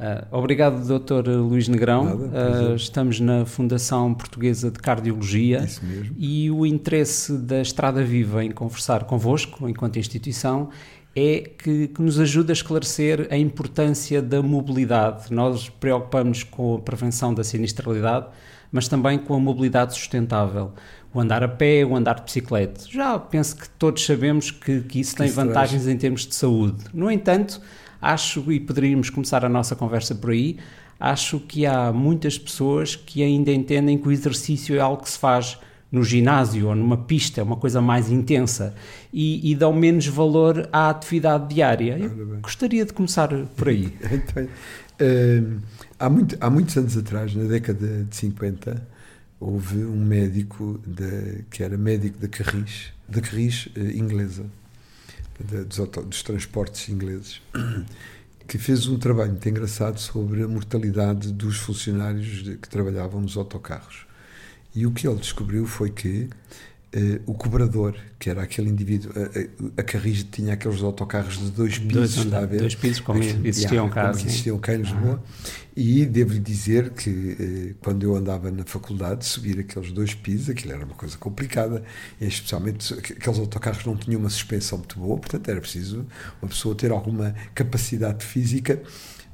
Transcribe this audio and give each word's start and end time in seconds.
Uh, 0.00 0.26
obrigado, 0.34 0.80
Dr. 0.80 1.28
Luís 1.28 1.68
Negrão. 1.68 2.04
Nada, 2.04 2.70
uh, 2.70 2.74
estamos 2.74 3.20
na 3.20 3.44
Fundação 3.44 4.14
Portuguesa 4.14 4.70
de 4.70 4.78
Cardiologia 4.78 5.66
e 6.16 6.50
o 6.50 6.64
interesse 6.64 7.36
da 7.36 7.60
Estrada 7.60 8.02
Viva 8.02 8.42
em 8.42 8.50
conversar 8.50 9.04
convosco, 9.04 9.68
enquanto 9.68 9.98
instituição, 9.98 10.70
é 11.14 11.40
que, 11.40 11.88
que, 11.88 12.00
nos 12.00 12.18
ajuda 12.18 12.50
a 12.50 12.54
esclarecer 12.54 13.28
a 13.30 13.36
importância 13.36 14.22
da 14.22 14.40
mobilidade. 14.40 15.30
Nós 15.30 15.68
preocupamos 15.68 16.44
com 16.44 16.76
a 16.76 16.78
prevenção 16.78 17.34
da 17.34 17.44
sinistralidade, 17.44 18.26
mas 18.72 18.88
também 18.88 19.18
com 19.18 19.34
a 19.34 19.38
mobilidade 19.38 19.92
sustentável. 19.92 20.72
O 21.12 21.20
andar 21.20 21.44
a 21.44 21.48
pé, 21.48 21.84
o 21.84 21.94
andar 21.94 22.14
de 22.14 22.22
bicicleta. 22.22 22.86
Já 22.88 23.18
penso 23.18 23.54
que 23.54 23.68
todos 23.68 24.02
sabemos 24.06 24.50
que, 24.50 24.80
que 24.80 25.00
isso 25.00 25.10
que 25.10 25.18
tem 25.18 25.26
isso 25.26 25.36
vantagens 25.36 25.82
traz. 25.82 25.94
em 25.94 25.98
termos 25.98 26.26
de 26.26 26.34
saúde. 26.34 26.84
No 26.94 27.10
entanto, 27.10 27.60
acho, 28.00 28.50
e 28.52 28.60
poderíamos 28.60 29.10
começar 29.10 29.44
a 29.44 29.48
nossa 29.48 29.76
conversa 29.76 30.14
por 30.14 30.30
aí, 30.30 30.58
acho 30.98 31.40
que 31.40 31.64
há 31.66 31.92
muitas 31.92 32.38
pessoas 32.38 32.94
que 32.94 33.22
ainda 33.22 33.50
entendem 33.50 33.96
que 33.98 34.06
o 34.06 34.12
exercício 34.12 34.76
é 34.76 34.80
algo 34.80 35.02
que 35.02 35.10
se 35.10 35.18
faz 35.18 35.58
no 35.90 36.04
ginásio 36.04 36.68
ou 36.68 36.74
numa 36.74 36.96
pista, 36.96 37.40
é 37.40 37.44
uma 37.44 37.56
coisa 37.56 37.80
mais 37.80 38.10
intensa, 38.10 38.74
e, 39.12 39.50
e 39.50 39.54
dão 39.54 39.72
menos 39.72 40.06
valor 40.06 40.68
à 40.72 40.90
atividade 40.90 41.52
diária. 41.52 41.98
Eu 41.98 42.38
gostaria 42.40 42.84
de 42.84 42.92
começar 42.92 43.28
por 43.56 43.68
aí. 43.68 43.92
então, 44.12 44.44
uh, 44.44 45.60
há, 45.98 46.08
muito, 46.08 46.36
há 46.40 46.48
muitos 46.48 46.76
anos 46.76 46.96
atrás, 46.96 47.34
na 47.34 47.44
década 47.44 48.04
de 48.04 48.14
50, 48.14 48.86
houve 49.40 49.84
um 49.84 50.04
médico 50.04 50.80
de, 50.86 51.44
que 51.50 51.62
era 51.62 51.76
médico 51.76 52.18
da 52.18 52.28
Carris, 52.28 52.92
da 53.08 53.20
Carris 53.20 53.66
uh, 53.76 53.80
inglesa, 53.80 54.44
dos, 55.44 55.76
dos 56.06 56.22
transportes 56.22 56.88
ingleses, 56.88 57.40
que 58.46 58.58
fez 58.58 58.86
um 58.86 58.98
trabalho 58.98 59.30
muito 59.30 59.48
engraçado 59.48 59.98
sobre 59.98 60.42
a 60.42 60.48
mortalidade 60.48 61.32
dos 61.32 61.58
funcionários 61.58 62.42
que 62.42 62.68
trabalhavam 62.68 63.20
nos 63.20 63.36
autocarros. 63.36 64.06
E 64.74 64.86
o 64.86 64.92
que 64.92 65.06
ele 65.06 65.18
descobriu 65.18 65.66
foi 65.66 65.90
que 65.90 66.28
Uh, 66.92 67.22
o 67.24 67.34
cobrador, 67.34 67.96
que 68.18 68.28
era 68.28 68.42
aquele 68.42 68.68
indivíduo, 68.68 69.12
a, 69.14 69.80
a, 69.80 69.84
Carris 69.84 70.24
tinha 70.24 70.54
aqueles 70.54 70.82
autocarros 70.82 71.38
de 71.38 71.48
dois 71.52 71.78
pisos, 71.78 72.24
dois, 72.24 72.34
a 72.34 72.44
ver? 72.44 72.58
Dois 72.58 72.74
pisos, 72.74 72.98
como 72.98 73.20
Aqui, 73.20 73.40
existiam 73.44 73.88
cá. 73.88 74.08
Como 74.10 74.18
existiam 74.18 74.58
cá 74.58 74.74
em 74.74 74.78
Lisboa. 74.78 75.22
E 75.76 76.04
devo-lhe 76.04 76.40
dizer 76.40 76.90
que 76.90 77.10
uh, 77.10 77.74
quando 77.80 78.02
eu 78.02 78.16
andava 78.16 78.50
na 78.50 78.64
faculdade, 78.64 79.24
subir 79.24 79.60
aqueles 79.60 79.92
dois 79.92 80.14
pisos, 80.14 80.50
aquilo 80.50 80.72
era 80.72 80.84
uma 80.84 80.96
coisa 80.96 81.16
complicada, 81.16 81.84
especialmente 82.20 82.92
aqueles 82.92 83.38
autocarros 83.38 83.84
não 83.86 83.96
tinham 83.96 84.18
uma 84.18 84.30
suspensão 84.30 84.78
muito 84.78 84.98
boa, 84.98 85.16
portanto 85.16 85.48
era 85.48 85.60
preciso 85.60 86.04
uma 86.42 86.48
pessoa 86.48 86.74
ter 86.74 86.90
alguma 86.90 87.36
capacidade 87.54 88.24
física 88.24 88.82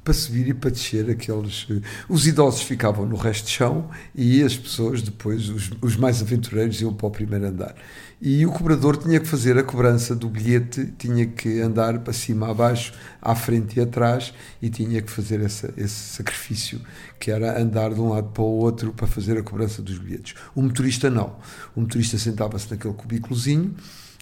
para 0.07 0.13
subir 0.13 0.47
e 0.47 0.53
para 0.53 0.69
descer 0.69 1.09
aqueles. 1.09 1.67
Eh, 1.69 1.81
os 2.07 2.25
idosos 2.25 2.61
ficavam 2.61 3.05
no 3.05 3.17
resto 3.17 3.47
de 3.47 3.51
chão 3.51 3.89
e 4.15 4.41
as 4.41 4.55
pessoas 4.55 5.01
depois, 5.01 5.49
os, 5.49 5.69
os 5.81 5.97
mais 5.97 6.21
aventureiros, 6.21 6.79
iam 6.79 6.93
para 6.93 7.07
o 7.07 7.11
primeiro 7.11 7.45
andar. 7.45 7.75
E 8.21 8.45
o 8.45 8.51
cobrador 8.53 8.95
tinha 8.95 9.19
que 9.19 9.27
fazer 9.27 9.57
a 9.57 9.63
cobrança 9.63 10.15
do 10.15 10.29
bilhete, 10.29 10.93
tinha 10.97 11.27
que 11.27 11.59
andar 11.59 11.99
para 11.99 12.13
cima, 12.13 12.49
abaixo, 12.49 12.93
à 13.21 13.35
frente 13.35 13.77
e 13.77 13.81
atrás 13.81 14.33
e 14.61 14.69
tinha 14.69 15.01
que 15.01 15.11
fazer 15.11 15.41
essa, 15.41 15.73
esse 15.75 16.15
sacrifício, 16.15 16.79
que 17.19 17.29
era 17.29 17.61
andar 17.61 17.93
de 17.93 17.99
um 17.99 18.07
lado 18.07 18.29
para 18.29 18.43
o 18.43 18.59
outro 18.59 18.93
para 18.93 19.07
fazer 19.07 19.37
a 19.37 19.43
cobrança 19.43 19.81
dos 19.81 19.97
bilhetes. 19.97 20.35
O 20.55 20.61
motorista 20.61 21.09
não. 21.09 21.35
O 21.75 21.81
motorista 21.81 22.17
sentava-se 22.17 22.71
naquele 22.71 22.93
cubículozinho 22.93 23.75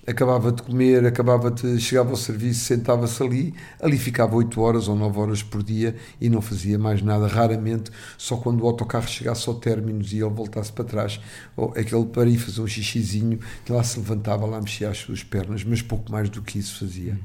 acabava 0.08 0.52
de 0.52 0.62
comer, 0.62 1.06
acabava 1.06 1.50
de 1.50 1.80
chegava 1.80 2.12
ao 2.12 2.16
serviço, 2.16 2.62
sentava-se 2.62 3.22
ali, 3.22 3.54
ali 3.82 3.98
ficava 3.98 4.36
8 4.36 4.62
horas 4.62 4.88
ou 4.88 4.96
9 4.96 5.20
horas 5.20 5.44
por 5.44 5.64
dia 5.64 5.96
e 6.22 6.30
não 6.30 6.42
fazia 6.42 6.78
mais 6.78 7.02
nada, 7.02 7.28
raramente, 7.28 7.92
só 8.18 8.38
quando 8.38 8.62
o 8.62 8.68
autocarro 8.68 9.08
chegasse 9.08 9.48
ao 9.50 9.56
término 9.56 10.02
e 10.04 10.22
ele 10.22 10.30
voltasse 10.30 10.72
para 10.72 10.86
trás, 10.86 11.20
ou 11.56 11.74
aquele 11.76 12.06
para 12.06 12.30
ir 12.30 12.38
fazer 12.38 12.62
um 12.62 12.68
xixizinho, 12.68 13.40
lá 13.70 13.84
se 13.84 13.98
levantava, 13.98 14.46
lá 14.46 14.62
mexia 14.62 14.90
as 14.90 14.98
suas 14.98 15.24
pernas, 15.24 15.64
mas 15.64 15.82
pouco 15.82 16.12
mais 16.12 16.30
do 16.30 16.42
que 16.42 16.60
isso 16.60 16.80
fazia. 16.80 17.18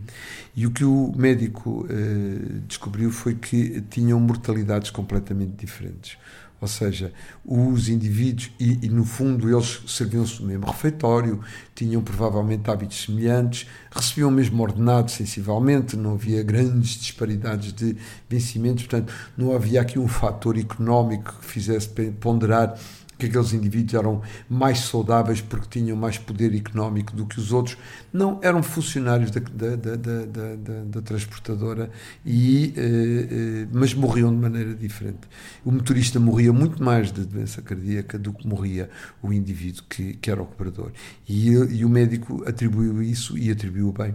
E 0.54 0.66
o 0.66 0.70
que 0.70 0.84
o 0.84 1.12
médico 1.16 1.86
eh, 1.88 2.60
descobriu 2.66 3.10
foi 3.10 3.34
que 3.34 3.80
tinham 3.82 4.18
mortalidades 4.18 4.90
completamente 4.90 5.52
diferentes. 5.52 6.16
Ou 6.60 6.68
seja, 6.68 7.12
os 7.44 7.88
indivíduos, 7.88 8.50
e, 8.60 8.78
e 8.82 8.88
no 8.90 9.04
fundo 9.04 9.48
eles 9.48 9.80
serviam-se 9.86 10.38
do 10.38 10.46
mesmo 10.46 10.66
refeitório, 10.66 11.40
tinham 11.74 12.02
provavelmente 12.02 12.70
hábitos 12.70 13.02
semelhantes, 13.04 13.66
recebiam 13.90 14.28
o 14.28 14.32
mesmo 14.32 14.62
ordenado 14.62 15.10
sensivelmente, 15.10 15.96
não 15.96 16.12
havia 16.12 16.42
grandes 16.42 16.98
disparidades 16.98 17.72
de 17.72 17.96
vencimentos, 18.28 18.86
portanto, 18.86 19.12
não 19.36 19.54
havia 19.54 19.80
aqui 19.80 19.98
um 19.98 20.06
fator 20.06 20.58
económico 20.58 21.34
que 21.40 21.46
fizesse 21.46 21.88
ponderar 22.20 22.78
que 23.20 23.26
aqueles 23.26 23.52
indivíduos 23.52 23.94
eram 23.94 24.22
mais 24.48 24.80
saudáveis 24.80 25.40
porque 25.42 25.78
tinham 25.78 25.96
mais 25.96 26.16
poder 26.16 26.54
económico 26.54 27.14
do 27.14 27.26
que 27.26 27.38
os 27.38 27.52
outros. 27.52 27.76
Não, 28.12 28.40
eram 28.42 28.62
funcionários 28.62 29.30
da, 29.30 29.40
da, 29.40 29.76
da, 29.76 29.96
da, 29.96 30.84
da 30.84 31.02
transportadora, 31.02 31.90
e, 32.24 32.72
eh, 32.76 32.82
eh, 32.82 33.68
mas 33.72 33.92
morriam 33.92 34.34
de 34.34 34.40
maneira 34.40 34.74
diferente. 34.74 35.20
O 35.64 35.70
motorista 35.70 36.18
morria 36.18 36.52
muito 36.52 36.82
mais 36.82 37.12
de 37.12 37.24
doença 37.24 37.60
cardíaca 37.60 38.18
do 38.18 38.32
que 38.32 38.46
morria 38.46 38.88
o 39.22 39.32
indivíduo 39.32 39.84
que, 39.88 40.14
que 40.14 40.30
era 40.30 40.40
o 40.40 40.44
operador. 40.44 40.92
E, 41.28 41.50
e 41.50 41.84
o 41.84 41.88
médico 41.88 42.42
atribuiu 42.46 43.02
isso 43.02 43.36
e 43.36 43.50
atribuiu 43.50 43.92
bem 43.92 44.14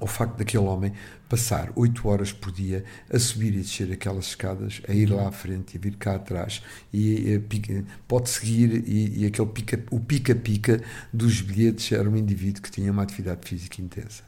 ao 0.00 0.06
facto 0.06 0.36
daquele 0.36 0.64
homem 0.64 0.92
passar 1.28 1.72
oito 1.74 2.08
horas 2.08 2.32
por 2.32 2.52
dia 2.52 2.84
a 3.12 3.18
subir 3.18 3.54
e 3.54 3.58
descer 3.58 3.90
aquelas 3.92 4.26
escadas, 4.26 4.80
a 4.88 4.92
ir 4.92 5.06
lá 5.06 5.28
à 5.28 5.32
frente 5.32 5.74
e 5.74 5.78
a 5.78 5.80
vir 5.80 5.96
cá 5.96 6.14
atrás, 6.14 6.62
e, 6.92 7.34
e 7.34 7.84
pode 8.06 8.28
seguir, 8.30 8.84
e, 8.86 9.22
e 9.22 9.26
aquele 9.26 9.48
pica, 9.48 9.84
o 9.90 9.98
pica-pica 9.98 10.82
dos 11.12 11.40
bilhetes 11.40 11.90
era 11.92 12.08
um 12.08 12.16
indivíduo 12.16 12.62
que 12.62 12.70
tinha 12.70 12.92
uma 12.92 13.02
atividade 13.02 13.48
física 13.48 13.80
intensa. 13.80 14.22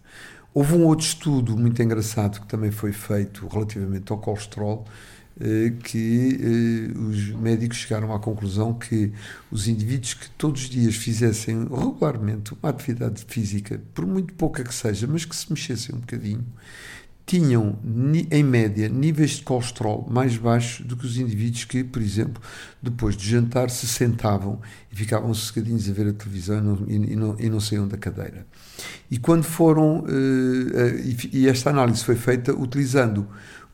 Houve 0.56 0.74
um 0.74 0.86
outro 0.86 1.04
estudo 1.04 1.54
muito 1.54 1.82
engraçado 1.82 2.40
que 2.40 2.46
também 2.46 2.70
foi 2.70 2.90
feito 2.90 3.46
relativamente 3.46 4.10
ao 4.10 4.16
colesterol, 4.16 4.86
eh, 4.86 5.15
que 5.82 6.38
eh, 6.40 6.98
os 6.98 7.30
médicos 7.32 7.78
chegaram 7.78 8.14
à 8.14 8.18
conclusão 8.18 8.72
que 8.72 9.12
os 9.50 9.68
indivíduos 9.68 10.14
que 10.14 10.30
todos 10.30 10.62
os 10.62 10.70
dias 10.70 10.96
fizessem 10.96 11.64
regularmente 11.64 12.54
uma 12.54 12.70
atividade 12.70 13.24
física, 13.28 13.80
por 13.92 14.06
muito 14.06 14.32
pouca 14.34 14.64
que 14.64 14.74
seja, 14.74 15.06
mas 15.06 15.24
que 15.24 15.36
se 15.36 15.50
mexessem 15.50 15.94
um 15.94 15.98
bocadinho, 15.98 16.44
tinham, 17.26 17.76
em 18.30 18.44
média, 18.44 18.88
níveis 18.88 19.32
de 19.32 19.42
colesterol 19.42 20.06
mais 20.08 20.36
baixos 20.36 20.86
do 20.86 20.96
que 20.96 21.04
os 21.04 21.18
indivíduos 21.18 21.64
que, 21.64 21.82
por 21.82 22.00
exemplo, 22.00 22.40
depois 22.80 23.16
de 23.16 23.28
jantar, 23.28 23.68
se 23.68 23.84
sentavam 23.88 24.60
e 24.92 24.96
ficavam 24.96 25.34
sossegadinhos 25.34 25.90
a 25.90 25.92
ver 25.92 26.06
a 26.06 26.12
televisão 26.12 26.86
e 26.86 26.98
não, 26.98 27.04
e 27.04 27.16
não, 27.16 27.36
e 27.40 27.50
não 27.50 27.58
saíam 27.58 27.88
da 27.88 27.96
cadeira. 27.96 28.46
E 29.10 29.18
quando 29.18 29.42
foram, 29.42 30.04
uh, 30.04 30.06
e 31.32 31.48
esta 31.48 31.70
análise 31.70 32.04
foi 32.04 32.14
feita 32.14 32.54
utilizando 32.54 33.26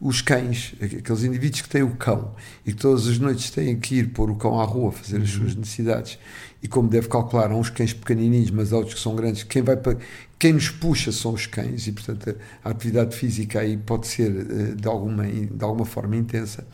os 0.02 0.20
cães, 0.20 0.74
aqueles 0.82 1.22
indivíduos 1.22 1.60
que 1.60 1.68
têm 1.68 1.84
o 1.84 1.94
cão 1.94 2.34
e 2.66 2.72
que 2.72 2.78
todas 2.78 3.06
as 3.06 3.20
noites 3.20 3.50
têm 3.50 3.78
que 3.78 3.94
ir 3.94 4.08
pôr 4.08 4.32
o 4.32 4.34
cão 4.34 4.58
à 4.58 4.64
rua 4.64 4.90
fazer 4.90 5.22
as 5.22 5.30
suas 5.30 5.52
uhum. 5.52 5.60
necessidades 5.60 6.18
e 6.60 6.66
como 6.66 6.88
deve 6.88 7.06
calcular, 7.06 7.52
há 7.52 7.54
uns 7.54 7.70
cães 7.70 7.92
pequenininhos, 7.92 8.50
mas 8.50 8.72
há 8.72 8.78
outros 8.78 8.94
que 8.94 9.00
são 9.00 9.14
grandes, 9.14 9.44
quem 9.44 9.62
vai 9.62 9.76
para 9.76 9.96
quem 10.40 10.54
nos 10.54 10.70
puxa 10.70 11.12
são 11.12 11.34
os 11.34 11.46
cães 11.46 11.86
e 11.86 11.92
portanto 11.92 12.34
a 12.64 12.70
atividade 12.70 13.14
física 13.14 13.60
aí 13.60 13.76
pode 13.76 14.08
ser 14.08 14.28
eh, 14.28 14.74
de 14.74 14.88
alguma 14.88 15.24
de 15.24 15.64
alguma 15.64 15.84
forma 15.84 16.16
intensa. 16.16 16.66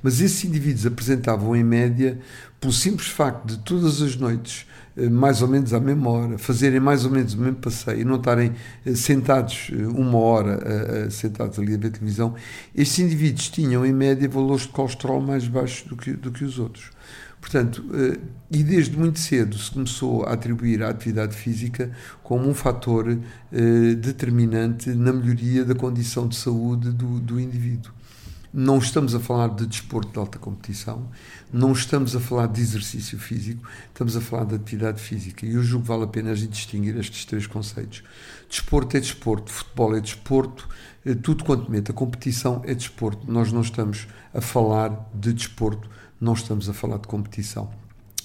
Mas 0.00 0.20
esses 0.20 0.44
indivíduos 0.44 0.86
apresentavam 0.86 1.56
em 1.56 1.64
média 1.64 2.16
pelo 2.60 2.72
simples 2.72 3.08
facto 3.08 3.44
de 3.44 3.58
todas 3.58 4.00
as 4.00 4.14
noites 4.14 4.66
mais 5.06 5.42
ou 5.42 5.48
menos 5.48 5.72
à 5.72 5.80
mesma 5.80 6.10
hora, 6.10 6.38
fazerem 6.38 6.80
mais 6.80 7.04
ou 7.04 7.10
menos 7.10 7.34
o 7.34 7.38
mesmo 7.38 7.56
passeio 7.56 8.04
não 8.06 8.16
estarem 8.16 8.52
eh, 8.84 8.94
sentados 8.94 9.70
eh, 9.72 9.86
uma 9.86 10.18
hora 10.18 11.10
sentados 11.10 11.58
ali 11.58 11.74
a 11.74 11.78
ver 11.78 11.90
televisão, 11.90 12.34
estes 12.74 12.98
indivíduos 12.98 13.48
tinham 13.50 13.84
em 13.84 13.92
média 13.92 14.28
valores 14.28 14.62
de 14.62 14.68
colesterol 14.68 15.20
mais 15.20 15.46
baixos 15.46 15.88
do 15.88 15.96
que, 15.96 16.12
do 16.12 16.30
que 16.30 16.44
os 16.44 16.58
outros. 16.58 16.90
Portanto, 17.40 17.84
e 18.50 18.64
desde 18.64 18.98
muito 18.98 19.20
cedo 19.20 19.56
se 19.56 19.70
começou 19.70 20.24
a 20.24 20.32
atribuir 20.32 20.82
a 20.82 20.88
atividade 20.88 21.36
física 21.36 21.90
como 22.22 22.48
um 22.48 22.52
fator 22.52 23.16
determinante 24.00 24.90
na 24.90 25.12
melhoria 25.12 25.64
da 25.64 25.74
condição 25.74 26.26
de 26.26 26.34
saúde 26.34 26.90
do, 26.90 27.20
do 27.20 27.38
indivíduo. 27.38 27.92
Não 28.52 28.78
estamos 28.78 29.14
a 29.14 29.20
falar 29.20 29.48
de 29.48 29.66
desporto 29.66 30.10
de 30.10 30.18
alta 30.18 30.38
competição, 30.38 31.06
não 31.52 31.72
estamos 31.72 32.16
a 32.16 32.20
falar 32.20 32.46
de 32.46 32.60
exercício 32.62 33.18
físico, 33.18 33.68
estamos 33.88 34.16
a 34.16 34.22
falar 34.22 34.44
de 34.44 34.54
atividade 34.54 35.02
física. 35.02 35.44
E 35.44 35.52
eu 35.52 35.62
julgo 35.62 35.84
que 35.84 35.88
vale 35.88 36.04
a 36.04 36.06
pena 36.06 36.30
a 36.30 36.34
gente 36.34 36.52
distinguir 36.52 36.96
estes 36.96 37.26
três 37.26 37.46
conceitos. 37.46 38.02
Desporto 38.48 38.96
é 38.96 39.00
desporto, 39.00 39.52
futebol 39.52 39.94
é 39.94 40.00
desporto, 40.00 40.66
eh, 41.04 41.14
tudo 41.14 41.44
quanto 41.44 41.70
meta 41.70 41.92
competição 41.92 42.62
é 42.64 42.74
desporto. 42.74 43.30
Nós 43.30 43.52
não 43.52 43.60
estamos 43.60 44.08
a 44.32 44.40
falar 44.40 45.10
de 45.12 45.34
desporto, 45.34 45.90
não 46.18 46.32
estamos 46.32 46.70
a 46.70 46.72
falar 46.72 46.96
de 46.98 47.06
competição. 47.06 47.70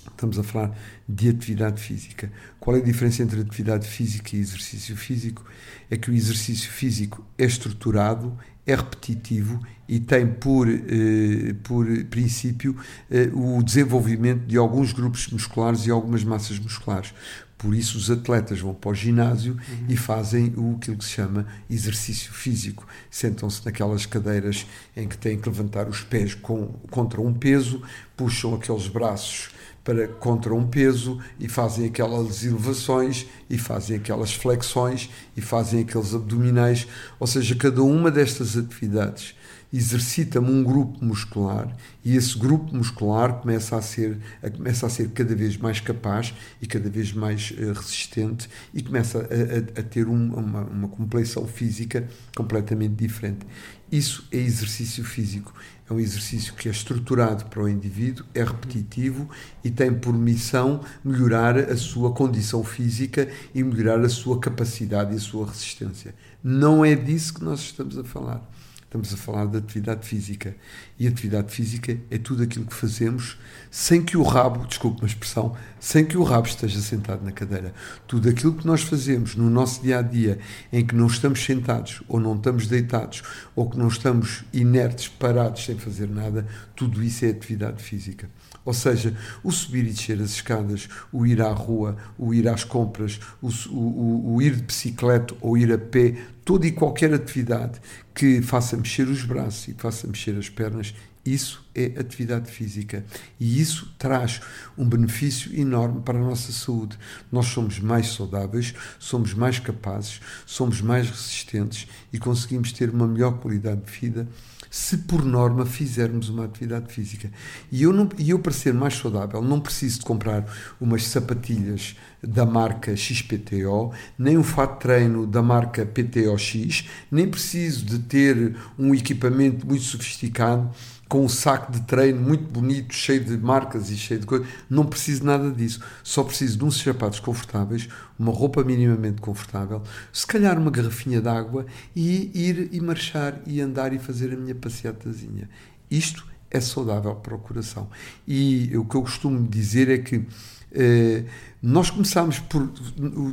estamos 0.05 0.37
a 0.37 0.43
falar 0.43 0.77
de 1.07 1.29
atividade 1.29 1.81
física. 1.81 2.31
Qual 2.59 2.75
é 2.77 2.79
a 2.79 2.83
diferença 2.83 3.23
entre 3.23 3.41
atividade 3.41 3.87
física 3.87 4.35
e 4.35 4.39
exercício 4.39 4.95
físico? 4.95 5.43
É 5.89 5.97
que 5.97 6.09
o 6.09 6.13
exercício 6.13 6.69
físico 6.69 7.25
é 7.37 7.45
estruturado, 7.45 8.37
é 8.65 8.75
repetitivo 8.75 9.61
e 9.87 9.99
tem 9.99 10.25
por, 10.25 10.67
eh, 10.69 11.53
por 11.63 11.85
princípio 12.05 12.75
eh, 13.11 13.29
o 13.33 13.61
desenvolvimento 13.61 14.45
de 14.45 14.57
alguns 14.57 14.93
grupos 14.93 15.27
musculares 15.27 15.85
e 15.85 15.91
algumas 15.91 16.23
massas 16.23 16.57
musculares. 16.57 17.13
Por 17.57 17.73
isso, 17.73 17.97
os 17.97 18.11
atletas 18.11 18.59
vão 18.59 18.73
para 18.73 18.91
o 18.91 18.93
ginásio 18.93 19.53
uhum. 19.53 19.85
e 19.87 19.95
fazem 19.95 20.53
o 20.57 20.77
que 20.79 20.91
se 21.01 21.11
chama 21.11 21.47
exercício 21.69 22.33
físico. 22.33 22.85
Sentam-se 23.09 23.65
naquelas 23.65 24.05
cadeiras 24.05 24.65
em 24.97 25.07
que 25.07 25.17
têm 25.17 25.37
que 25.37 25.47
levantar 25.47 25.87
os 25.87 26.01
pés 26.01 26.35
com, 26.35 26.67
contra 26.89 27.21
um 27.21 27.33
peso, 27.33 27.81
puxam 28.17 28.53
aqueles 28.55 28.87
braços 28.87 29.49
para 29.83 30.07
contra 30.07 30.53
um 30.53 30.65
peso 30.65 31.19
e 31.39 31.47
fazem 31.47 31.85
aquelas 31.85 32.43
elevações 32.43 33.27
e 33.49 33.57
fazem 33.57 33.97
aquelas 33.97 34.33
flexões 34.33 35.09
e 35.35 35.41
fazem 35.41 35.81
aqueles 35.81 36.13
abdominais, 36.13 36.87
ou 37.19 37.27
seja, 37.27 37.55
cada 37.55 37.83
uma 37.83 38.09
destas 38.09 38.57
atividades 38.57 39.35
exercita-me 39.73 40.51
um 40.51 40.63
grupo 40.63 41.03
muscular 41.03 41.75
e 42.05 42.15
esse 42.15 42.37
grupo 42.37 42.75
muscular 42.75 43.41
começa 43.41 43.75
a 43.75 43.81
ser 43.81 44.19
começa 44.55 44.85
a 44.85 44.89
ser 44.89 45.09
cada 45.09 45.35
vez 45.35 45.57
mais 45.57 45.79
capaz 45.79 46.31
e 46.61 46.67
cada 46.67 46.87
vez 46.91 47.11
mais 47.11 47.51
uh, 47.51 47.73
resistente 47.73 48.47
e 48.71 48.83
começa 48.83 49.17
a, 49.17 49.79
a, 49.79 49.81
a 49.81 49.83
ter 49.83 50.07
um, 50.07 50.33
uma, 50.35 50.61
uma 50.61 50.87
complexão 50.87 51.47
física 51.47 52.07
completamente 52.35 52.93
diferente. 52.93 53.47
Isso 53.91 54.27
é 54.31 54.37
exercício 54.37 55.03
físico. 55.03 55.53
É 55.89 55.93
um 55.93 55.99
exercício 55.99 56.53
que 56.53 56.69
é 56.69 56.71
estruturado 56.71 57.45
para 57.45 57.61
o 57.61 57.67
indivíduo, 57.67 58.25
é 58.33 58.43
repetitivo 58.43 59.29
e 59.63 59.69
tem 59.69 59.93
por 59.93 60.13
missão 60.13 60.81
melhorar 61.03 61.57
a 61.57 61.75
sua 61.75 62.11
condição 62.13 62.63
física 62.63 63.29
e 63.53 63.61
melhorar 63.63 63.99
a 63.99 64.09
sua 64.09 64.39
capacidade 64.39 65.13
e 65.13 65.17
a 65.17 65.19
sua 65.19 65.47
resistência. 65.47 66.15
Não 66.41 66.85
é 66.85 66.95
disso 66.95 67.33
que 67.33 67.43
nós 67.43 67.59
estamos 67.59 67.97
a 67.97 68.03
falar. 68.03 68.49
Estamos 68.93 69.11
a 69.11 69.17
falar 69.17 69.47
de 69.47 69.57
atividade 69.57 70.07
física. 70.07 70.55
E 70.99 71.07
atividade 71.07 71.53
física 71.53 71.97
é 72.09 72.17
tudo 72.17 72.43
aquilo 72.43 72.65
que 72.65 72.75
fazemos 72.75 73.37
sem 73.71 74.03
que 74.03 74.15
o 74.15 74.21
rabo, 74.21 74.67
desculpe 74.67 75.01
uma 75.01 75.07
expressão, 75.07 75.55
sem 75.79 76.05
que 76.05 76.15
o 76.15 76.23
rabo 76.23 76.47
esteja 76.47 76.79
sentado 76.79 77.25
na 77.25 77.31
cadeira. 77.31 77.73
Tudo 78.07 78.29
aquilo 78.29 78.53
que 78.53 78.67
nós 78.67 78.83
fazemos 78.83 79.35
no 79.35 79.49
nosso 79.49 79.81
dia 79.81 79.97
a 79.97 80.01
dia, 80.03 80.37
em 80.71 80.85
que 80.85 80.93
não 80.93 81.07
estamos 81.07 81.43
sentados, 81.43 82.03
ou 82.07 82.19
não 82.19 82.35
estamos 82.35 82.67
deitados, 82.67 83.23
ou 83.55 83.67
que 83.67 83.77
não 83.77 83.87
estamos 83.87 84.43
inertes, 84.53 85.07
parados, 85.07 85.65
sem 85.65 85.75
fazer 85.75 86.07
nada, 86.07 86.45
tudo 86.75 87.03
isso 87.03 87.25
é 87.25 87.29
atividade 87.29 87.81
física. 87.81 88.29
Ou 88.63 88.73
seja, 88.73 89.17
o 89.43 89.51
subir 89.51 89.85
e 89.85 89.91
descer 89.91 90.21
as 90.21 90.31
escadas, 90.31 90.87
o 91.11 91.25
ir 91.25 91.41
à 91.41 91.51
rua, 91.51 91.97
o 92.17 92.33
ir 92.33 92.47
às 92.47 92.63
compras, 92.63 93.19
o, 93.41 93.49
o, 93.71 94.35
o 94.35 94.41
ir 94.41 94.55
de 94.55 94.63
bicicleta 94.63 95.35
ou 95.41 95.57
ir 95.57 95.71
a 95.73 95.77
pé, 95.77 96.15
toda 96.45 96.67
e 96.67 96.71
qualquer 96.71 97.13
atividade 97.13 97.81
que 98.13 98.41
faça 98.41 98.77
mexer 98.77 99.07
os 99.07 99.23
braços 99.23 99.67
e 99.67 99.73
que 99.73 99.81
faça 99.81 100.07
mexer 100.07 100.37
as 100.37 100.49
pernas, 100.49 100.92
isso 101.25 101.63
é 101.73 101.85
atividade 101.97 102.51
física 102.51 103.05
e 103.39 103.59
isso 103.59 103.93
traz 103.97 104.41
um 104.77 104.87
benefício 104.87 105.57
enorme 105.57 106.01
para 106.01 106.19
a 106.19 106.21
nossa 106.21 106.51
saúde. 106.51 106.97
Nós 107.31 107.47
somos 107.47 107.79
mais 107.79 108.07
saudáveis, 108.07 108.73
somos 108.99 109.33
mais 109.33 109.57
capazes, 109.57 110.19
somos 110.45 110.81
mais 110.81 111.09
resistentes 111.09 111.87
e 112.11 112.19
conseguimos 112.19 112.73
ter 112.73 112.89
uma 112.89 113.07
melhor 113.07 113.39
qualidade 113.39 113.81
de 113.81 113.91
vida 113.91 114.27
se 114.73 114.97
por 114.97 115.23
norma 115.23 115.67
fizermos 115.67 116.29
uma 116.29 116.45
atividade 116.45 116.91
física. 116.91 117.29
E 117.71 117.83
eu, 117.83 117.93
não, 117.93 118.09
e 118.17 118.31
eu 118.31 118.39
para 118.39 118.51
ser 118.51 118.73
mais 118.73 118.95
saudável, 118.95 119.39
não 119.39 119.61
preciso 119.61 119.99
de 119.99 120.05
comprar 120.05 120.51
umas 120.81 121.05
sapatilhas 121.05 121.95
da 122.23 122.43
marca 122.43 122.95
XPTO, 122.95 123.93
nem 124.17 124.35
um 124.35 124.43
fato 124.43 124.73
de 124.73 124.79
treino 124.79 125.27
da 125.27 125.43
marca 125.43 125.85
PTOX, 125.85 126.85
nem 127.11 127.29
preciso 127.29 127.85
de 127.85 127.99
ter 127.99 128.55
um 128.77 128.95
equipamento 128.95 129.67
muito 129.67 129.83
sofisticado 129.83 130.71
com 131.07 131.25
um 131.25 131.29
saco 131.29 131.71
de 131.71 131.81
treino 131.81 132.19
muito 132.19 132.45
bonito, 132.45 132.93
cheio 132.93 133.23
de 133.23 133.37
marcas 133.37 133.89
e 133.89 133.97
cheio 133.97 134.19
de 134.19 134.25
coisas. 134.25 134.47
Não 134.69 134.85
preciso 134.85 135.23
nada 135.23 135.51
disso. 135.51 135.81
Só 136.03 136.23
preciso 136.23 136.57
de 136.57 136.65
uns 136.65 136.81
sapatos 136.81 137.19
confortáveis, 137.19 137.87
uma 138.17 138.31
roupa 138.31 138.63
minimamente 138.63 139.21
confortável, 139.21 139.83
se 140.11 140.25
calhar 140.25 140.57
uma 140.57 140.71
garrafinha 140.71 141.21
de 141.21 141.29
água 141.29 141.65
e 141.95 142.31
ir 142.33 142.69
e 142.71 142.79
marchar 142.79 143.39
e 143.45 143.61
andar 143.61 143.93
e 143.93 143.99
fazer 143.99 144.33
a 144.33 144.37
minha 144.37 144.55
passeatazinha. 144.55 145.49
Isto 145.89 146.25
é 146.49 146.59
saudável 146.59 147.15
para 147.15 147.35
o 147.35 147.39
coração. 147.39 147.89
E 148.27 148.75
o 148.77 148.85
que 148.85 148.95
eu 148.95 149.01
costumo 149.01 149.47
dizer 149.47 149.89
é 149.89 149.97
que 149.97 150.25
eh, 150.71 151.25
nós 151.65 151.89
começámos 151.89 152.39
por. 152.39 152.69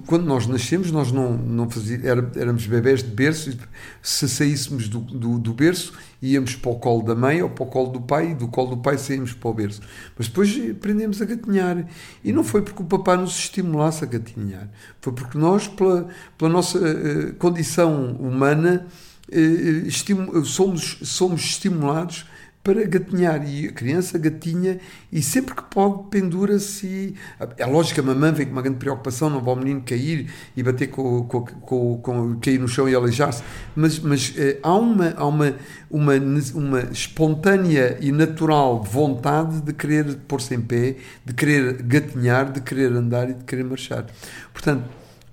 Quando 0.06 0.24
nós 0.24 0.46
nascemos, 0.46 0.92
nós 0.92 1.10
não, 1.10 1.36
não 1.36 1.68
fazíamos. 1.68 2.06
Era, 2.06 2.30
éramos 2.36 2.64
bebés 2.64 3.02
de 3.02 3.10
berço, 3.10 3.58
se 4.00 4.28
saíssemos 4.28 4.88
do, 4.88 5.00
do, 5.00 5.36
do, 5.36 5.52
berço, 5.52 5.92
íamos 6.22 6.54
para 6.54 6.70
o 6.70 6.76
colo 6.76 7.02
da 7.02 7.16
mãe 7.16 7.42
ou 7.42 7.50
para 7.50 7.64
o 7.64 7.66
colo 7.66 7.90
do 7.90 8.00
pai, 8.00 8.30
e 8.30 8.34
do 8.36 8.46
colo 8.46 8.76
do 8.76 8.82
pai 8.82 8.98
saímos 8.98 9.32
para 9.32 9.50
o 9.50 9.52
berço. 9.52 9.80
Mas 10.16 10.28
depois 10.28 10.56
aprendemos 10.70 11.20
a 11.20 11.24
gatinhar. 11.24 11.84
E 12.22 12.32
não 12.32 12.44
foi 12.44 12.62
porque 12.62 12.80
o 12.80 12.86
papai 12.86 13.16
nos 13.16 13.36
estimulasse 13.36 14.04
a 14.04 14.06
gatinhar, 14.06 14.68
foi 15.00 15.12
porque 15.12 15.36
nós, 15.36 15.66
pela, 15.66 16.06
pela 16.38 16.52
nossa 16.52 16.78
uh, 16.78 17.34
condição 17.34 18.12
humana, 18.12 18.86
uh, 19.28 20.44
somos, 20.44 20.98
somos 21.02 21.40
estimulados 21.40 22.26
para 22.62 22.84
gatinhar. 22.84 23.46
E 23.48 23.68
a 23.68 23.72
criança 23.72 24.18
gatinha 24.18 24.78
e 25.10 25.22
sempre 25.22 25.54
que 25.54 25.62
pode 25.62 26.08
pendura-se. 26.10 27.14
É 27.56 27.66
lógico 27.66 27.94
que 27.94 28.00
a 28.00 28.02
mamãe 28.02 28.32
vem 28.32 28.46
com 28.46 28.52
uma 28.52 28.62
grande 28.62 28.78
preocupação, 28.78 29.30
não 29.30 29.40
vai 29.40 29.54
o 29.54 29.56
menino 29.56 29.82
cair 29.82 30.30
e 30.56 30.62
bater 30.62 30.88
com, 30.88 31.24
com, 31.24 31.44
com, 31.44 31.98
com 31.98 32.36
cair 32.40 32.58
no 32.58 32.68
chão 32.68 32.88
e 32.88 32.94
aleijar-se, 32.94 33.42
mas, 33.74 33.98
mas 33.98 34.34
eh, 34.36 34.58
há, 34.62 34.74
uma, 34.74 35.14
há 35.16 35.26
uma, 35.26 35.54
uma, 35.90 36.12
uma 36.54 36.80
espontânea 36.92 37.98
e 38.00 38.12
natural 38.12 38.82
vontade 38.82 39.60
de 39.60 39.72
querer 39.72 40.16
pôr-se 40.28 40.54
em 40.54 40.60
pé, 40.60 40.96
de 41.24 41.34
querer 41.34 41.82
gatinhar, 41.82 42.52
de 42.52 42.60
querer 42.60 42.92
andar 42.92 43.30
e 43.30 43.34
de 43.34 43.44
querer 43.44 43.64
marchar. 43.64 44.06
Portanto, 44.52 44.84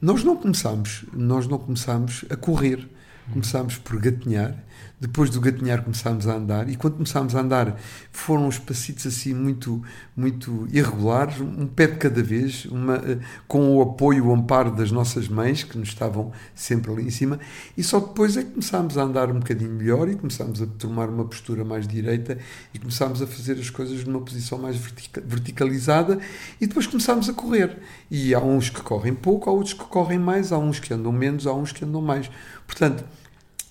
nós 0.01 0.23
não 0.23 0.35
começamos, 0.35 1.05
nós 1.13 1.47
não 1.47 1.57
começamos 1.57 2.23
a 2.29 2.35
correr, 2.35 2.87
começamos 3.31 3.77
por 3.77 3.99
gatinhar 3.99 4.55
depois 4.99 5.29
do 5.29 5.39
gatinhar 5.39 5.83
começámos 5.83 6.27
a 6.27 6.33
andar 6.33 6.67
e 6.67 6.75
quando 6.75 6.95
começámos 6.95 7.35
a 7.35 7.39
andar 7.39 7.79
foram 8.11 8.47
uns 8.47 8.57
passitos 8.57 9.05
assim 9.05 9.31
muito 9.31 9.83
muito 10.15 10.67
irregulares, 10.71 11.39
um 11.39 11.67
pé 11.67 11.85
de 11.85 11.97
cada 11.97 12.23
vez, 12.23 12.65
uma, 12.65 12.95
eh, 12.95 13.19
com 13.47 13.77
o 13.77 13.81
apoio, 13.81 14.25
o 14.25 14.33
amparo 14.33 14.75
das 14.75 14.91
nossas 14.91 15.27
mães 15.27 15.63
que 15.63 15.77
nos 15.77 15.89
estavam 15.89 16.31
sempre 16.55 16.91
ali 16.91 17.03
em 17.03 17.11
cima 17.11 17.39
e 17.77 17.83
só 17.83 17.99
depois 17.99 18.35
é 18.37 18.43
que 18.43 18.49
começámos 18.49 18.97
a 18.97 19.03
andar 19.03 19.29
um 19.29 19.37
bocadinho 19.39 19.71
melhor 19.71 20.09
e 20.09 20.15
começámos 20.15 20.61
a 20.63 20.65
tomar 20.65 21.09
uma 21.09 21.25
postura 21.25 21.63
mais 21.63 21.87
direita 21.87 22.39
e 22.73 22.79
começámos 22.79 23.21
a 23.21 23.27
fazer 23.27 23.53
as 23.59 23.69
coisas 23.69 24.03
numa 24.03 24.21
posição 24.21 24.57
mais 24.57 24.77
verticalizada 24.77 26.17
e 26.59 26.65
depois 26.65 26.87
começámos 26.87 27.29
a 27.29 27.33
correr 27.33 27.77
e 28.09 28.33
há 28.33 28.39
uns 28.39 28.71
que 28.71 28.81
correm 28.81 29.13
pouco, 29.13 29.47
há 29.47 29.53
outros 29.53 29.73
que 29.73 29.85
correm 29.85 30.17
mais, 30.17 30.51
há 30.51 30.57
uns 30.57 30.79
que 30.79 30.91
andam 30.91 31.11
menos, 31.11 31.45
há 31.45 31.53
uns 31.53 31.71
que 31.71 31.85
andam 31.85 32.01
mais. 32.01 32.31
Portanto, 32.65 33.05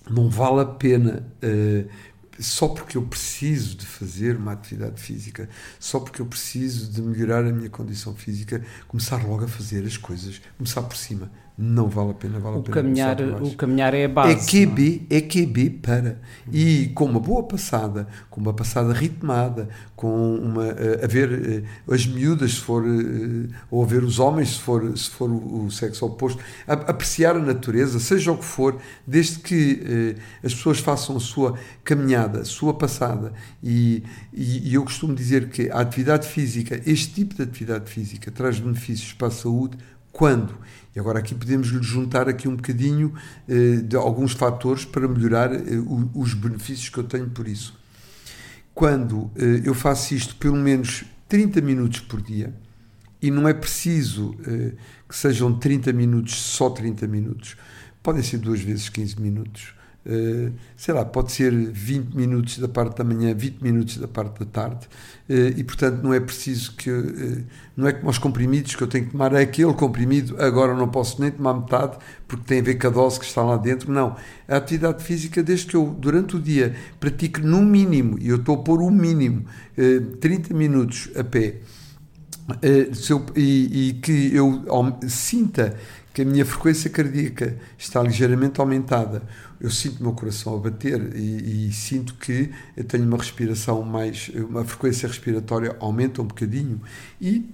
não 0.09 0.29
vale 0.29 0.61
a 0.61 0.65
pena 0.65 1.27
uh, 1.43 1.89
só 2.39 2.67
porque 2.67 2.97
eu 2.97 3.01
preciso 3.01 3.75
de 3.75 3.85
fazer 3.85 4.37
uma 4.37 4.51
atividade 4.51 5.01
física, 5.01 5.49
só 5.79 5.99
porque 5.99 6.21
eu 6.21 6.25
preciso 6.25 6.91
de 6.91 7.01
melhorar 7.01 7.45
a 7.45 7.51
minha 7.51 7.69
condição 7.69 8.13
física, 8.13 8.63
começar 8.87 9.25
logo 9.25 9.45
a 9.45 9.47
fazer 9.47 9.85
as 9.85 9.97
coisas, 9.97 10.41
começar 10.57 10.83
por 10.83 10.95
cima 10.95 11.31
não 11.59 11.89
vale 11.89 12.11
a 12.11 12.13
pena, 12.13 12.39
vale 12.39 12.57
o 12.57 12.59
a 12.59 12.61
pena. 12.61 12.75
Caminhar, 12.75 13.19
o 13.19 13.55
caminhar 13.55 13.93
é 13.95 14.05
a 14.05 14.09
base. 14.09 14.59
É 14.59 14.65
QB, 14.65 15.07
é? 15.09 15.21
QB 15.21 15.69
para. 15.81 16.21
E 16.53 16.91
com 16.93 17.05
uma 17.05 17.19
boa 17.19 17.41
passada, 17.41 18.07
com 18.29 18.39
uma 18.39 18.53
passada 18.53 18.93
ritmada, 18.93 19.67
com 19.95 20.35
uma. 20.35 20.65
Uh, 20.65 21.03
a 21.03 21.07
ver 21.07 21.65
uh, 21.87 21.91
as 21.91 22.05
miúdas, 22.05 22.51
se 22.51 22.59
for. 22.59 22.83
Uh, 22.83 23.47
ou 23.71 23.83
a 23.83 23.87
ver 23.87 24.03
os 24.03 24.19
homens, 24.19 24.49
se 24.49 24.59
for, 24.59 24.95
se 24.95 25.09
for 25.09 25.31
o, 25.31 25.65
o 25.65 25.71
sexo 25.71 26.05
oposto, 26.05 26.39
a, 26.67 26.73
apreciar 26.73 27.35
a 27.35 27.39
natureza, 27.39 27.99
seja 27.99 28.31
o 28.31 28.37
que 28.37 28.45
for, 28.45 28.77
desde 29.07 29.39
que 29.39 30.15
as 30.43 30.53
pessoas 30.53 30.77
façam 30.77 31.17
a 31.17 31.19
sua 31.19 31.57
caminhada, 31.83 32.41
a 32.41 32.45
sua 32.45 32.75
passada. 32.75 33.33
E, 33.63 34.03
e, 34.31 34.69
e 34.69 34.73
eu 34.75 34.83
costumo 34.83 35.15
dizer 35.15 35.49
que 35.49 35.71
a 35.71 35.79
atividade 35.79 36.27
física, 36.27 36.79
este 36.85 37.15
tipo 37.15 37.33
de 37.33 37.41
atividade 37.41 37.89
física, 37.89 38.29
traz 38.29 38.59
benefícios 38.59 39.13
para 39.13 39.29
a 39.29 39.31
saúde 39.31 39.75
quando? 40.17 40.57
E 40.97 40.99
agora 40.99 41.19
aqui 41.19 41.35
podemos 41.35 41.67
juntar 41.67 42.27
aqui 42.27 42.47
um 42.47 42.55
bocadinho 42.55 43.13
eh, 43.47 43.83
de 43.83 43.95
alguns 43.95 44.31
fatores 44.31 44.83
para 44.83 45.07
melhorar 45.07 45.53
eh, 45.53 45.59
os 46.15 46.33
benefícios 46.33 46.89
que 46.89 46.97
eu 46.97 47.03
tenho 47.03 47.29
por 47.29 47.47
isso. 47.47 47.77
Quando 48.73 49.29
eh, 49.35 49.61
eu 49.63 49.75
faço 49.75 50.15
isto 50.15 50.35
pelo 50.37 50.55
menos 50.55 51.05
30 51.29 51.61
minutos 51.61 51.99
por 51.99 52.19
dia, 52.19 52.51
e 53.21 53.29
não 53.29 53.47
é 53.47 53.53
preciso 53.53 54.35
eh, 54.47 54.71
que 55.07 55.15
sejam 55.15 55.59
30 55.59 55.93
minutos, 55.93 56.33
só 56.33 56.71
30 56.71 57.05
minutos, 57.05 57.55
podem 58.01 58.23
ser 58.23 58.39
duas 58.39 58.61
vezes 58.61 58.89
15 58.89 59.21
minutos, 59.21 59.75
sei 60.75 60.93
lá, 60.93 61.03
pode 61.03 61.31
ser 61.31 61.51
20 61.51 62.15
minutos 62.15 62.59
da 62.59 62.67
parte 62.67 62.97
da 62.97 63.03
manhã, 63.03 63.33
20 63.33 63.61
minutos 63.61 63.97
da 63.97 64.07
parte 64.07 64.39
da 64.39 64.45
tarde, 64.45 64.87
uh, 65.29 65.33
e 65.57 65.63
portanto 65.63 66.01
não 66.01 66.13
é 66.13 66.19
preciso 66.19 66.73
que, 66.75 66.89
uh, 66.89 67.43
não 67.75 67.87
é 67.87 67.91
como 67.91 68.09
os 68.09 68.17
comprimidos 68.17 68.75
que 68.75 68.81
eu 68.81 68.87
tenho 68.87 69.05
que 69.05 69.11
tomar 69.11 69.35
aquele 69.35 69.73
comprimido, 69.73 70.41
agora 70.41 70.73
não 70.73 70.87
posso 70.87 71.19
nem 71.21 71.29
tomar 71.29 71.55
metade 71.55 71.97
porque 72.27 72.45
tem 72.45 72.59
a 72.59 72.63
ver 72.63 72.75
com 72.75 72.87
a 72.87 72.89
dose 72.89 73.19
que 73.19 73.25
está 73.25 73.43
lá 73.43 73.57
dentro, 73.57 73.91
não. 73.91 74.15
A 74.47 74.57
atividade 74.57 75.03
física, 75.03 75.43
desde 75.43 75.65
que 75.67 75.75
eu 75.75 75.95
durante 75.99 76.37
o 76.37 76.39
dia 76.39 76.75
pratique 76.99 77.41
no 77.41 77.61
mínimo, 77.61 78.17
e 78.19 78.29
eu 78.29 78.37
estou 78.37 78.55
a 78.55 78.63
pôr 78.63 78.81
o 78.81 78.89
mínimo, 78.89 79.45
30 80.19 80.53
minutos 80.53 81.09
a 81.17 81.23
pé, 81.23 81.61
e 83.35 83.99
que 84.01 84.31
eu 84.33 84.63
sinta 85.07 85.77
que 86.17 86.23
a 86.23 86.25
minha 86.25 86.43
frequência 86.43 86.89
cardíaca 86.89 87.59
está 87.77 88.01
ligeiramente 88.01 88.59
aumentada, 88.59 89.21
eu 89.61 89.69
sinto 89.69 89.99
o 89.99 90.03
meu 90.03 90.13
coração 90.13 90.55
a 90.55 90.57
bater 90.57 91.15
e, 91.15 91.67
e, 91.67 91.71
sinto 91.71 92.15
que 92.15 92.49
eu 92.75 92.83
tenho 92.83 93.05
uma 93.05 93.17
respiração 93.17 93.83
mais, 93.83 94.27
uma 94.33 94.65
frequência 94.65 95.07
respiratória 95.07 95.77
aumenta 95.79 96.19
um 96.19 96.25
bocadinho. 96.25 96.81
E 97.21 97.47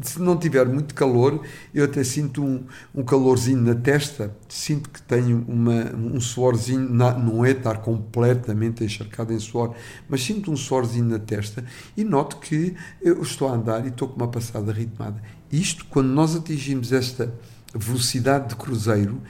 se 0.00 0.22
não 0.22 0.36
tiver 0.36 0.64
muito 0.68 0.94
calor, 0.94 1.44
eu 1.74 1.86
até 1.86 2.04
sinto 2.04 2.40
um, 2.40 2.62
um 2.94 3.02
calorzinho 3.02 3.60
na 3.60 3.74
testa, 3.74 4.32
sinto 4.48 4.90
que 4.90 5.02
tenho 5.02 5.44
uma, 5.48 5.92
um 5.96 6.20
suorzinho, 6.20 6.88
na, 6.88 7.18
não 7.18 7.44
é 7.44 7.50
estar 7.50 7.78
completamente 7.78 8.84
encharcado 8.84 9.32
em 9.32 9.40
suor, 9.40 9.74
mas 10.08 10.22
sinto 10.22 10.52
um 10.52 10.56
suorzinho 10.56 11.06
na 11.06 11.18
testa 11.18 11.64
e 11.96 12.04
noto 12.04 12.36
que 12.36 12.76
eu 13.02 13.20
estou 13.22 13.48
a 13.48 13.54
andar 13.54 13.84
e 13.84 13.88
estou 13.88 14.06
com 14.06 14.14
uma 14.14 14.28
passada 14.28 14.70
ritmada. 14.70 15.20
Isto, 15.50 15.84
quando 15.86 16.10
nós 16.10 16.36
atingimos 16.36 16.92
esta 16.92 17.34
velocidade 17.74 18.48
de 18.50 18.56
cruzeiro, 18.56 19.20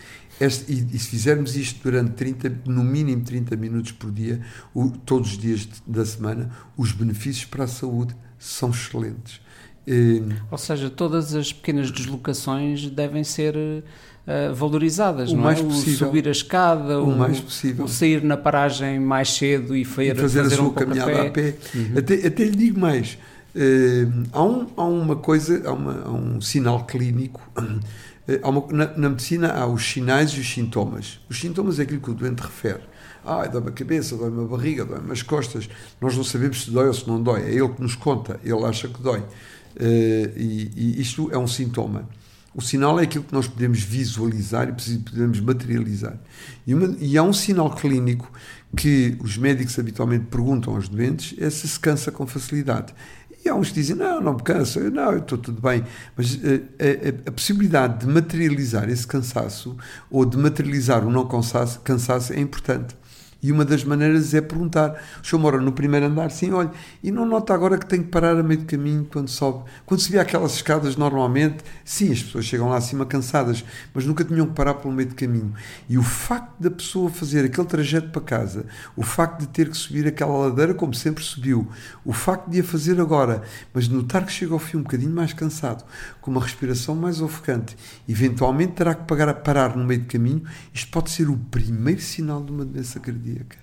este, 0.41 0.73
e, 0.73 0.89
e, 0.93 0.99
se 0.99 1.09
fizermos 1.11 1.57
isto 1.57 1.81
durante 1.83 2.13
30, 2.13 2.63
no 2.67 2.83
mínimo 2.83 3.23
30 3.23 3.57
minutos 3.57 3.93
por 3.93 4.11
dia, 4.11 4.41
o, 4.75 4.91
todos 4.91 5.33
os 5.33 5.39
dias 5.39 5.61
de, 5.61 5.73
da 5.87 6.05
semana, 6.05 6.51
os 6.77 6.93
benefícios 6.93 7.45
para 7.45 7.65
a 7.65 7.69
saúde 7.69 8.17
são 8.39 8.71
excelentes. 8.71 9.41
E, 9.87 10.23
Ou 10.51 10.59
seja, 10.59 10.91
todas 10.91 11.35
as 11.35 11.53
pequenas 11.53 11.91
deslocações 11.91 12.89
devem 12.89 13.23
ser 13.23 13.55
uh, 13.57 14.55
valorizadas, 14.55 15.31
o 15.31 15.37
não 15.37 15.45
mais 15.45 15.61
é? 15.61 15.63
Possível, 15.63 15.95
o 15.95 16.09
subir 16.09 16.29
a 16.29 16.33
escada, 16.33 17.01
o, 17.01 17.11
o, 17.11 17.17
mais 17.17 17.41
possível. 17.41 17.85
o 17.85 17.89
sair 17.89 18.23
na 18.25 18.37
paragem 18.37 18.99
mais 18.99 19.33
cedo 19.33 19.77
e, 19.77 19.85
fazer, 19.85 20.17
e 20.17 20.21
fazer, 20.21 20.43
fazer 20.43 20.55
a 20.55 20.57
sua 20.57 20.69
um 20.69 20.73
caminhada 20.73 21.23
a 21.23 21.31
pé. 21.31 21.55
Uhum. 21.75 21.99
Até, 21.99 22.27
até 22.27 22.45
lhe 22.45 22.57
digo 22.57 22.81
mais. 22.81 23.19
Uh, 23.55 24.25
há, 24.33 24.43
um, 24.43 24.67
há 24.77 24.85
uma 24.85 25.17
coisa, 25.17 25.63
há, 25.65 25.73
uma, 25.73 26.03
há 26.07 26.11
um 26.11 26.41
sinal 26.41 26.85
clínico 26.87 27.41
na, 28.73 28.97
na, 28.97 29.09
medicina 29.11 29.52
há 29.52 29.66
os 29.66 29.85
sinais 29.85 30.31
e 30.31 30.40
os 30.40 30.50
sintomas. 30.50 31.21
Os 31.28 31.38
sintomas 31.38 31.78
é 31.78 31.83
aquilo 31.83 32.00
que 32.00 32.11
o 32.11 32.14
doente 32.14 32.40
refere. 32.40 32.83
Ah, 33.25 33.47
dói-me 33.47 33.69
a 33.69 33.73
cabeça, 33.73 34.16
dói-me 34.16 34.45
a 34.45 34.47
barriga, 34.47 34.85
dói-me 34.85 35.12
as 35.12 35.23
costas. 35.23 35.69
Nós 36.00 36.16
não 36.16 36.25
sabemos 36.25 36.64
se 36.64 36.71
dói 36.71 36.88
ou 36.88 36.95
se 36.95 37.07
não 37.07 37.23
dói. 37.23 37.43
É 37.43 37.54
ele 37.54 37.69
que 37.69 37.83
nos 37.83 37.95
conta, 37.95 38.40
ele 38.43 38.64
acha 38.64 38.88
que 38.88 39.02
dói. 39.02 39.21
Uh, 39.21 40.33
e, 40.37 40.71
e, 40.76 41.00
isto 41.00 41.31
é 41.33 41.38
um 41.38 41.47
sintoma. 41.47 42.09
O 42.54 42.62
sinal 42.62 43.00
é 43.00 43.02
aquilo 43.02 43.25
que 43.25 43.33
nós 43.33 43.49
podemos 43.49 43.83
visualizar 43.83 44.69
e 44.69 44.99
podemos 44.99 45.40
materializar. 45.40 46.16
E, 46.64 46.73
uma, 46.73 46.97
e 47.00 47.19
há 47.19 47.23
um 47.23 47.33
sinal 47.33 47.75
clínico 47.75 48.31
que 48.76 49.16
os 49.21 49.37
médicos 49.37 49.76
habitualmente 49.78 50.26
perguntam 50.26 50.75
aos 50.76 50.88
doentes 50.88 51.35
é 51.38 51.50
se 51.50 51.66
se 51.66 51.81
cansa 51.81 52.12
com 52.12 52.26
facilidade. 52.26 52.95
E 53.45 53.49
há 53.49 53.55
uns 53.55 53.69
que 53.69 53.75
dizem, 53.75 53.95
não, 53.95 54.21
não 54.21 54.35
me 54.35 54.43
canso, 54.43 54.79
eu, 54.79 54.91
não, 54.91 55.13
eu 55.13 55.19
estou 55.19 55.37
tudo 55.37 55.61
bem. 55.61 55.85
Mas 56.17 56.39
a, 56.43 57.29
a, 57.29 57.33
possibilidade 57.33 58.01
de 58.01 58.07
materializar 58.07 58.89
esse 58.89 59.07
cansaço 59.07 59.77
ou 60.11 60.25
de 60.25 60.39
materializar 60.39 61.07
o 61.07 61.11
não 61.11 61.29
cansaço, 61.29 61.81
cansaço 61.81 62.33
é 62.33 62.41
importante. 62.41 62.97
E 63.45 63.53
uma 63.53 63.63
das 63.63 63.85
maneiras 63.85 64.33
é 64.33 64.41
perguntar: 64.41 64.99
o 65.23 65.27
senhor 65.27 65.39
mora 65.39 65.61
no 65.61 65.71
primeiro 65.71 66.07
andar? 66.07 66.31
Sim, 66.31 66.53
olha, 66.53 66.71
e 67.03 67.11
não 67.11 67.27
nota 67.27 67.53
agora 67.53 67.77
que 67.77 67.85
tem 67.85 68.03
que 68.03 68.09
parar 68.09 68.39
a 68.39 68.43
meio 68.43 68.61
do 68.61 68.65
caminho 68.65 69.07
quando 69.13 69.29
sobe? 69.29 69.65
Quando 69.85 70.01
vê 70.09 70.19
aquelas 70.19 70.55
escadas 70.55 70.97
normalmente, 70.97 71.63
sim, 71.85 72.11
as 72.11 72.23
pessoas 72.23 72.47
chegam 72.47 72.71
lá 72.71 72.79
acima 72.79 73.05
cansadas, 73.05 73.63
mas 73.93 74.07
nunca 74.07 74.25
tinham 74.25 74.47
que 74.47 74.55
parar 74.55 74.73
pelo 74.73 74.95
meio 74.95 75.11
do 75.11 75.15
caminho. 75.15 75.53
E 75.87 75.99
o 75.99 76.03
facto 76.03 76.55
da 76.59 76.71
pessoa 76.71 77.11
fazer 77.11 77.45
aquele 77.45 77.67
trajeto 77.67 78.09
para 78.09 78.23
casa, 78.23 78.65
o 78.97 79.03
facto 79.03 79.41
de 79.41 79.49
ter 79.49 79.69
que 79.69 79.77
subir 79.77 80.07
aquela 80.07 80.35
ladeira 80.49 80.73
como 80.73 80.95
sempre 80.95 81.23
subiu, 81.23 81.69
o 82.03 82.15
facto 82.15 82.49
de 82.49 82.61
a 82.61 82.65
fazer 82.65 82.99
agora, 82.99 83.43
mas 83.75 83.89
notar 83.89 84.25
que 84.25 84.33
chega 84.33 84.55
ao 84.55 84.59
fim 84.59 84.79
um 84.79 84.83
bocadinho 84.83 85.13
mais 85.13 85.35
cansado, 85.35 85.85
com 86.25 86.31
uma 86.31 86.40
respiração 86.40 86.97
mais 86.97 87.21
ofegante, 87.21 87.76
eventualmente 88.09 88.73
terá 88.73 88.95
que 88.95 89.04
pagar 89.04 89.28
a 89.28 89.35
parar 89.35 89.76
no 89.76 89.85
meio 89.85 90.00
do 90.00 90.07
caminho, 90.07 90.43
isto 90.73 90.90
pode 90.90 91.11
ser 91.11 91.28
o 91.28 91.37
primeiro 91.37 92.00
sinal 92.00 92.43
de 92.43 92.50
uma 92.50 92.64
doença 92.64 92.99
cardíaca. 92.99 93.59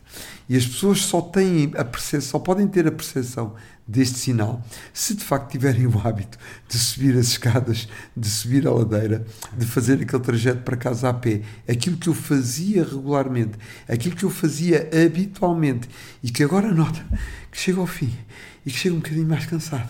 E 0.47 0.55
as 0.55 0.67
pessoas 0.67 1.01
só 1.01 1.21
têm 1.21 1.71
a 1.75 1.83
percepção, 1.83 2.29
só 2.29 2.37
podem 2.37 2.67
ter 2.67 2.85
a 2.85 2.91
percepção 2.91 3.55
deste 3.87 4.19
sinal 4.19 4.63
se 4.93 5.15
de 5.15 5.23
facto 5.23 5.49
tiverem 5.49 5.87
o 5.89 6.07
hábito 6.07 6.37
de 6.69 6.77
subir 6.77 7.17
as 7.17 7.29
escadas, 7.29 7.87
de 8.15 8.29
subir 8.29 8.67
a 8.67 8.71
ladeira, 8.71 9.25
de 9.57 9.65
fazer 9.65 9.99
aquele 9.99 10.21
trajeto 10.21 10.61
para 10.61 10.77
casa 10.77 11.09
a 11.09 11.13
pé. 11.15 11.41
Aquilo 11.67 11.97
que 11.97 12.09
eu 12.09 12.13
fazia 12.13 12.83
regularmente, 12.83 13.57
aquilo 13.89 14.15
que 14.15 14.23
eu 14.23 14.29
fazia 14.29 14.87
habitualmente 15.03 15.89
e 16.21 16.29
que 16.29 16.43
agora 16.43 16.71
nota 16.71 17.03
que 17.51 17.57
chega 17.57 17.79
ao 17.79 17.87
fim 17.87 18.15
e 18.63 18.69
que 18.69 18.77
chega 18.77 18.93
um 18.93 18.99
bocadinho 18.99 19.27
mais 19.27 19.47
cansado 19.47 19.89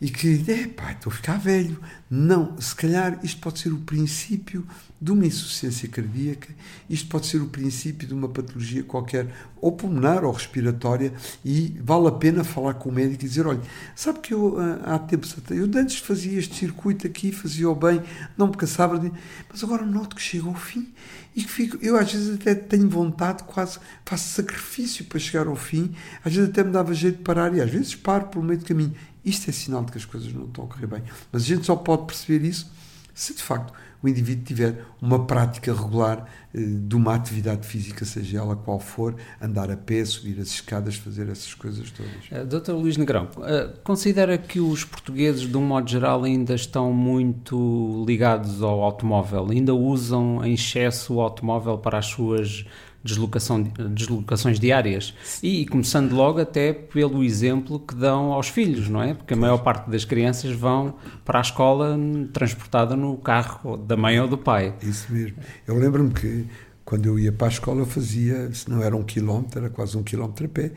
e 0.00 0.08
que, 0.08 0.44
é 0.48 0.66
pá, 0.66 0.92
estou 0.92 1.12
a 1.12 1.14
ficar 1.14 1.38
velho. 1.38 1.78
Não, 2.08 2.58
se 2.58 2.74
calhar 2.74 3.20
isto 3.22 3.40
pode 3.40 3.58
ser 3.58 3.72
o 3.72 3.78
princípio 3.78 4.66
de 5.00 5.12
uma 5.12 5.24
insuficiência 5.24 5.88
cardíaca, 5.88 6.48
isto 6.88 7.08
pode 7.08 7.26
ser 7.26 7.38
o 7.38 7.46
princípio 7.46 8.06
de 8.06 8.12
uma 8.12 8.28
patologia 8.28 8.82
qualquer, 8.82 9.28
ou 9.60 9.72
pulmonar 9.72 10.24
ou 10.24 10.32
respiratória, 10.32 11.12
e 11.44 11.78
vale 11.82 12.08
a 12.08 12.12
pena 12.12 12.44
falar 12.44 12.74
com 12.74 12.88
o 12.88 12.92
médico 12.92 13.24
e 13.24 13.28
dizer: 13.28 13.46
olha, 13.46 13.60
sabe 13.94 14.20
que 14.20 14.34
eu 14.34 14.58
ah, 14.58 14.94
há 14.94 14.98
tempos 14.98 15.34
eu 15.50 15.64
antes 15.64 15.98
fazia 15.98 16.38
este 16.38 16.54
circuito 16.54 17.06
aqui, 17.06 17.30
fazia-o 17.32 17.74
bem, 17.74 18.02
não 18.36 18.48
me 18.48 18.56
cansava, 18.56 18.98
de... 18.98 19.12
mas 19.50 19.62
agora 19.62 19.86
noto 19.86 20.16
que 20.16 20.22
chega 20.22 20.48
ao 20.48 20.54
fim 20.54 20.92
e 21.34 21.42
que 21.42 21.50
fico, 21.50 21.78
eu 21.80 21.96
às 21.96 22.12
vezes 22.12 22.34
até 22.34 22.54
tenho 22.54 22.88
vontade, 22.88 23.44
quase 23.44 23.78
faço 24.04 24.34
sacrifício 24.34 25.04
para 25.04 25.20
chegar 25.20 25.46
ao 25.46 25.54
fim, 25.54 25.94
às 26.24 26.34
vezes 26.34 26.50
até 26.50 26.64
me 26.64 26.72
dava 26.72 26.92
jeito 26.92 27.18
de 27.18 27.22
parar 27.22 27.54
e 27.54 27.60
às 27.60 27.70
vezes 27.70 27.94
paro 27.94 28.26
pelo 28.26 28.44
meio 28.44 28.58
do 28.58 28.64
caminho. 28.64 28.94
Isto 29.24 29.50
é 29.50 29.52
sinal 29.52 29.84
de 29.84 29.92
que 29.92 29.98
as 29.98 30.04
coisas 30.04 30.32
não 30.32 30.46
estão 30.46 30.64
a 30.64 30.66
correr 30.66 30.86
bem. 30.86 31.02
Mas 31.30 31.42
a 31.42 31.46
gente 31.46 31.66
só 31.66 31.76
pode 31.76 32.06
perceber 32.06 32.46
isso 32.46 32.70
se 33.14 33.34
de 33.34 33.42
facto 33.42 33.72
o 34.02 34.08
indivíduo 34.08 34.44
tiver 34.44 34.82
uma 35.00 35.26
prática 35.26 35.74
regular 35.74 36.26
eh, 36.54 36.58
de 36.58 36.96
uma 36.96 37.14
atividade 37.14 37.66
física, 37.66 38.02
seja 38.04 38.38
ela 38.38 38.56
qual 38.56 38.80
for, 38.80 39.14
andar 39.40 39.70
a 39.70 39.76
pé, 39.76 40.02
subir 40.06 40.40
as 40.40 40.48
escadas, 40.48 40.96
fazer 40.96 41.28
essas 41.28 41.52
coisas 41.52 41.90
todas. 41.90 42.12
Uh, 42.30 42.46
Doutor 42.46 42.76
Luís 42.76 42.96
Negrão, 42.96 43.28
uh, 43.36 43.78
considera 43.84 44.38
que 44.38 44.58
os 44.58 44.84
portugueses, 44.84 45.42
de 45.42 45.54
um 45.54 45.60
modo 45.60 45.90
geral, 45.90 46.24
ainda 46.24 46.54
estão 46.54 46.94
muito 46.94 48.02
ligados 48.06 48.62
ao 48.62 48.82
automóvel, 48.82 49.48
ainda 49.50 49.74
usam 49.74 50.42
em 50.42 50.54
excesso 50.54 51.14
o 51.14 51.20
automóvel 51.20 51.76
para 51.76 51.98
as 51.98 52.06
suas 52.06 52.64
deslocação, 53.02 53.62
deslocações 53.62 54.58
diárias. 54.58 55.14
E, 55.42 55.66
começando 55.66 56.12
logo 56.12 56.40
até 56.40 56.72
pelo 56.72 57.24
exemplo 57.24 57.80
que 57.80 57.94
dão 57.94 58.32
aos 58.32 58.48
filhos, 58.48 58.88
não 58.88 59.02
é? 59.02 59.14
Porque 59.14 59.34
a 59.34 59.36
maior 59.36 59.58
parte 59.58 59.90
das 59.90 60.04
crianças 60.04 60.52
vão 60.52 60.94
para 61.24 61.38
a 61.38 61.42
escola 61.42 61.98
transportada 62.32 62.96
no 62.96 63.16
carro 63.16 63.76
da 63.76 63.96
mãe 63.96 64.20
ou 64.20 64.28
do 64.28 64.38
pai. 64.38 64.74
Isso 64.82 65.12
mesmo. 65.12 65.36
Eu 65.66 65.78
lembro-me 65.78 66.12
que 66.12 66.46
quando 66.84 67.06
eu 67.06 67.18
ia 67.18 67.30
para 67.30 67.46
a 67.46 67.50
escola 67.50 67.82
eu 67.82 67.86
fazia, 67.86 68.52
se 68.52 68.68
não 68.68 68.82
era 68.82 68.96
um 68.96 69.04
quilómetro, 69.04 69.60
era 69.60 69.70
quase 69.70 69.96
um 69.96 70.02
quilómetro 70.02 70.46
a 70.46 70.48
pé, 70.48 70.72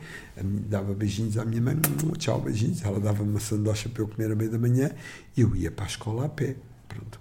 dava 0.68 0.94
beijinhos 0.94 1.36
à 1.36 1.44
minha 1.44 1.60
mãe, 1.60 1.76
tchau, 2.18 2.40
beijinhos, 2.40 2.84
ela 2.84 3.00
dava-me 3.00 3.30
uma 3.30 3.40
sandocha 3.40 3.88
para 3.88 4.02
eu 4.02 4.06
comer 4.06 4.30
à 4.30 4.36
meia 4.36 4.48
da 4.48 4.58
manhã, 4.58 4.92
e 5.36 5.40
eu 5.40 5.56
ia 5.56 5.72
para 5.72 5.86
a 5.86 5.88
escola 5.88 6.26
a 6.26 6.28
pé, 6.28 6.54
pronto. 6.86 7.18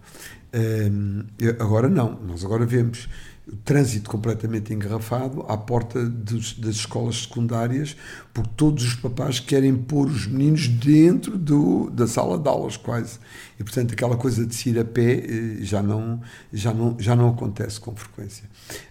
Um, 0.54 1.24
agora 1.60 1.90
não, 1.90 2.20
nós 2.22 2.46
agora 2.46 2.68
vemos 2.68 3.10
o 3.46 3.56
trânsito 3.58 4.10
completamente 4.10 4.74
engarrafado 4.74 5.42
à 5.50 5.58
porta 5.58 6.04
dos, 6.06 6.54
das 6.54 6.76
escolas 6.76 7.24
secundárias, 7.24 7.96
porque 8.34 8.50
todos 8.56 8.86
os 8.86 8.96
papás 8.96 9.40
querem 9.40 9.76
pôr 9.76 10.08
os 10.08 10.28
meninos 10.28 10.68
dentro 10.68 11.38
do, 11.38 11.90
da 11.90 12.08
sala 12.08 12.40
de 12.40 12.48
aulas, 12.48 12.78
quase. 12.78 13.20
E, 13.60 13.64
portanto, 13.64 13.94
aquela 13.94 14.16
coisa 14.16 14.46
de 14.46 14.56
se 14.56 14.70
ir 14.70 14.80
a 14.80 14.86
pé 14.86 15.26
eh, 15.26 15.58
já 15.60 15.84
não, 15.84 16.22
já 16.54 16.74
não, 16.74 16.96
já 16.98 17.16
não 17.16 17.30
acontece 17.30 17.80
com 17.82 17.94
frequência. 17.94 18.46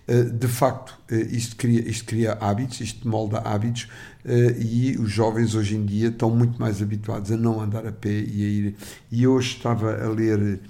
Eh, 0.07 0.25
de 0.25 0.49
facto, 0.49 0.99
eh, 1.11 1.29
isto 1.31 1.57
cria, 1.57 1.81
isto 1.89 2.05
cria 2.05 2.35
hábitos, 2.35 2.81
isto 2.81 3.09
molda 3.09 3.39
hábitos, 3.39 3.89
e 4.25 4.97
os 5.01 5.11
jovens 5.11 5.57
hoje 5.57 5.75
em 5.75 5.85
dia 5.85 6.07
estão 6.07 6.31
muito 6.31 6.61
mais 6.61 6.81
habituados 6.81 7.33
a 7.33 7.37
não 7.37 7.61
andar 7.61 7.85
a 7.85 7.91
pé 7.91 8.21
e 8.21 8.45
a 8.45 8.49
ir. 8.49 8.77
E 9.11 9.27
hoje 9.27 9.57
estava 9.57 10.01
a 10.01 10.09
ler 10.09 10.61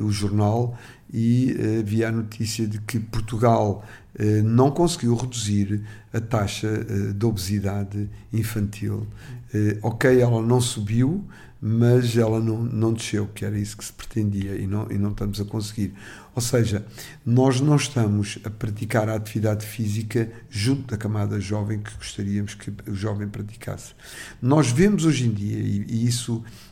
o 0.00 0.12
jornal 0.12 0.78
e 1.12 1.56
havia 1.80 2.08
a 2.08 2.12
notícia 2.12 2.66
de 2.66 2.80
que 2.80 2.98
Portugal 3.00 3.84
uh, 4.18 4.42
não 4.44 4.70
conseguiu 4.70 5.14
reduzir 5.14 5.82
a 6.12 6.20
taxa 6.20 6.68
uh, 6.68 7.12
de 7.12 7.26
obesidade 7.26 8.08
infantil. 8.32 9.06
ok, 9.82 10.20
ela 10.20 10.40
não 10.40 10.60
subiu, 10.60 11.24
mas 11.60 12.16
ela 12.16 12.40
não, 12.40 12.62
não 12.62 12.92
desceu, 12.92 13.26
que 13.26 13.44
era 13.44 13.58
isso 13.58 13.76
que 13.76 13.84
se 13.84 13.92
pretendia 13.92 14.56
e 14.56 14.66
não, 14.66 14.90
e 14.90 14.96
não 14.96 15.10
estamos 15.10 15.40
a 15.40 15.44
conseguir. 15.44 15.92
Ou 16.34 16.40
seja, 16.40 16.86
nós 17.26 17.60
não 17.60 17.76
estamos 17.76 18.38
a 18.44 18.50
praticar 18.50 19.08
a 19.08 19.14
atividade 19.14 19.66
física 19.66 20.30
junto 20.48 20.90
da 20.90 20.96
camada 20.96 21.38
jovem 21.38 21.80
que 21.80 21.94
gostaríamos 21.96 22.54
que 22.54 22.72
o 22.88 22.94
jovem 22.94 23.28
praticasse. 23.28 23.92
Nós 24.40 24.70
vemos 24.70 25.04
hoje 25.04 25.26
em 25.26 25.32
dia, 25.32 25.58
e, 25.58 25.84
e 25.86 26.06
isso 26.06 26.42
eh, 26.46 26.69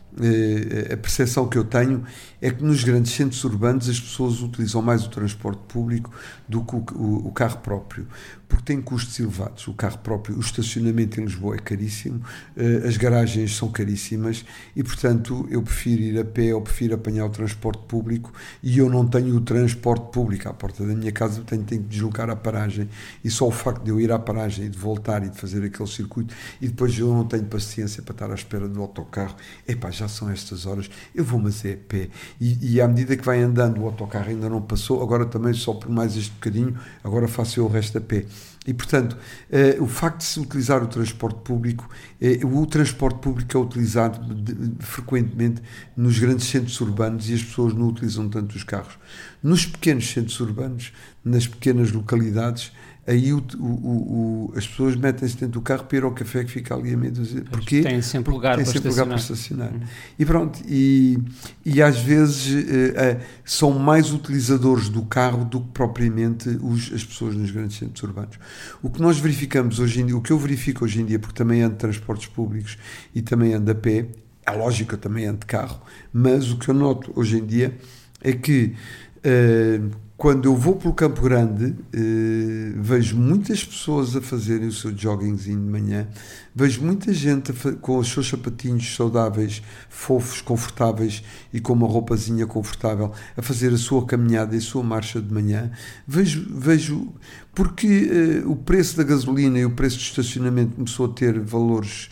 a 0.93 0.97
percepção 0.97 1.49
que 1.49 1.57
eu 1.57 1.65
tenho 1.65 2.05
é 2.41 2.51
que 2.51 2.63
nos 2.63 2.85
grandes 2.85 3.13
centros 3.13 3.43
urbanos 3.45 3.89
as 3.89 4.01
pessoas 4.01 4.41
utilizam 4.41 4.81
mais 4.81 5.05
o 5.05 5.11
transporte 5.11 5.61
público 5.69 6.11
do 6.49 6.63
que 6.65 6.77
o, 6.95 7.31
carro 7.33 7.59
próprio 7.59 8.07
porque 8.49 8.65
tem 8.65 8.81
custos 8.81 9.21
elevados. 9.21 9.69
O 9.69 9.75
carro 9.75 9.99
próprio, 9.99 10.37
o 10.37 10.41
estacionamento 10.41 11.21
em 11.21 11.25
Lisboa 11.25 11.57
é 11.57 11.59
caríssimo, 11.59 12.23
eh, 12.57 12.83
as 12.87 12.97
garagens 12.97 13.55
são 13.55 13.71
caríssimas 13.71 14.45
e, 14.75 14.83
portanto, 14.83 15.47
eu 15.51 15.63
prefiro 15.63 16.03
ir 16.03 16.19
a 16.19 16.25
pé 16.25 16.55
ou 16.55 16.63
prefiro 16.63 16.95
apanhar 16.95 17.27
o 17.27 17.29
transporte 17.29 17.83
público 17.87 18.33
e 18.63 18.79
eu 18.79 18.89
não 18.89 19.07
tenho 19.07 19.37
o 19.37 19.41
transporte 19.43 20.11
público 20.11 20.49
à 20.49 20.55
porta 20.55 20.85
da 20.87 20.95
minha 20.95 21.13
casa, 21.13 21.43
tenho, 21.43 21.63
tenho 21.63 21.83
que 21.83 21.89
deslocar 21.89 22.31
à 22.31 22.37
paragem 22.37 22.89
e 23.23 23.31
só 23.31 23.47
o 23.47 23.51
facto 23.51 23.83
de 23.83 23.91
eu 23.91 24.01
ir 24.01 24.11
à 24.11 24.19
paragem 24.19 24.65
e 24.65 24.69
de 24.71 24.79
voltar 24.79 25.23
e 25.23 25.29
de 25.29 25.39
fazer 25.39 25.63
aquele 25.63 25.89
circuito 25.89 26.35
e 26.61 26.69
depois 26.69 26.99
eu 26.99 27.13
não 27.13 27.25
tenho 27.25 27.45
paciência 27.45 28.03
para 28.03 28.15
estar 28.15 28.31
à 28.31 28.35
espera 28.35 28.67
do 28.67 28.81
autocarro, 28.81 29.37
epá, 29.67 29.91
já 29.91 30.08
são 30.09 30.31
estas 30.31 30.67
horas, 30.67 30.91
eu 31.15 31.25
vou 31.25 31.39
mas 31.39 31.65
é 31.65 31.77
pé 31.77 32.09
e, 32.41 32.75
e 32.75 32.81
à 32.81 32.89
medida 32.89 33.17
que 33.17 33.25
vai 33.25 33.41
andando 33.41 33.81
o 33.81 33.87
autocarro 33.87 34.29
ainda 34.29 34.49
não 34.49 34.61
passou, 34.61 35.03
agora 35.03 35.25
também 35.27 35.53
só 35.53 35.73
por 35.73 35.89
mais 35.89 36.17
este 36.17 36.33
bocadinho, 36.33 36.77
agora 37.03 37.29
faço 37.29 37.61
eu 37.61 37.65
o 37.65 37.69
resto 37.69 37.99
a 37.99 38.01
pé. 38.01 38.25
E, 38.69 38.75
portanto, 38.75 39.17
eh, 39.51 39.79
o 39.81 39.87
facto 39.87 40.19
de 40.19 40.25
se 40.25 40.39
utilizar 40.39 40.83
o 40.83 40.87
transporte 40.87 41.41
público, 41.41 41.89
eh, 42.21 42.41
o 42.45 42.67
transporte 42.67 43.19
público 43.19 43.57
é 43.57 43.59
utilizado 43.59 44.35
de, 44.35 44.53
de, 44.53 44.85
frequentemente 44.85 45.63
nos 45.97 46.19
grandes 46.19 46.47
centros 46.49 46.79
urbanos 46.83 47.31
e 47.31 47.35
as 47.35 47.43
pessoas 47.43 47.73
não 47.73 47.89
utilizam 47.89 48.29
tanto 48.29 48.55
os 48.55 48.65
carros. 48.65 48.99
Nos 49.43 49.65
pequenos 49.65 50.11
centros 50.11 50.39
urbanos, 50.41 50.93
nas 51.25 51.47
pequenas 51.47 51.93
localidades, 51.93 52.71
aí 53.09 53.33
o, 53.33 53.43
o, 53.59 53.65
o, 53.65 54.53
as 54.55 54.67
pessoas 54.67 54.95
metem-se 54.95 55.35
dentro 55.35 55.55
do 55.55 55.63
carro 55.63 55.85
para 55.85 55.97
ir 55.97 56.05
ao 56.05 56.13
café 56.13 56.45
que 56.45 56.51
fica 56.51 56.75
ali 56.75 56.93
a 56.93 56.97
meio 56.97 57.13
dúzia. 57.13 57.43
Porque 57.51 57.81
tem 57.81 58.03
sempre 58.03 58.31
lugar, 58.31 58.57
tem 58.57 58.65
para, 58.65 58.73
sempre 58.73 58.91
estacionar. 58.91 59.17
lugar 59.17 59.25
para 59.25 59.35
estacionar. 59.35 59.73
Uhum. 59.73 59.81
E 60.19 60.27
pronto, 60.27 60.61
e, 60.69 61.19
e 61.65 61.81
às 61.81 61.99
vezes 61.99 62.53
uh, 62.53 62.59
uh, 62.59 63.21
são 63.45 63.79
mais 63.79 64.13
utilizadores 64.13 64.91
do 64.91 65.03
carro 65.03 65.45
do 65.47 65.61
que 65.61 65.69
propriamente 65.73 66.51
os, 66.61 66.93
as 66.93 67.03
pessoas 67.03 67.35
nos 67.35 67.51
grandes 67.51 67.79
centros 67.79 68.03
urbanos. 68.03 68.39
O 68.83 68.91
que 68.91 69.01
nós 69.01 69.19
verificamos 69.19 69.81
hoje 69.81 70.03
em 70.03 70.07
dia, 70.07 70.17
o 70.17 70.21
que 70.21 70.31
eu 70.31 70.39
verifico 70.39 70.85
hoje 70.85 71.01
em 71.01 71.07
dia, 71.07 71.19
porque 71.19 71.35
também 71.35 71.63
ando 71.63 71.73
de 71.73 71.79
transportes 71.79 72.27
públicos 72.27 72.77
e 73.15 73.23
também 73.23 73.55
ando 73.55 73.71
a 73.71 73.75
pé, 73.75 74.07
é 74.45 74.51
lógico, 74.51 74.95
eu 74.95 74.99
também 74.99 75.25
ando 75.25 75.41
de 75.41 75.47
carro, 75.47 75.81
mas 76.13 76.51
o 76.51 76.59
que 76.59 76.69
eu 76.69 76.75
noto 76.75 77.11
hoje 77.17 77.39
em 77.39 77.47
dia 77.47 77.75
é 78.23 78.33
que 78.33 78.75
uh, 79.19 80.08
quando 80.19 80.47
eu 80.47 80.57
vou 80.57 80.75
pelo 80.75 80.93
Campo 80.93 81.23
Grande, 81.23 81.77
eh, 81.93 82.73
vejo 82.75 83.17
muitas 83.17 83.63
pessoas 83.63 84.17
a 84.17 84.21
fazerem 84.21 84.67
o 84.67 84.73
seu 84.73 84.93
joggingzinho 84.93 85.61
de 85.61 85.71
manhã, 85.71 86.09
vejo 86.53 86.83
muita 86.83 87.15
gente 87.15 87.53
com 87.81 87.99
os 87.99 88.09
seus 88.09 88.29
sapatinhos 88.29 88.97
saudáveis, 88.97 89.63
fofos, 89.89 90.41
confortáveis 90.41 91.23
e 91.53 91.61
com 91.61 91.73
uma 91.73 91.87
roupazinha 91.87 92.49
confortável 92.49 93.13
a 93.37 93.43
fazer 93.43 93.73
a 93.73 93.79
sua 93.79 94.05
caminhada 94.07 94.57
e 94.57 94.59
a 94.59 94.61
sua 94.61 94.83
marcha 94.83 95.23
de 95.23 95.33
manhã. 95.33 95.71
Vejo, 96.05 96.45
vejo 96.51 97.15
porque 97.55 97.87
eh, 97.87 98.43
o 98.45 98.57
preço 98.57 98.97
da 98.97 99.05
gasolina 99.05 99.57
e 99.61 99.65
o 99.65 99.71
preço 99.71 99.99
do 99.99 100.03
estacionamento 100.03 100.75
começou 100.75 101.07
a 101.07 101.11
ter 101.11 101.39
valores 101.39 102.11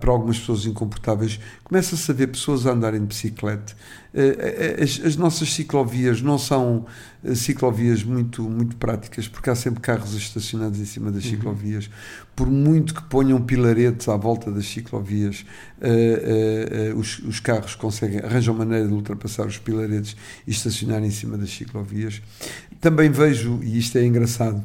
para 0.00 0.10
algumas 0.10 0.38
pessoas 0.38 0.66
incomportáveis, 0.66 1.40
começa-se 1.64 2.10
a 2.10 2.14
ver 2.14 2.26
pessoas 2.26 2.66
a 2.66 2.72
andarem 2.72 3.00
de 3.00 3.06
bicicleta. 3.06 3.74
Eh, 4.12 4.76
eh, 4.78 4.82
as, 4.82 5.00
as, 5.04 5.16
nossas 5.16 5.52
ciclovias 5.52 6.20
não 6.20 6.36
são 6.36 6.84
eh, 7.24 7.34
ciclovias 7.34 8.02
muito, 8.02 8.42
muito 8.42 8.76
práticas, 8.76 9.26
porque 9.26 9.48
há 9.48 9.54
sempre 9.54 9.80
carros 9.80 10.14
estacionados 10.14 10.80
em 10.80 10.84
cima 10.84 11.10
das 11.10 11.24
uhum. 11.24 11.30
ciclovias. 11.30 11.90
Por 12.36 12.48
muito 12.48 12.94
que 12.94 13.02
ponham 13.04 13.40
pilaretes 13.40 14.08
à 14.08 14.16
volta 14.16 14.50
das 14.50 14.66
ciclovias, 14.66 15.44
uh, 15.80 16.92
uh, 16.92 16.96
uh, 16.96 16.98
os, 16.98 17.18
os, 17.20 17.38
carros 17.38 17.74
conseguem, 17.74 18.20
arranjam 18.20 18.54
maneira 18.54 18.88
de 18.88 18.94
ultrapassar 18.94 19.46
os 19.46 19.58
pilaretes 19.58 20.16
e 20.46 20.50
estacionar 20.50 21.04
em 21.04 21.10
cima 21.10 21.36
das 21.36 21.50
ciclovias. 21.50 22.22
Também 22.80 23.10
vejo, 23.10 23.60
e 23.62 23.78
isto 23.78 23.98
é 23.98 24.04
engraçado, 24.04 24.64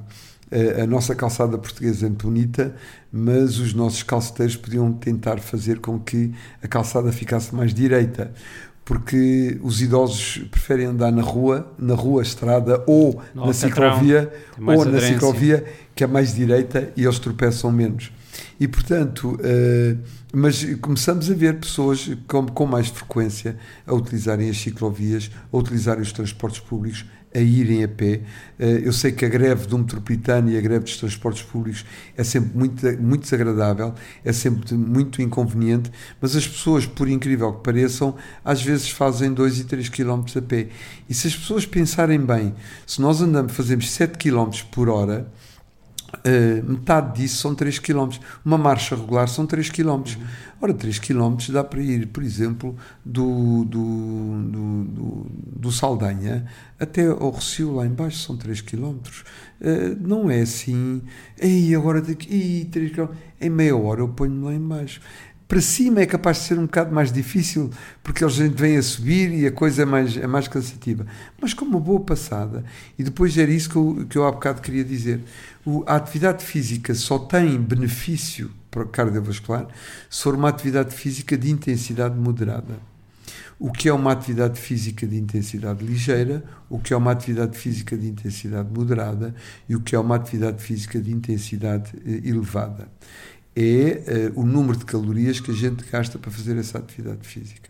a 0.82 0.86
nossa 0.86 1.16
calçada 1.16 1.58
portuguesa 1.58 2.06
é 2.06 2.10
muito 2.10 2.28
bonita, 2.28 2.76
mas 3.12 3.58
os 3.58 3.74
nossos 3.74 4.04
calceteiros 4.04 4.56
podiam 4.56 4.94
tentar 4.94 5.40
fazer 5.40 5.80
com 5.80 6.00
que 6.00 6.34
a 6.62 6.68
calçada 6.68 7.12
ficasse 7.12 7.54
mais 7.54 7.74
direita, 7.74 8.32
porque 8.86 9.60
os 9.64 9.82
idosos 9.82 10.46
preferem 10.52 10.86
andar 10.86 11.12
na 11.12 11.24
rua, 11.24 11.74
na 11.78 11.96
rua, 11.96 12.22
estrada 12.22 12.84
ou 12.86 13.20
no 13.34 13.48
na 13.48 13.54
ciclovia, 13.54 14.32
ou 14.60 14.86
na 14.86 15.02
ciclovia 15.02 15.66
que 15.96 16.04
é 16.04 16.08
mais 16.08 16.36
direita 16.36 16.94
e 16.96 17.04
eles 17.04 17.18
tropeçam 17.18 17.72
menos. 17.72 18.12
E 18.60 18.68
portanto, 18.68 19.40
uh, 19.40 19.98
mas 20.32 20.64
começamos 20.76 21.32
a 21.32 21.34
ver 21.34 21.60
pessoas 21.60 22.12
com, 22.28 22.46
com 22.46 22.66
mais 22.66 22.90
frequência 22.90 23.58
a 23.88 23.94
utilizarem 23.94 24.50
as 24.50 24.58
ciclovias, 24.58 25.32
a 25.52 25.58
utilizarem 25.58 26.04
os 26.04 26.12
transportes 26.12 26.60
públicos, 26.60 27.06
a 27.36 27.40
irem 27.40 27.84
a 27.84 27.88
pé. 27.88 28.22
Eh, 28.58 28.82
eu 28.86 28.94
sei 28.94 29.12
que 29.12 29.26
a 29.26 29.30
greve 29.30 29.68
do 29.68 29.78
metropolitano 29.78 30.50
e 30.50 30.58
a 30.58 30.62
greve 30.62 30.86
dos 30.86 30.98
transportes 30.98 31.44
públicos 31.44 31.86
é 32.16 32.24
sempre 32.24 32.58
muito, 32.58 33.02
muito 33.02 33.24
desagradável, 33.24 33.94
é 34.24 34.32
sempre 34.32 34.74
muito 34.74 35.22
inconveniente, 35.22 35.92
mas 36.22 36.36
as 36.36 36.48
pessoas, 36.48 36.86
por 36.86 37.10
incrível 37.10 37.54
que 37.54 37.64
pareçam, 37.64 38.16
às 38.44 38.62
vezes 38.62 38.90
fazem 38.90 39.34
2 39.34 39.60
e 39.60 39.64
3 39.66 39.90
km 39.90 40.24
a 40.38 40.42
pé. 40.42 40.70
E 41.10 41.14
se 41.14 41.28
as 41.28 41.36
pessoas 41.36 41.66
pensarem 41.66 42.20
bem, 42.20 42.56
se 42.88 43.02
nós 43.02 43.22
andamos, 43.22 43.54
fazemos 43.54 43.92
7 43.92 44.18
km 44.18 44.50
por 44.72 44.88
hora, 44.88 45.30
Uh, 46.24 46.72
metade 46.72 47.22
disso 47.22 47.38
são 47.38 47.56
3 47.56 47.80
km. 47.80 48.10
Uma 48.44 48.58
marcha 48.58 48.96
regular 48.96 49.28
são 49.28 49.46
3 49.46 49.70
km. 49.70 49.90
Uhum. 49.90 50.04
Ora, 50.62 50.74
3 50.74 51.00
km 51.00 51.38
dá 51.52 51.64
para 51.64 51.82
ir, 51.82 52.08
por 52.08 52.24
exemplo, 52.24 52.76
do, 53.04 53.66
do, 53.66 54.42
do, 54.44 54.84
do, 54.84 55.26
do 55.58 55.72
Saldanha 55.72 56.46
até 56.80 57.08
ao 57.08 57.32
Recio, 57.32 57.74
lá 57.76 57.86
embaixo, 57.86 58.20
são 58.20 58.38
3 58.38 58.62
km. 58.62 58.98
Uh, 59.62 59.98
não 60.00 60.30
é 60.30 60.42
assim, 60.42 61.02
ei, 61.40 61.74
agora 61.76 62.02
daqui, 62.02 62.68
3 62.72 62.92
km. 62.92 63.08
Em 63.40 63.50
meia 63.50 63.76
hora 63.76 64.02
eu 64.02 64.08
ponho-me 64.08 64.46
lá 64.46 64.54
embaixo. 64.54 65.02
Para 65.48 65.62
cima 65.62 66.02
é 66.02 66.08
capaz 66.08 66.38
de 66.38 66.44
ser 66.44 66.58
um 66.58 66.66
bocado 66.66 66.94
mais 66.94 67.12
difícil, 67.12 67.70
porque 68.02 68.24
a 68.24 68.28
gente 68.28 68.56
vem 68.56 68.78
a 68.78 68.82
subir 68.82 69.32
e 69.32 69.46
a 69.46 69.52
coisa 69.52 69.84
é 69.84 69.86
mais, 69.86 70.18
é 70.18 70.26
mais 70.26 70.48
cansativa. 70.48 71.06
Mas 71.40 71.54
com 71.54 71.66
uma 71.66 71.80
boa 71.80 72.00
passada, 72.00 72.64
e 72.98 73.04
depois 73.04 73.38
era 73.38 73.52
isso 73.52 73.70
que 73.70 73.76
eu, 73.76 74.08
que 74.10 74.18
eu 74.18 74.26
há 74.26 74.32
bocado 74.32 74.60
queria 74.60 74.84
dizer, 74.84 75.22
a 75.88 75.96
atividade 75.96 76.44
física 76.44 76.94
só 76.94 77.20
tem 77.20 77.58
benefício 77.58 78.52
para 78.70 78.84
o 78.84 78.88
cardiovascular 78.88 79.68
se 80.10 80.24
for 80.24 80.36
uma 80.36 80.50
atividade 80.50 80.94
física 80.94 81.38
de 81.38 81.50
intensidade 81.50 82.16
moderada. 82.16 82.78
O 83.58 83.72
que 83.72 83.88
é 83.88 83.94
uma 83.94 84.12
atividade 84.12 84.60
física 84.60 85.08
de 85.08 85.18
intensidade 85.18 85.84
ligeira, 85.84 86.44
o 86.70 86.78
que 86.78 86.94
é 86.94 86.98
uma 86.98 87.12
atividade 87.12 87.58
física 87.58 87.98
de 87.98 88.08
intensidade 88.08 88.70
moderada 88.70 89.34
e 89.68 89.76
o 89.76 89.82
que 89.82 89.96
é 89.96 90.00
uma 90.00 90.16
atividade 90.16 90.62
física 90.62 91.00
de 91.00 91.12
intensidade 91.12 91.92
eh, 92.06 92.28
elevada 92.28 92.90
é 93.56 94.32
uh, 94.36 94.42
o 94.42 94.46
número 94.46 94.78
de 94.78 94.86
calorias 94.86 95.40
que 95.40 95.50
a 95.50 95.54
gente 95.54 95.86
gasta 95.90 96.20
para 96.20 96.30
fazer 96.30 96.58
essa 96.58 96.78
atividade 96.78 97.26
física. 97.26 97.70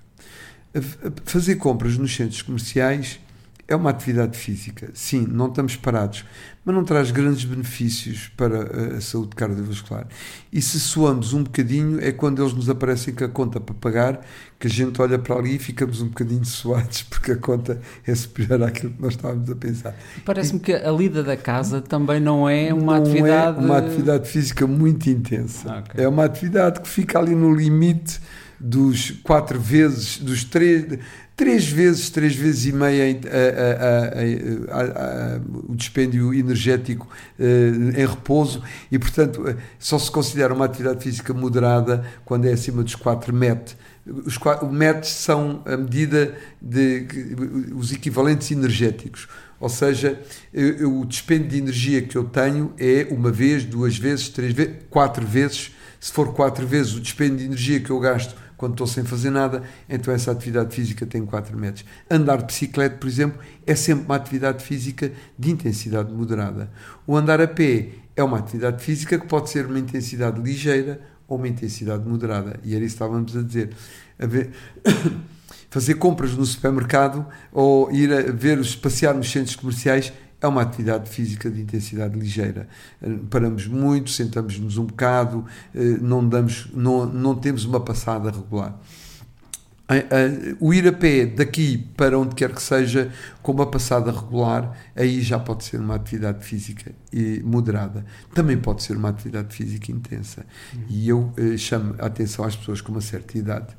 fazer 1.24 1.56
compras 1.56 1.98
nos 1.98 2.14
centros 2.14 2.42
comerciais 2.42 3.20
é 3.68 3.76
uma 3.76 3.90
atividade 3.90 4.38
física, 4.38 4.90
sim, 4.94 5.26
não 5.28 5.48
estamos 5.48 5.76
parados, 5.76 6.24
mas 6.64 6.76
não 6.76 6.84
traz 6.84 7.10
grandes 7.10 7.46
benefícios 7.46 8.32
para 8.38 8.98
a 8.98 9.02
saúde 9.02 9.36
cardiovascular. 9.36 10.08
E 10.54 10.62
se 10.62 10.80
suamos 10.80 11.34
um 11.34 11.44
bocadinho, 11.44 12.00
é 12.00 12.12
quando 12.12 12.42
eles 12.44 12.54
nos 12.54 12.70
aparecem 12.70 13.14
com 13.14 13.24
a 13.24 13.28
conta 13.28 13.60
para 13.60 13.74
pagar, 13.76 14.22
que 14.60 14.68
a 14.68 14.70
gente 14.70 15.02
olha 15.02 15.18
para 15.18 15.36
ali 15.36 15.56
e 15.56 15.60
ficamos 15.60 16.02
um 16.02 16.08
bocadinho 16.08 16.46
suados, 16.46 17.04
porque 17.10 17.32
a 17.32 17.38
conta 17.38 17.82
é 18.06 18.14
superior 18.14 18.62
àquilo 18.64 18.94
que 18.94 19.02
nós 19.02 19.14
estávamos 19.14 19.50
a 19.50 19.56
pensar. 19.56 19.96
Parece-me 20.24 20.60
que 20.60 20.74
a 20.74 20.92
lida 20.92 21.24
da 21.24 21.38
casa 21.38 21.82
também 21.82 22.20
não 22.20 22.48
é 22.48 22.72
uma 22.72 23.00
não 23.00 23.04
atividade. 23.04 23.58
É 23.58 23.62
uma 23.62 23.78
atividade 23.78 24.30
física 24.30 24.68
muito 24.68 25.10
intensa. 25.10 25.72
Ah, 25.72 25.80
okay. 25.80 26.04
É 26.04 26.08
uma 26.08 26.26
atividade 26.26 26.82
que 26.82 26.88
fica 26.88 27.18
ali 27.18 27.34
no 27.34 27.54
limite 27.54 28.20
dos 28.66 29.12
quatro 29.22 29.60
vezes, 29.60 30.18
dos 30.18 30.44
três, 30.44 30.98
três 31.36 31.68
vezes, 31.68 32.10
três 32.10 32.36
vezes 32.36 32.66
e 32.66 32.72
meia 32.72 33.04
a, 33.14 34.76
a, 34.76 35.36
a, 35.36 35.42
o 35.68 35.76
dispêndio 35.76 36.34
energético 36.34 37.08
em 37.40 38.08
repouso 38.08 38.64
e, 38.92 38.98
portanto, 38.98 39.56
só 39.78 40.00
se 40.00 40.10
considera 40.10 40.52
uma 40.52 40.66
atividade 40.66 41.04
física 41.04 41.32
moderada 41.32 42.04
quando 42.26 42.46
é 42.46 42.54
acima 42.54 42.82
dos 42.82 42.96
4 42.96 43.32
MET. 43.32 43.78
Os 44.26 44.40
MET 44.72 45.08
são 45.08 45.62
a 45.66 45.78
medida 45.78 46.36
de 46.60 47.06
os 47.76 47.92
equivalentes 47.92 48.50
energéticos. 48.50 49.28
Ou 49.60 49.70
seja, 49.70 50.20
eu, 50.52 50.70
eu, 50.78 51.00
o 51.02 51.06
dispêndio 51.06 51.50
de 51.50 51.58
energia 51.60 52.02
que 52.02 52.16
eu 52.16 52.24
tenho 52.24 52.74
é 52.80 53.08
uma 53.12 53.32
vez, 53.32 53.64
duas 53.64 53.96
vezes, 53.96 54.30
três 54.30 54.54
vezes, 54.54 54.74
quatro 54.90 55.26
vezes. 55.26 55.72
Se 56.00 56.12
for 56.12 56.34
quatro 56.34 56.68
vezes 56.68 56.94
o 56.94 57.00
dispêndio 57.00 57.38
de 57.38 57.46
energia 57.46 57.80
que 57.80 57.90
eu 57.90 58.00
gasto 58.00 58.36
quando 58.58 58.74
estou 58.74 58.88
sem 58.88 59.04
fazer 59.04 59.30
nada, 59.30 59.64
então 59.90 60.14
essa 60.14 60.32
atividade 60.32 60.74
física 60.76 61.06
tem 61.06 61.26
4 61.26 61.58
metros. 61.58 61.86
Andar 62.10 62.38
de 62.38 62.46
bicicleta, 62.46 62.98
por 62.98 63.08
exemplo, 63.08 63.40
é 63.66 63.76
sempre 63.76 64.06
uma 64.06 64.16
atividade 64.16 64.64
física 64.64 65.12
de 65.38 65.52
intensidade 65.52 66.12
moderada. 66.12 66.72
O 67.06 67.16
andar 67.16 67.42
a 67.42 67.48
pé 67.48 67.90
é 68.16 68.24
uma 68.24 68.40
atividade 68.40 68.84
física 68.84 69.20
que 69.20 69.28
pode 69.28 69.50
ser 69.50 69.66
uma 69.66 69.80
intensidade 69.80 70.42
ligeira 70.42 71.02
ou 71.28 71.38
uma 71.38 71.48
intensidade 71.48 72.08
moderada. 72.08 72.60
E 72.64 72.76
era 72.76 72.84
isso 72.84 72.96
que 72.96 73.04
estávamos 73.04 73.36
a 73.36 73.42
dizer. 73.42 73.72
A 74.20 74.26
ver... 74.26 74.52
fazer 75.76 75.96
compras 75.96 76.34
no 76.34 76.46
supermercado 76.46 77.26
ou 77.52 77.92
ir 77.92 78.10
a 78.14 78.32
ver, 78.32 78.60
passear 78.78 79.14
nos 79.14 79.30
centros 79.30 79.58
comerciais 79.58 80.14
é 80.46 80.48
uma 80.48 80.62
atividade 80.62 81.10
física 81.10 81.50
de 81.50 81.62
intensidade 81.62 82.18
ligeira. 82.18 82.68
Eh, 83.02 83.18
paramos 83.30 83.68
muito, 83.68 84.10
sentamos-nos 84.12 84.78
um 84.78 84.86
bocado, 84.86 85.46
eh, 85.74 85.98
não, 86.02 86.28
damos, 86.28 86.70
não, 86.74 87.06
não 87.06 87.36
temos 87.36 87.66
uma 87.66 87.80
passada 87.80 88.30
regular. 88.30 88.80
Eh, 89.90 90.56
o 90.60 90.74
ir 90.74 90.88
a 90.88 90.94
pé 90.94 91.26
daqui 91.26 91.78
para 91.98 92.18
onde 92.18 92.34
quer 92.36 92.54
que 92.54 92.62
seja, 92.62 93.12
com 93.42 93.52
uma 93.52 93.66
passada 93.66 94.12
regular, 94.12 94.76
aí 94.96 95.22
já 95.22 95.38
pode 95.38 95.64
ser 95.64 95.80
uma 95.80 95.96
atividade 95.96 96.44
física 96.44 96.92
moderada. 97.44 98.06
Também 98.34 98.58
pode 98.58 98.84
ser 98.84 98.98
uma 98.98 99.10
atividade 99.10 99.56
física 99.56 99.92
intensa. 99.92 100.46
E 100.90 101.08
eu 101.08 101.32
chamo 101.58 101.96
a 102.00 102.08
atenção 102.08 102.46
às 102.46 102.56
pessoas 102.56 102.82
com 102.82 102.92
uma 102.92 103.02
certa 103.02 103.38
idade 103.38 103.76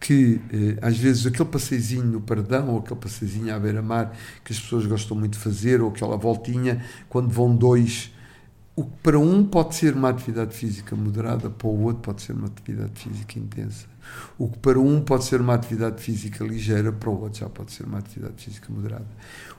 que 0.00 0.40
eh, 0.50 0.78
às 0.80 0.96
vezes 0.96 1.26
aquele 1.26 1.48
passeizinho 1.48 2.04
no 2.04 2.20
Pardão 2.22 2.70
ou 2.70 2.78
aquele 2.78 2.98
passeizinho 2.98 3.54
à 3.54 3.58
beira-mar 3.58 4.16
que 4.42 4.50
as 4.52 4.58
pessoas 4.58 4.86
gostam 4.86 5.14
muito 5.14 5.34
de 5.34 5.38
fazer 5.38 5.82
ou 5.82 5.90
aquela 5.90 6.16
voltinha 6.16 6.82
quando 7.08 7.28
vão 7.28 7.54
dois 7.54 8.10
o 8.74 8.84
que 8.84 8.96
para 9.02 9.18
um 9.18 9.44
pode 9.44 9.74
ser 9.74 9.94
uma 9.94 10.08
atividade 10.08 10.56
física 10.56 10.96
moderada 10.96 11.50
para 11.50 11.68
o 11.68 11.82
outro 11.82 12.00
pode 12.00 12.22
ser 12.22 12.32
uma 12.32 12.46
atividade 12.46 12.92
física 12.94 13.38
intensa 13.38 13.89
o 14.38 14.48
que 14.48 14.58
para 14.58 14.78
um 14.78 15.00
pode 15.00 15.24
ser 15.24 15.40
uma 15.40 15.54
atividade 15.54 16.02
física 16.02 16.44
ligeira 16.44 16.92
para 16.92 17.10
o 17.10 17.20
outro 17.20 17.40
já 17.40 17.48
pode 17.48 17.72
ser 17.72 17.84
uma 17.84 17.98
atividade 17.98 18.42
física 18.42 18.66
moderada 18.72 19.06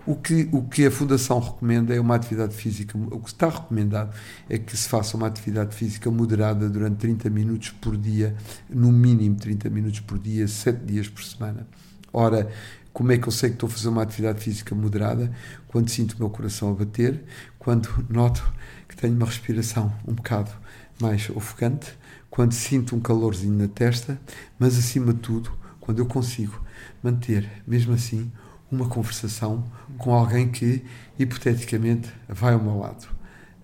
o 0.05 0.15
que, 0.15 0.49
o 0.51 0.63
que 0.63 0.85
a 0.85 0.91
Fundação 0.91 1.39
recomenda 1.39 1.95
é 1.95 1.99
uma 1.99 2.15
atividade 2.15 2.55
física, 2.55 2.97
o 2.97 3.19
que 3.19 3.29
está 3.29 3.49
recomendado 3.49 4.15
é 4.49 4.57
que 4.57 4.75
se 4.75 4.89
faça 4.89 5.15
uma 5.15 5.27
atividade 5.27 5.75
física 5.75 6.09
moderada 6.09 6.69
durante 6.69 6.97
30 6.97 7.29
minutos 7.29 7.69
por 7.69 7.95
dia, 7.95 8.35
no 8.69 8.91
mínimo 8.91 9.35
30 9.35 9.69
minutos 9.69 9.99
por 9.99 10.17
dia, 10.17 10.47
7 10.47 10.83
dias 10.85 11.07
por 11.07 11.23
semana. 11.23 11.67
Ora, 12.11 12.49
como 12.91 13.11
é 13.11 13.17
que 13.17 13.27
eu 13.27 13.31
sei 13.31 13.49
que 13.49 13.55
estou 13.55 13.67
a 13.67 13.71
fazer 13.71 13.89
uma 13.89 14.01
atividade 14.01 14.41
física 14.41 14.73
moderada? 14.73 15.31
Quando 15.67 15.89
sinto 15.89 16.13
o 16.13 16.19
meu 16.19 16.29
coração 16.29 16.71
a 16.71 16.73
bater, 16.73 17.23
quando 17.59 17.87
noto 18.09 18.43
que 18.89 18.95
tenho 18.95 19.15
uma 19.15 19.25
respiração 19.25 19.93
um 20.05 20.13
bocado 20.13 20.51
mais 20.99 21.29
ofegante, 21.29 21.97
quando 22.31 22.53
sinto 22.53 22.95
um 22.95 22.99
calorzinho 23.01 23.53
na 23.53 23.67
testa, 23.67 24.19
mas 24.57 24.77
acima 24.77 25.13
de 25.13 25.19
tudo, 25.19 25.51
quando 25.81 25.99
eu 25.99 26.05
consigo 26.05 26.59
manter, 27.03 27.47
mesmo 27.67 27.93
assim, 27.93 28.31
uma 28.71 28.87
conversação 28.87 29.69
com 29.97 30.13
alguém 30.13 30.49
que, 30.49 30.83
hipoteticamente, 31.19 32.09
vai 32.29 32.53
ao 32.53 32.63
meu 32.63 32.79
lado. 32.79 33.05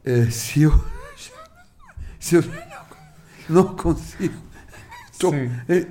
Uh, 0.05 0.29
se 0.29 0.63
eu, 0.63 0.85
se 2.19 2.35
eu 2.35 2.43
não 3.47 3.73
consigo, 3.73 4.35
estou, 5.09 5.33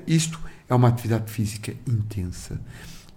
isto 0.07 0.39
é 0.69 0.75
uma 0.75 0.89
atividade 0.89 1.33
física 1.33 1.73
intensa. 1.87 2.61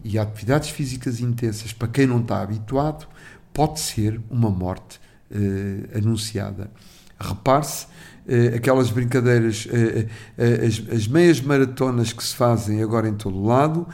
E 0.01 0.17
atividades 0.17 0.69
físicas 0.69 1.19
intensas, 1.19 1.73
para 1.73 1.89
quem 1.89 2.07
não 2.07 2.21
está 2.21 2.41
habituado, 2.41 3.05
pode 3.53 3.81
ser 3.81 4.21
uma 4.29 4.49
morte 4.49 5.01
uh, 5.29 5.97
anunciada. 5.97 6.71
Repare-se 7.19 7.87
aquelas 8.55 8.91
brincadeiras, 8.91 9.67
eh, 9.71 10.05
eh, 10.37 10.65
as, 10.65 10.95
as, 10.95 11.07
meias 11.07 11.41
maratonas 11.41 12.13
que 12.13 12.23
se 12.23 12.35
fazem 12.35 12.83
agora 12.83 13.09
em 13.09 13.15
todo 13.15 13.35
o 13.37 13.45
lado, 13.45 13.87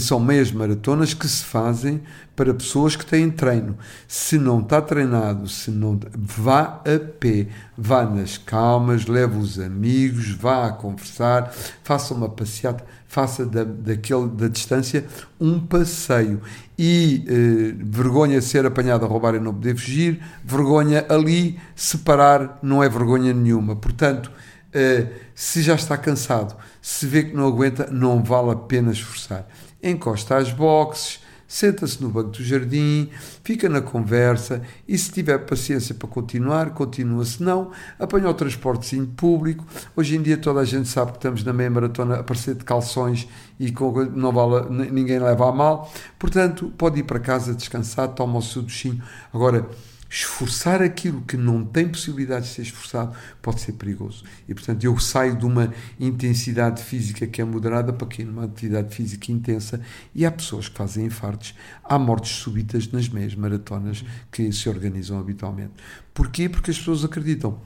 são 0.00 0.18
meias 0.18 0.50
maratonas 0.50 1.12
que 1.12 1.28
se 1.28 1.44
fazem 1.44 2.00
para 2.34 2.54
pessoas 2.54 2.96
que 2.96 3.04
têm 3.04 3.30
treino. 3.30 3.76
Se 4.08 4.38
não 4.38 4.60
está 4.60 4.80
treinado, 4.80 5.48
se 5.48 5.70
não 5.70 6.00
vá 6.14 6.80
a 6.84 6.98
pé, 7.18 7.48
vá 7.76 8.04
nas 8.04 8.38
calmas, 8.38 9.06
leve 9.06 9.36
os 9.36 9.58
amigos, 9.58 10.30
vá 10.30 10.66
a 10.66 10.72
conversar, 10.72 11.52
faça 11.84 12.14
uma 12.14 12.28
passeata, 12.28 12.84
faça 13.12 13.44
da, 13.44 13.62
daquele, 13.62 14.26
da 14.28 14.48
distância 14.48 15.04
um 15.38 15.60
passeio. 15.60 16.40
E 16.78 17.22
eh, 17.28 17.74
vergonha 17.78 18.40
ser 18.40 18.64
apanhado 18.64 19.04
a 19.04 19.08
roubar 19.08 19.34
e 19.34 19.38
não 19.38 19.52
poder 19.52 19.76
fugir, 19.76 20.18
vergonha 20.42 21.04
ali 21.10 21.60
separar 21.76 22.58
não 22.62 22.82
é 22.82 22.88
vergonha 22.88 23.34
nenhuma. 23.34 23.76
Portanto, 23.76 24.32
eh, 24.72 25.08
se 25.34 25.60
já 25.60 25.74
está 25.74 25.98
cansado, 25.98 26.56
se 26.80 27.06
vê 27.06 27.24
que 27.24 27.36
não 27.36 27.46
aguenta, 27.46 27.86
não 27.90 28.24
vale 28.24 28.52
a 28.52 28.56
pena 28.56 28.92
esforçar. 28.92 29.46
Encosta 29.82 30.36
às 30.36 30.50
boxes, 30.50 31.20
senta-se 31.52 32.02
no 32.02 32.08
banco 32.08 32.30
do 32.30 32.42
jardim, 32.42 33.10
fica 33.44 33.68
na 33.68 33.82
conversa 33.82 34.62
e 34.88 34.96
se 34.96 35.12
tiver 35.12 35.36
paciência 35.36 35.94
para 35.94 36.08
continuar, 36.08 36.70
continua. 36.70 37.26
Se 37.26 37.42
não, 37.42 37.72
apanha 37.98 38.30
o 38.30 38.32
transporte 38.32 38.98
público. 39.14 39.66
Hoje 39.94 40.16
em 40.16 40.22
dia 40.22 40.38
toda 40.38 40.60
a 40.60 40.64
gente 40.64 40.88
sabe 40.88 41.10
que 41.10 41.18
estamos 41.18 41.44
na 41.44 41.52
meia 41.52 41.68
maratona 41.68 42.14
a 42.14 42.20
aparecer 42.20 42.54
de 42.54 42.64
calções 42.64 43.28
e 43.60 43.70
com, 43.70 43.92
não 44.06 44.32
vale, 44.32 44.90
ninguém 44.90 45.18
leva 45.18 45.50
a 45.50 45.52
mal. 45.52 45.92
Portanto, 46.18 46.72
pode 46.78 47.00
ir 47.00 47.02
para 47.02 47.20
casa 47.20 47.54
descansar, 47.54 48.08
toma 48.08 48.38
o 48.38 48.42
seu 48.42 48.62
duchinho. 48.62 49.02
Agora, 49.30 49.68
esforçar 50.12 50.82
aquilo 50.82 51.22
que 51.22 51.38
não 51.38 51.64
tem 51.64 51.88
possibilidade 51.88 52.44
de 52.44 52.52
ser 52.52 52.62
esforçado 52.62 53.16
pode 53.40 53.62
ser 53.62 53.72
perigoso. 53.72 54.22
E, 54.46 54.52
portanto, 54.52 54.84
eu 54.84 54.98
saio 54.98 55.34
de 55.34 55.46
uma 55.46 55.72
intensidade 55.98 56.82
física 56.82 57.26
que 57.26 57.40
é 57.40 57.44
moderada 57.44 57.94
para 57.94 58.06
quem 58.06 58.26
numa 58.26 58.44
atividade 58.44 58.94
física 58.94 59.32
intensa 59.32 59.80
e 60.14 60.26
há 60.26 60.30
pessoas 60.30 60.68
que 60.68 60.76
fazem 60.76 61.06
infartos, 61.06 61.54
há 61.82 61.98
mortes 61.98 62.32
súbitas 62.32 62.92
nas 62.92 63.08
meias 63.08 63.34
maratonas 63.34 64.04
que 64.30 64.52
se 64.52 64.68
organizam 64.68 65.18
habitualmente. 65.18 65.72
Porquê? 66.12 66.46
Porque 66.46 66.70
as 66.70 66.76
pessoas 66.76 67.06
acreditam 67.06 67.58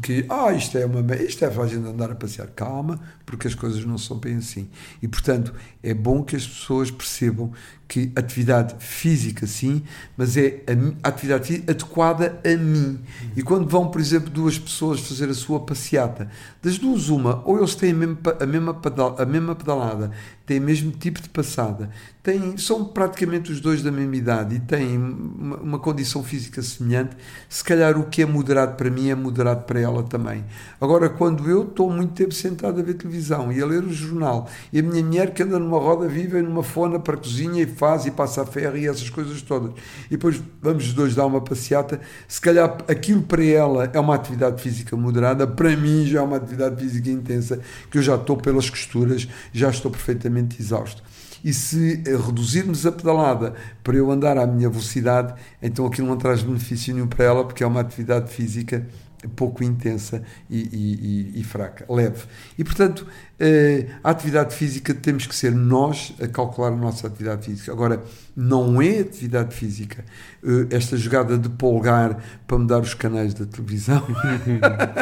que 0.00 0.24
ah, 0.30 0.50
isto 0.52 0.78
é 0.78 0.86
uma 0.86 1.14
isto 1.16 1.44
é 1.44 1.48
a 1.48 1.66
gente 1.66 1.86
andar 1.86 2.10
a 2.10 2.14
passear 2.14 2.48
calma 2.48 2.98
porque 3.26 3.46
as 3.46 3.54
coisas 3.54 3.84
não 3.84 3.98
são 3.98 4.16
bem 4.16 4.36
assim 4.36 4.66
e 5.02 5.06
portanto 5.06 5.52
é 5.82 5.92
bom 5.92 6.22
que 6.22 6.34
as 6.34 6.46
pessoas 6.46 6.90
percebam 6.90 7.52
que 7.86 8.10
atividade 8.16 8.74
física 8.78 9.46
sim, 9.46 9.82
mas 10.16 10.36
é 10.36 10.62
a, 11.02 11.08
atividade 11.08 11.62
adequada 11.68 12.40
a 12.44 12.56
mim. 12.56 13.00
E 13.36 13.42
quando 13.42 13.68
vão, 13.68 13.88
por 13.88 14.00
exemplo, 14.00 14.30
duas 14.30 14.58
pessoas 14.58 15.00
fazer 15.00 15.28
a 15.28 15.34
sua 15.34 15.60
passeata, 15.60 16.30
das 16.62 16.78
duas 16.78 17.08
uma, 17.08 17.42
ou 17.44 17.58
eles 17.58 17.74
têm 17.74 17.90
a 17.90 17.94
mesma, 17.94 18.18
a 18.40 18.46
mesma, 18.46 18.74
pedal, 18.74 19.16
a 19.18 19.24
mesma 19.24 19.54
pedalada, 19.54 20.10
têm 20.46 20.58
o 20.58 20.62
mesmo 20.62 20.90
tipo 20.92 21.20
de 21.20 21.28
passada, 21.28 21.90
têm, 22.22 22.56
são 22.56 22.84
praticamente 22.84 23.52
os 23.52 23.60
dois 23.60 23.82
da 23.82 23.90
mesma 23.90 24.16
idade 24.16 24.56
e 24.56 24.60
têm 24.60 24.96
uma, 24.96 25.56
uma 25.56 25.78
condição 25.78 26.22
física 26.22 26.62
semelhante, 26.62 27.16
se 27.48 27.62
calhar 27.62 27.98
o 27.98 28.04
que 28.04 28.22
é 28.22 28.26
moderado 28.26 28.76
para 28.76 28.90
mim 28.90 29.08
é 29.08 29.14
moderado 29.14 29.64
para 29.64 29.80
ela 29.80 30.02
também. 30.02 30.44
Agora, 30.80 31.08
quando 31.08 31.48
eu 31.48 31.64
estou 31.64 31.90
muito 31.90 32.12
tempo 32.12 32.32
sentado 32.32 32.80
a 32.80 32.82
ver 32.82 32.94
televisão 32.94 33.52
e 33.52 33.60
a 33.60 33.66
ler 33.66 33.84
o 33.84 33.92
jornal, 33.92 34.48
e 34.72 34.80
a 34.80 34.82
minha 34.82 35.02
mulher 35.04 35.32
que 35.32 35.42
anda 35.42 35.58
numa 35.58 35.78
roda 35.78 36.08
viva 36.08 36.38
e 36.38 36.42
numa 36.42 36.62
fona 36.62 36.98
para 36.98 37.14
a 37.14 37.18
cozinha 37.18 37.62
e 37.62 37.66
faz 37.74 38.06
e 38.06 38.10
passa 38.10 38.42
a 38.42 38.46
ferro 38.46 38.76
e 38.76 38.86
essas 38.86 39.10
coisas 39.10 39.42
todas. 39.42 39.72
E 40.06 40.10
depois 40.10 40.40
vamos 40.62 40.86
os 40.86 40.92
dois 40.94 41.14
dar 41.14 41.26
uma 41.26 41.40
passeata. 41.40 42.00
Se 42.26 42.40
calhar 42.40 42.78
aquilo 42.88 43.22
para 43.22 43.44
ela 43.44 43.90
é 43.92 44.00
uma 44.00 44.14
atividade 44.14 44.62
física 44.62 44.96
moderada, 44.96 45.46
para 45.46 45.76
mim 45.76 46.06
já 46.06 46.20
é 46.20 46.22
uma 46.22 46.36
atividade 46.36 46.82
física 46.82 47.10
intensa, 47.10 47.60
que 47.90 47.98
eu 47.98 48.02
já 48.02 48.14
estou 48.14 48.36
pelas 48.36 48.70
costuras, 48.70 49.28
já 49.52 49.68
estou 49.68 49.90
perfeitamente 49.90 50.60
exausto. 50.60 51.02
E 51.44 51.52
se 51.52 52.02
reduzirmos 52.26 52.86
a 52.86 52.92
pedalada 52.92 53.54
para 53.82 53.96
eu 53.96 54.10
andar 54.10 54.38
à 54.38 54.46
minha 54.46 54.70
velocidade, 54.70 55.34
então 55.62 55.84
aquilo 55.84 56.08
não 56.08 56.16
traz 56.16 56.42
benefício 56.42 56.94
nenhum 56.94 57.06
para 57.06 57.24
ela, 57.26 57.44
porque 57.44 57.62
é 57.62 57.66
uma 57.66 57.80
atividade 57.80 58.32
física 58.32 58.86
pouco 59.28 59.62
intensa 59.62 60.22
e, 60.48 60.58
e, 60.60 61.40
e, 61.40 61.44
fraca, 61.44 61.84
leve. 61.92 62.24
E, 62.58 62.64
portanto, 62.64 63.06
eh, 63.38 63.86
a 64.02 64.10
atividade 64.10 64.54
física 64.54 64.94
temos 64.94 65.26
que 65.26 65.34
ser 65.34 65.52
nós 65.52 66.14
a 66.20 66.28
calcular 66.28 66.68
a 66.68 66.76
nossa 66.76 67.06
atividade 67.06 67.46
física. 67.46 67.72
Agora, 67.72 68.02
não 68.36 68.80
é 68.80 69.00
atividade 69.00 69.54
física 69.54 70.04
eh, 70.42 70.66
esta 70.70 70.96
jogada 70.96 71.38
de 71.38 71.48
polgar 71.48 72.22
para 72.46 72.58
mudar 72.58 72.80
os 72.80 72.94
canais 72.94 73.34
da 73.34 73.46
televisão. 73.46 74.02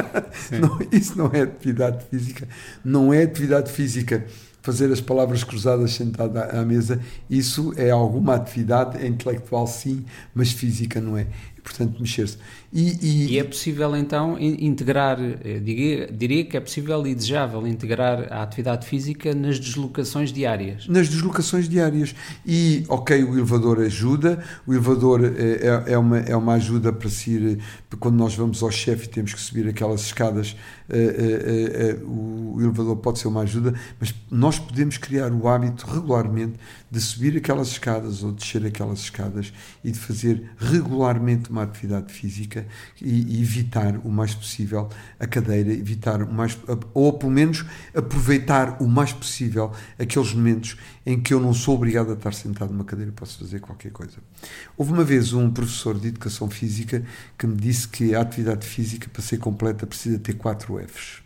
não, 0.61 0.79
isso 0.91 1.17
não 1.17 1.31
é 1.33 1.43
atividade 1.43 2.05
física. 2.11 2.49
Não 2.85 3.13
é 3.13 3.23
atividade 3.23 3.71
física 3.71 4.25
fazer 4.63 4.91
as 4.93 5.01
palavras 5.01 5.43
cruzadas 5.43 5.93
sentado 5.93 6.39
à 6.39 6.65
mesa, 6.65 7.01
isso 7.29 7.75
é 7.77 7.91
alguma 7.91 8.37
atividade 8.37 9.05
intelectual, 9.05 9.67
sim, 9.67 10.05
mas 10.33 10.53
física 10.53 11.01
não 11.01 11.19
é 11.19 11.27
portanto, 11.63 12.01
mexer-se. 12.01 12.39
E, 12.73 12.99
e, 13.03 13.33
e, 13.33 13.39
é 13.39 13.45
possível 13.45 13.95
então 13.95 14.39
integrar, 14.39 15.19
eh, 15.21 15.61
diria, 15.61 16.11
diria, 16.11 16.45
que 16.45 16.57
é 16.57 16.61
possível 16.61 17.07
e 17.07 17.15
desejável 17.15 17.67
integrar 17.67 18.33
a 18.33 18.43
atividade 18.43 18.87
física 18.87 19.35
nas 19.35 19.59
deslocações 19.59 20.33
diárias. 20.33 20.89
Nas 20.89 21.09
deslocações 21.09 21.69
diárias. 21.69 22.15
E, 22.47 22.85
ok, 22.89 23.23
o 23.25 23.35
elevador 23.35 23.79
ajuda, 23.81 24.43
o 24.67 24.73
elevador 24.73 25.23
é, 25.23 25.89
é, 25.89 25.93
é 25.93 25.99
uma, 25.99 26.19
é 26.19 26.35
uma 26.35 26.55
ajuda 26.55 26.93
para 26.93 27.11
se 27.11 27.31
ir, 27.33 27.59
quando 28.01 28.17
nós 28.17 28.35
vamos 28.35 28.63
ao 28.63 28.71
chefe 28.71 29.05
e 29.05 29.09
temos 29.09 29.35
que 29.35 29.41
subir 29.41 29.69
aquelas 29.69 30.01
escadas, 30.01 30.57
é, 30.89 30.97
é, 30.99 32.05
o 32.05 32.57
elevador 32.59 32.97
pode 32.97 33.19
ser 33.19 33.29
uma 33.29 33.43
ajuda, 33.43 33.75
mas 34.01 34.15
nós 34.31 34.59
podemos 34.59 34.97
criar 34.97 35.31
o 35.31 35.47
hábito 35.47 35.87
regularmente 35.87 36.55
de 36.91 37.01
subir 37.01 37.37
aquelas 37.37 37.69
escadas 37.69 38.23
ou 38.23 38.33
descer 38.33 38.65
aquelas 38.67 39.01
escadas 39.01 39.53
e 39.85 39.91
de 39.91 39.99
fazer 39.99 40.51
regularmente 40.59 41.52
uma 41.53 41.63
atividade 41.63 42.13
física 42.13 42.67
e, 43.01 43.37
e 43.37 43.43
evitar 43.43 43.97
o 43.99 44.09
mais 44.09 44.35
possível 44.35 44.89
a 45.21 45.27
cadeira, 45.27 45.73
evitar 45.73 46.23
o 46.23 46.33
mais, 46.33 46.59
ou 46.93 47.13
pelo 47.13 47.31
menos 47.31 47.65
aproveitar 47.95 48.83
o 48.83 48.89
mais 48.89 49.13
possível 49.13 49.73
aqueles 49.99 50.33
momentos 50.33 50.77
em 51.05 51.21
que 51.21 51.33
eu 51.33 51.41
não 51.41 51.53
sou 51.53 51.75
obrigado 51.75 52.11
a 52.11 52.15
estar 52.15 52.33
sentado 52.33 52.73
numa 52.73 52.85
cadeira, 52.85 53.13
posso 53.13 53.39
fazer 53.39 53.61
qualquer 53.61 53.93
coisa. 53.93 54.19
Houve 54.77 54.93
uma 54.93 55.05
vez 55.05 55.33
um 55.33 55.51
professor 55.51 55.99
de 55.99 56.09
educação 56.09 56.49
física 56.49 57.05
que 57.39 57.47
me 57.47 57.57
disse 57.57 57.87
que 57.87 58.15
a 58.15 58.21
atividade 58.21 58.67
física, 58.67 59.09
para 59.13 59.23
ser 59.23 59.39
completa, 59.39 59.87
precisa 59.87 60.19
ter 60.19 60.35
quatro 60.35 60.79
Fs. 60.79 61.23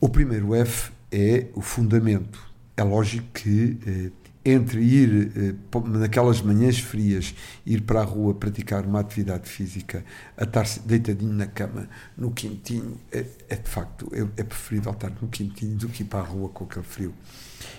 O 0.00 0.08
primeiro 0.08 0.54
F 0.54 0.90
é 1.12 1.46
o 1.54 1.60
fundamento. 1.60 2.40
É 2.76 2.82
lógico 2.82 3.26
que 3.34 3.78
eh, 3.86 4.10
entre 4.44 4.80
ir 4.80 5.32
eh, 5.36 5.78
naquelas 5.98 6.40
manhãs 6.40 6.78
frias, 6.78 7.34
ir 7.66 7.82
para 7.82 8.00
a 8.00 8.04
rua 8.04 8.34
praticar 8.34 8.86
uma 8.86 9.00
atividade 9.00 9.48
física, 9.48 10.04
a 10.36 10.44
estar 10.44 10.66
deitadinho 10.86 11.32
na 11.32 11.46
cama, 11.46 11.88
no 12.16 12.30
quentinho, 12.30 12.98
é, 13.12 13.24
é 13.48 13.56
de 13.56 13.68
facto, 13.68 14.10
é, 14.12 14.40
é, 14.40 14.44
preferível 14.44 14.92
estar 14.92 15.12
no 15.20 15.28
quentinho 15.28 15.76
do 15.76 15.88
que 15.88 16.02
ir 16.02 16.06
para 16.06 16.20
a 16.20 16.24
rua 16.24 16.48
com 16.48 16.64
aquele 16.64 16.84
frio. 16.84 17.14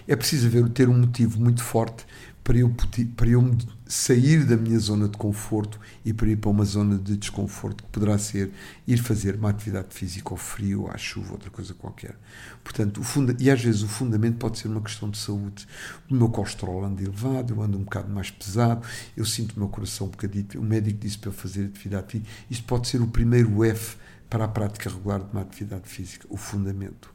É 0.07 0.15
preciso 0.15 0.47
haver, 0.47 0.69
ter 0.69 0.87
um 0.87 0.97
motivo 0.97 1.39
muito 1.39 1.63
forte 1.63 2.05
para 2.43 2.57
eu, 2.57 2.73
para 3.15 3.29
eu 3.29 3.57
sair 3.85 4.45
da 4.45 4.57
minha 4.57 4.79
zona 4.79 5.07
de 5.07 5.17
conforto 5.17 5.79
e 6.03 6.11
para 6.11 6.27
ir 6.27 6.37
para 6.37 6.49
uma 6.49 6.65
zona 6.65 6.97
de 6.97 7.15
desconforto, 7.15 7.83
que 7.83 7.89
poderá 7.89 8.17
ser 8.17 8.51
ir 8.87 8.97
fazer 8.97 9.35
uma 9.35 9.49
atividade 9.49 9.87
física 9.91 10.31
ao 10.31 10.37
frio, 10.37 10.89
à 10.89 10.97
chuva, 10.97 11.33
outra 11.33 11.49
coisa 11.49 11.73
qualquer. 11.73 12.15
Portanto, 12.63 13.01
e 13.39 13.49
às 13.49 13.61
vezes 13.61 13.83
o 13.83 13.87
fundamento 13.87 14.37
pode 14.37 14.57
ser 14.57 14.67
uma 14.67 14.81
questão 14.81 15.09
de 15.09 15.17
saúde. 15.17 15.67
O 16.09 16.15
meu 16.15 16.29
colesterol 16.29 16.83
anda 16.83 17.01
elevado, 17.03 17.53
eu 17.53 17.61
ando 17.61 17.77
um 17.77 17.83
bocado 17.83 18.11
mais 18.11 18.31
pesado, 18.31 18.85
eu 19.15 19.25
sinto 19.25 19.53
o 19.53 19.59
meu 19.59 19.69
coração 19.69 20.07
um 20.07 20.11
bocadinho. 20.11 20.47
O 20.55 20.63
médico 20.63 20.99
disse 20.99 21.17
para 21.17 21.29
eu 21.29 21.33
fazer 21.33 21.65
atividade 21.65 22.07
física. 22.11 22.29
Isto 22.49 22.63
pode 22.65 22.87
ser 22.87 23.01
o 23.01 23.07
primeiro 23.07 23.63
F 23.63 23.97
para 24.29 24.45
a 24.45 24.47
prática 24.47 24.89
regular 24.89 25.19
de 25.19 25.31
uma 25.31 25.41
atividade 25.41 25.87
física, 25.87 26.25
o 26.29 26.37
fundamento. 26.37 27.13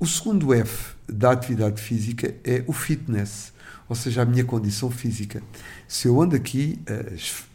O 0.00 0.06
segundo 0.06 0.52
F 0.52 0.96
da 1.06 1.30
atividade 1.30 1.80
física 1.80 2.34
é 2.42 2.64
o 2.66 2.72
fitness 2.72 3.52
ou 3.88 3.96
seja, 3.96 4.22
a 4.22 4.24
minha 4.24 4.44
condição 4.44 4.90
física. 4.90 5.42
Se 5.86 6.08
eu 6.08 6.20
ando 6.20 6.34
aqui 6.34 6.78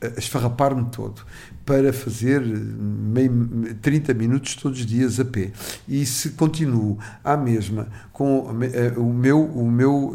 a 0.06 0.20
esfarrapar-me 0.20 0.86
todo 0.92 1.22
para 1.66 1.92
fazer 1.92 2.42
meio, 2.42 3.76
30 3.82 4.14
minutos 4.14 4.56
todos 4.56 4.80
os 4.80 4.86
dias 4.86 5.20
a 5.20 5.26
pé 5.26 5.52
e 5.88 6.06
se 6.06 6.30
continuo 6.30 6.98
à 7.24 7.36
mesma 7.36 7.90
com 8.14 8.48
eh, 8.64 8.94
o 8.96 9.12
meu, 9.12 9.44
o 9.44 9.70
meu, 9.70 10.14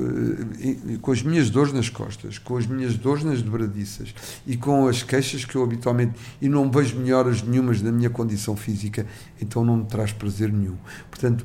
eh, 0.59 0.97
com 1.03 1.13
as 1.13 1.23
minhas 1.23 1.51
dores 1.51 1.73
nas 1.73 1.91
costas, 1.91 2.39
com 2.39 2.57
as 2.57 2.67
minhas 2.67 2.97
dores 2.97 3.23
nas 3.23 3.43
dobradiças 3.43 4.15
e 4.47 4.57
com 4.57 4.89
as 4.89 5.03
queixas 5.03 5.45
que 5.45 5.55
eu 5.55 5.63
habitualmente 5.63 6.15
e 6.41 6.49
não 6.49 6.71
vejo 6.71 6.97
melhoras 6.97 7.43
nenhumas 7.43 7.83
da 7.83 7.93
minha 7.93 8.09
condição 8.09 8.57
física, 8.57 9.07
então 9.41 9.63
não 9.63 9.77
me 9.77 9.85
traz 9.85 10.11
prazer 10.11 10.51
nenhum. 10.51 10.77
Portanto, 11.11 11.45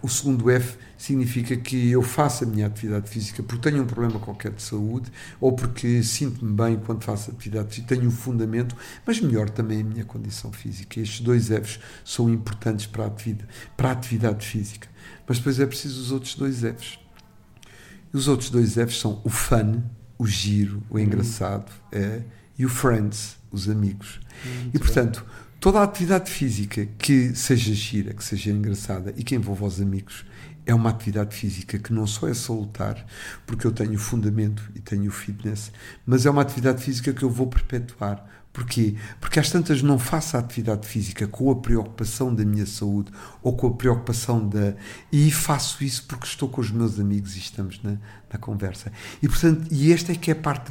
o 0.00 0.08
segundo 0.08 0.50
F 0.50 0.78
significa 0.96 1.56
que 1.56 1.90
eu 1.90 2.02
faço 2.02 2.44
a 2.44 2.46
minha 2.46 2.66
atividade 2.66 3.08
física 3.08 3.42
porque 3.42 3.70
tenho 3.70 3.82
um 3.82 3.86
problema 3.86 4.18
qualquer 4.18 4.52
de 4.52 4.62
saúde 4.62 5.10
ou 5.40 5.52
porque 5.52 6.02
sinto-me 6.02 6.52
bem 6.52 6.76
quando 6.76 7.02
faço 7.02 7.30
atividade 7.30 7.68
física, 7.74 7.94
tenho 7.94 8.08
um 8.08 8.10
fundamento, 8.10 8.76
mas 9.06 9.20
melhor 9.20 9.50
também 9.50 9.80
a 9.80 9.84
minha 9.84 10.04
condição 10.04 10.52
física. 10.52 11.00
Estes 11.00 11.20
dois 11.20 11.48
Fs 11.48 11.80
são 12.04 12.28
importantes 12.28 12.86
para 12.86 13.04
a 13.04 13.06
atividade, 13.06 13.48
para 13.76 13.88
a 13.88 13.92
atividade 13.92 14.46
física. 14.46 14.88
Mas 15.26 15.38
depois 15.38 15.58
é 15.58 15.66
preciso 15.66 16.00
os 16.00 16.12
outros 16.12 16.34
dois 16.34 16.60
Fs. 16.60 16.98
E 18.12 18.16
os 18.16 18.28
outros 18.28 18.50
dois 18.50 18.74
Fs 18.74 19.00
são 19.00 19.20
o 19.24 19.28
fun, 19.28 19.82
o 20.18 20.26
giro, 20.26 20.82
o 20.90 20.98
engraçado, 20.98 21.70
é, 21.92 22.22
e 22.58 22.64
o 22.64 22.68
friends, 22.68 23.36
os 23.50 23.68
amigos. 23.68 24.20
Muito 24.44 24.76
e 24.76 24.78
portanto, 24.78 25.24
bem 25.24 25.47
Toda 25.60 25.80
a 25.80 25.82
atividade 25.82 26.30
física 26.30 26.86
que 26.96 27.34
seja 27.34 27.74
gira, 27.74 28.14
que 28.14 28.22
seja 28.22 28.52
engraçada 28.52 29.12
e 29.16 29.24
que 29.24 29.34
envolva 29.34 29.66
os 29.66 29.80
amigos 29.80 30.24
é 30.64 30.72
uma 30.72 30.90
atividade 30.90 31.34
física 31.34 31.80
que 31.80 31.92
não 31.92 32.06
só 32.06 32.28
é 32.28 32.34
salutar, 32.34 33.04
porque 33.44 33.66
eu 33.66 33.72
tenho 33.72 33.98
fundamento 33.98 34.62
e 34.76 34.80
tenho 34.80 35.10
fitness, 35.10 35.72
mas 36.06 36.26
é 36.26 36.30
uma 36.30 36.42
atividade 36.42 36.80
física 36.80 37.12
que 37.12 37.24
eu 37.24 37.30
vou 37.30 37.48
perpetuar. 37.48 38.24
Porquê? 38.52 38.94
Porque 39.20 39.40
às 39.40 39.50
tantas 39.50 39.82
não 39.82 39.98
faço 39.98 40.36
a 40.36 40.40
atividade 40.40 40.86
física 40.86 41.26
com 41.26 41.50
a 41.50 41.56
preocupação 41.56 42.32
da 42.32 42.44
minha 42.44 42.66
saúde 42.66 43.10
ou 43.42 43.56
com 43.56 43.66
a 43.66 43.72
preocupação 43.72 44.48
da. 44.48 44.74
E 45.10 45.30
faço 45.30 45.82
isso 45.82 46.04
porque 46.06 46.26
estou 46.26 46.48
com 46.48 46.60
os 46.60 46.70
meus 46.70 47.00
amigos 47.00 47.34
e 47.34 47.40
estamos 47.40 47.80
na, 47.82 47.98
na 48.32 48.38
conversa. 48.38 48.92
E 49.22 49.28
portanto, 49.28 49.66
e 49.70 49.92
esta 49.92 50.12
é 50.12 50.14
que 50.14 50.30
é 50.30 50.32
a 50.32 50.36
parte 50.36 50.70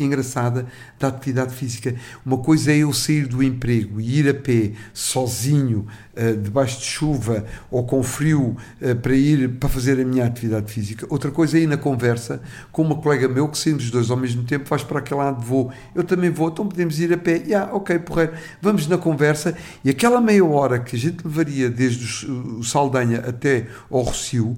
engraçada 0.00 0.66
da 0.98 1.08
atividade 1.08 1.54
física. 1.54 1.94
Uma 2.24 2.38
coisa 2.38 2.72
é 2.72 2.78
eu 2.78 2.92
sair 2.92 3.26
do 3.26 3.42
emprego 3.42 4.00
e 4.00 4.18
ir 4.18 4.28
a 4.28 4.34
pé, 4.34 4.72
sozinho, 4.92 5.86
uh, 6.16 6.36
debaixo 6.36 6.80
de 6.80 6.86
chuva 6.86 7.44
ou 7.70 7.84
com 7.84 8.02
frio, 8.02 8.56
uh, 8.80 8.96
para 8.96 9.14
ir 9.14 9.48
para 9.50 9.68
fazer 9.68 10.00
a 10.00 10.04
minha 10.04 10.24
atividade 10.24 10.70
física. 10.72 11.06
Outra 11.08 11.30
coisa 11.30 11.58
é 11.58 11.62
ir 11.62 11.66
na 11.66 11.76
conversa 11.76 12.42
com 12.72 12.82
uma 12.82 12.96
colega 12.96 13.28
meu 13.28 13.48
que 13.48 13.58
saímos 13.58 13.90
dois 13.90 14.10
ao 14.10 14.16
mesmo 14.16 14.42
tempo, 14.44 14.68
vais 14.68 14.82
para 14.82 14.98
aquele 14.98 15.20
lado, 15.20 15.44
vou, 15.44 15.70
eu 15.94 16.02
também 16.02 16.30
vou, 16.30 16.48
então 16.48 16.66
podemos 16.66 16.98
ir 16.98 17.12
a 17.12 17.18
pé. 17.18 17.36
Yeah, 17.46 17.72
ok, 17.72 17.98
porreiro, 18.00 18.32
vamos 18.60 18.88
na 18.88 18.98
conversa 18.98 19.56
e 19.84 19.90
aquela 19.90 20.20
meia 20.20 20.44
hora 20.44 20.80
que 20.80 20.96
a 20.96 20.98
gente 20.98 21.24
levaria 21.24 21.70
desde 21.70 22.26
o 22.26 22.64
Saldanha 22.64 23.20
até 23.20 23.66
ao 23.90 24.00
Rocio 24.00 24.56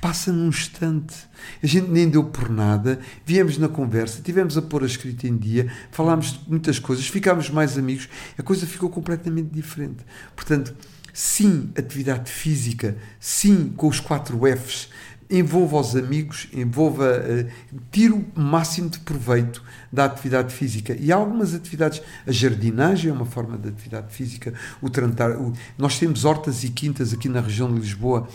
passa 0.00 0.32
num 0.32 0.48
instante. 0.48 1.14
A 1.62 1.66
gente 1.66 1.88
nem 1.88 2.08
deu 2.08 2.24
por 2.24 2.48
nada, 2.48 2.98
viemos 3.24 3.58
na 3.58 3.68
conversa, 3.68 4.22
tivemos 4.22 4.56
a 4.56 4.62
pôr 4.62 4.82
a 4.82 4.86
escrita 4.86 5.26
em 5.26 5.36
dia, 5.36 5.70
falámos 5.90 6.32
de 6.32 6.48
muitas 6.48 6.78
coisas, 6.78 7.06
ficámos 7.06 7.50
mais 7.50 7.76
amigos, 7.76 8.08
a 8.38 8.42
coisa 8.42 8.66
ficou 8.66 8.88
completamente 8.88 9.50
diferente. 9.50 10.04
Portanto, 10.34 10.74
sim, 11.12 11.70
atividade 11.76 12.30
física, 12.30 12.96
sim, 13.18 13.72
com 13.76 13.88
os 13.88 14.00
quatro 14.00 14.40
Fs, 14.56 14.88
envolva 15.30 15.78
os 15.78 15.94
amigos, 15.94 16.48
envolva, 16.52 17.06
uh, 17.06 17.80
tire 17.92 18.12
o 18.12 18.26
máximo 18.34 18.90
de 18.90 18.98
proveito 18.98 19.62
da 19.92 20.06
atividade 20.06 20.52
física. 20.52 20.96
E 20.98 21.12
há 21.12 21.16
algumas 21.16 21.54
atividades, 21.54 22.02
a 22.26 22.32
jardinagem 22.32 23.10
é 23.10 23.12
uma 23.12 23.24
forma 23.24 23.56
de 23.56 23.68
atividade 23.68 24.12
física, 24.12 24.52
o 24.82 24.90
trantar, 24.90 25.40
o, 25.40 25.52
nós 25.78 25.98
temos 25.98 26.24
hortas 26.24 26.64
e 26.64 26.70
quintas 26.70 27.12
aqui 27.12 27.28
na 27.28 27.40
região 27.40 27.72
de 27.72 27.78
Lisboa 27.78 28.28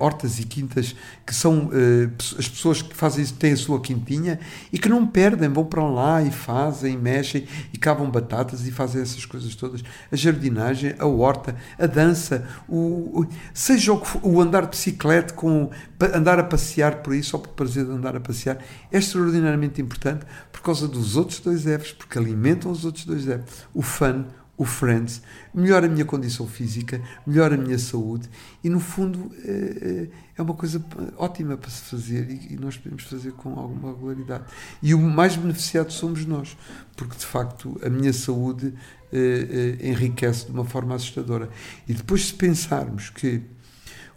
hortas 0.00 0.40
e 0.40 0.44
quintas 0.44 0.96
que 1.24 1.32
são 1.34 1.66
uh, 1.66 2.12
as 2.36 2.48
pessoas 2.48 2.82
que 2.82 2.94
fazem 2.94 3.22
isso 3.22 3.34
têm 3.34 3.52
a 3.52 3.56
sua 3.56 3.80
quintinha 3.80 4.40
e 4.72 4.78
que 4.78 4.88
não 4.88 5.06
perdem, 5.06 5.48
vão 5.48 5.64
para 5.64 5.84
lá 5.84 6.22
e 6.22 6.30
fazem, 6.30 6.98
mexem 6.98 7.46
e 7.72 7.78
cavam 7.78 8.10
batatas 8.10 8.66
e 8.66 8.72
fazem 8.72 9.00
essas 9.00 9.24
coisas 9.24 9.54
todas. 9.54 9.82
A 10.10 10.16
jardinagem, 10.16 10.94
a 10.98 11.06
horta, 11.06 11.54
a 11.78 11.86
dança, 11.86 12.48
o, 12.68 13.20
o 13.20 13.26
seja 13.54 13.92
o, 13.92 14.02
o, 14.22 14.40
andar 14.40 14.62
de 14.62 14.70
bicicleta, 14.70 15.34
com, 15.34 15.70
andar 16.14 16.38
a 16.38 16.44
passear 16.44 16.96
por 16.96 17.12
aí, 17.12 17.22
só 17.22 17.38
por 17.38 17.50
prazer 17.50 17.84
de 17.84 17.92
andar 17.92 18.16
a 18.16 18.20
passear, 18.20 18.58
é 18.90 18.98
extraordinariamente 18.98 19.80
importante 19.80 20.26
por 20.50 20.62
causa 20.62 20.88
dos 20.88 21.16
outros 21.16 21.38
dois 21.38 21.62
Fs, 21.62 21.92
porque 21.92 22.18
alimentam 22.18 22.70
os 22.70 22.84
outros 22.84 23.04
dois 23.04 23.24
Fs. 23.24 23.66
O 23.72 23.82
fun, 23.82 24.24
o 24.60 24.64
Friends, 24.66 25.22
melhora 25.54 25.86
a 25.86 25.88
minha 25.88 26.04
condição 26.04 26.46
física, 26.46 27.00
melhora 27.26 27.54
a 27.54 27.58
minha 27.58 27.78
saúde 27.78 28.28
e, 28.62 28.68
no 28.68 28.78
fundo, 28.78 29.32
é, 29.42 30.08
é 30.36 30.42
uma 30.42 30.52
coisa 30.52 30.84
ótima 31.16 31.56
para 31.56 31.70
se 31.70 31.80
fazer 31.84 32.28
e, 32.30 32.58
nós 32.60 32.76
podemos 32.76 33.04
fazer 33.04 33.32
com 33.32 33.58
alguma 33.58 33.88
regularidade. 33.88 34.44
E 34.82 34.92
o 34.92 34.98
mais 34.98 35.34
beneficiado 35.34 35.90
somos 35.90 36.26
nós, 36.26 36.58
porque 36.94 37.16
de 37.16 37.24
facto 37.24 37.80
a 37.82 37.88
minha 37.88 38.12
saúde 38.12 38.74
eh, 39.10 39.78
eh, 39.80 39.88
enriquece 39.88 40.44
de 40.44 40.52
uma 40.52 40.66
forma 40.66 40.94
assustadora. 40.94 41.48
E 41.88 41.94
depois, 41.94 42.26
se 42.26 42.34
pensarmos 42.34 43.08
que 43.08 43.40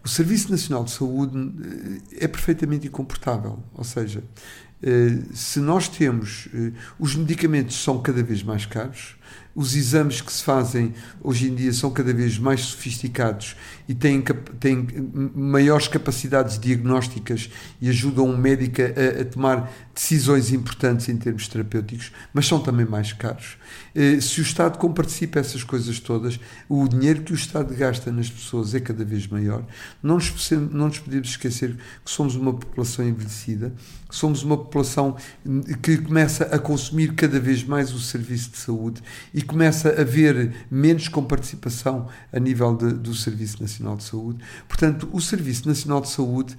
o 0.04 0.10
Serviço 0.10 0.52
Nacional 0.52 0.84
de 0.84 0.92
Saúde 0.92 2.02
é 2.20 2.28
perfeitamente 2.28 2.88
incomportável, 2.88 3.64
ou 3.74 3.86
seja, 3.86 4.22
se 5.34 5.62
nós 5.62 5.88
temos. 5.88 6.50
Os 7.00 7.16
medicamentos 7.16 7.82
são 7.82 8.02
cada 8.02 8.22
vez 8.22 8.44
mais 8.44 8.66
caros, 8.66 9.16
os 9.56 9.76
exames 9.76 10.20
que 10.20 10.32
se 10.32 10.44
fazem 10.44 10.94
hoje 11.22 11.48
em 11.48 11.56
dia 11.56 11.72
são 11.72 11.92
cada 11.92 12.14
vez 12.14 12.40
mais 12.40 12.62
sofisticados 12.62 13.56
e 13.88 13.94
têm, 13.94 14.22
têm 14.60 14.88
maiores 15.36 15.88
capacidades 15.88 16.58
diagnósticas 16.58 17.50
e 17.82 17.90
ajudam 17.90 18.26
o 18.26 18.38
médico 18.38 18.82
a, 18.82 19.22
a, 19.22 19.26
tomar 19.26 19.72
decisões 19.94 20.52
importantes 20.52 21.08
em 21.08 21.18
termos 21.18 21.48
terapêuticos, 21.48 22.12
mas 22.34 22.48
são 22.48 22.60
também 22.60 22.86
mais 22.86 23.14
caros. 23.14 23.58
Eh, 23.94 24.20
se 24.20 24.40
o 24.40 24.44
Estado 24.44 24.80
comparticipa 24.80 25.40
essas 25.40 25.64
coisas 25.64 26.00
todas, 26.00 26.40
o 26.68 26.88
dinheiro 26.88 27.22
que 27.22 27.32
o 27.32 27.36
Estado 27.36 27.76
gasta 27.76 28.12
nas 28.12 28.30
pessoas 28.30 28.74
é 28.74 28.80
cada 28.80 29.06
vez 29.06 29.28
maior. 29.28 29.64
Não 30.02 30.16
nos, 30.16 30.52
não 30.52 30.88
nos 30.88 31.00
podemos 31.00 31.30
esquecer 31.30 31.76
que 32.04 32.10
somos 32.10 32.36
uma 32.36 32.54
população 32.54 33.08
envelhecida, 33.08 33.74
somos 34.10 34.42
uma 34.44 34.58
população 34.58 35.16
que 35.82 35.98
começa 35.98 36.46
a 36.46 36.58
consumir 36.58 37.14
cada 37.14 37.40
vez 37.40 37.64
mais 37.64 37.94
o 37.94 38.00
serviço 38.00 38.52
de 38.52 38.58
saúde 38.58 39.02
e 39.34 39.43
começa 39.44 39.90
a 39.90 40.02
haver 40.02 40.54
menos 40.70 41.08
comparticipação 41.08 42.08
a 42.32 42.40
nível 42.40 42.76
de, 42.76 42.94
do 42.94 43.14
Serviço 43.14 43.62
Nacional 43.62 43.98
de 43.98 44.04
Saúde. 44.04 44.44
Portanto, 44.68 45.10
o 45.12 45.22
Serviço 45.22 45.68
Nacional 45.68 46.02
de 46.02 46.10
Saúde, 46.10 46.58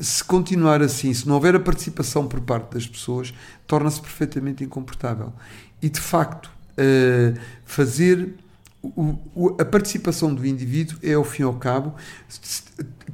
se 0.00 0.22
continuar 0.24 0.82
assim, 0.82 1.12
se 1.12 1.26
não 1.26 1.34
houver 1.34 1.54
a 1.54 1.60
participação 1.60 2.26
por 2.26 2.40
parte 2.40 2.74
das 2.74 2.86
pessoas, 2.86 3.32
torna-se 3.66 4.00
perfeitamente 4.00 4.64
incomportável. 4.64 5.32
E, 5.80 5.88
de 5.88 6.00
facto, 6.00 6.50
uh, 6.78 7.38
fazer 7.64 8.34
o, 8.96 9.18
o, 9.34 9.56
a 9.58 9.64
participação 9.64 10.34
do 10.34 10.46
indivíduo 10.46 10.98
é, 11.02 11.14
ao 11.14 11.24
fim 11.24 11.42
e 11.42 11.46
ao 11.46 11.54
cabo, 11.54 11.94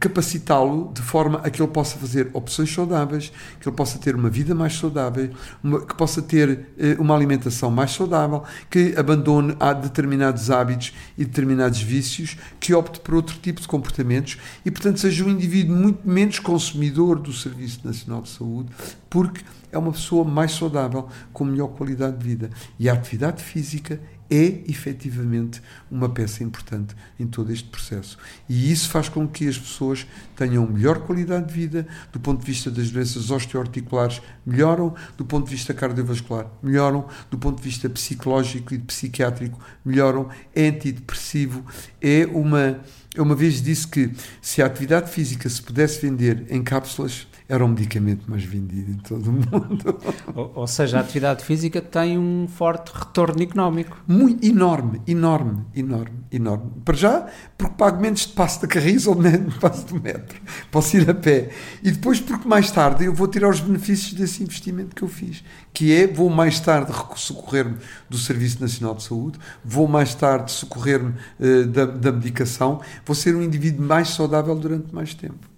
capacitá-lo 0.00 0.90
de 0.92 1.02
forma 1.02 1.38
a 1.44 1.50
que 1.50 1.62
ele 1.62 1.70
possa 1.70 1.96
fazer 1.96 2.30
opções 2.32 2.72
saudáveis, 2.72 3.30
que 3.60 3.68
ele 3.68 3.76
possa 3.76 3.98
ter 3.98 4.16
uma 4.16 4.30
vida 4.30 4.54
mais 4.54 4.74
saudável, 4.74 5.30
uma, 5.62 5.84
que 5.84 5.94
possa 5.94 6.22
ter 6.22 6.68
eh, 6.78 6.96
uma 6.98 7.14
alimentação 7.14 7.70
mais 7.70 7.92
saudável, 7.92 8.42
que 8.68 8.94
abandone 8.96 9.54
a 9.60 9.72
determinados 9.72 10.50
hábitos 10.50 10.92
e 11.16 11.24
determinados 11.24 11.80
vícios, 11.80 12.36
que 12.58 12.74
opte 12.74 12.98
por 13.00 13.14
outro 13.14 13.38
tipo 13.38 13.60
de 13.60 13.68
comportamentos 13.68 14.38
e, 14.64 14.70
portanto, 14.70 14.98
seja 14.98 15.24
um 15.24 15.28
indivíduo 15.28 15.76
muito 15.76 16.08
menos 16.08 16.38
consumidor 16.38 17.18
do 17.18 17.32
Serviço 17.32 17.80
Nacional 17.84 18.22
de 18.22 18.30
Saúde, 18.30 18.70
porque 19.08 19.42
é 19.70 19.78
uma 19.78 19.92
pessoa 19.92 20.24
mais 20.24 20.52
saudável, 20.52 21.08
com 21.32 21.44
melhor 21.44 21.68
qualidade 21.68 22.16
de 22.16 22.24
vida. 22.24 22.50
E 22.78 22.88
a 22.88 22.92
atividade 22.92 23.42
física 23.42 24.00
é 24.30 24.62
efetivamente 24.68 25.60
uma 25.90 26.08
peça 26.08 26.44
importante 26.44 26.94
em 27.18 27.26
todo 27.26 27.52
este 27.52 27.68
processo. 27.68 28.16
E 28.48 28.70
isso 28.70 28.88
faz 28.88 29.08
com 29.08 29.26
que 29.26 29.48
as 29.48 29.58
pessoas 29.58 30.06
tenham 30.36 30.66
melhor 30.66 31.00
qualidade 31.00 31.48
de 31.48 31.52
vida, 31.52 31.86
do 32.12 32.20
ponto 32.20 32.40
de 32.40 32.46
vista 32.46 32.70
das 32.70 32.90
doenças 32.90 33.30
osteoarticulares, 33.30 34.22
melhoram, 34.46 34.94
do 35.16 35.24
ponto 35.24 35.46
de 35.46 35.56
vista 35.56 35.74
cardiovascular, 35.74 36.46
melhoram, 36.62 37.06
do 37.28 37.36
ponto 37.36 37.56
de 37.56 37.68
vista 37.68 37.90
psicológico 37.90 38.72
e 38.72 38.78
psiquiátrico, 38.78 39.58
melhoram, 39.84 40.28
é 40.54 40.68
antidepressivo, 40.68 41.64
é 42.00 42.26
uma. 42.26 42.80
Eu 43.12 43.24
uma 43.24 43.34
vez 43.34 43.60
disse 43.60 43.88
que 43.88 44.12
se 44.40 44.62
a 44.62 44.66
atividade 44.66 45.10
física 45.10 45.48
se 45.48 45.60
pudesse 45.60 46.00
vender 46.00 46.46
em 46.48 46.62
cápsulas, 46.62 47.26
era 47.50 47.64
um 47.64 47.68
medicamento 47.68 48.30
mais 48.30 48.44
vendido 48.44 48.92
em 48.92 48.98
todo 48.98 49.26
o 49.26 49.32
mundo. 49.32 49.98
Ou, 50.36 50.52
ou 50.54 50.66
seja, 50.68 50.98
a 50.98 51.00
atividade 51.00 51.44
física 51.44 51.82
tem 51.82 52.16
um 52.16 52.46
forte 52.46 52.92
retorno 52.94 53.42
económico. 53.42 54.00
Muito, 54.06 54.46
enorme, 54.46 55.02
enorme, 55.04 55.64
enorme, 55.74 56.20
enorme. 56.30 56.70
Para 56.84 56.96
já, 56.96 57.26
porque 57.58 57.74
pago 57.74 58.00
menos 58.00 58.20
de 58.20 58.34
passo 58.34 58.62
da 58.62 58.68
carris 58.68 59.04
ou 59.08 59.16
menos 59.16 59.54
de 59.54 59.58
passo 59.58 59.84
do 59.86 60.00
metro. 60.00 60.40
Posso 60.70 60.96
ir 60.96 61.10
a 61.10 61.14
pé. 61.14 61.50
E 61.82 61.90
depois 61.90 62.20
porque 62.20 62.46
mais 62.46 62.70
tarde 62.70 63.04
eu 63.04 63.12
vou 63.12 63.26
tirar 63.26 63.48
os 63.48 63.58
benefícios 63.58 64.12
desse 64.12 64.44
investimento 64.44 64.94
que 64.94 65.02
eu 65.02 65.08
fiz. 65.08 65.42
Que 65.74 65.92
é, 65.92 66.06
vou 66.06 66.30
mais 66.30 66.60
tarde 66.60 66.92
socorrer-me 67.16 67.78
do 68.08 68.16
Serviço 68.16 68.60
Nacional 68.60 68.94
de 68.94 69.02
Saúde, 69.02 69.40
vou 69.64 69.88
mais 69.88 70.14
tarde 70.14 70.52
socorrer-me 70.52 71.14
uh, 71.40 71.66
da, 71.66 71.84
da 71.84 72.12
medicação, 72.12 72.80
vou 73.04 73.16
ser 73.16 73.34
um 73.34 73.42
indivíduo 73.42 73.84
mais 73.84 74.10
saudável 74.10 74.54
durante 74.54 74.94
mais 74.94 75.14
tempo. 75.14 75.50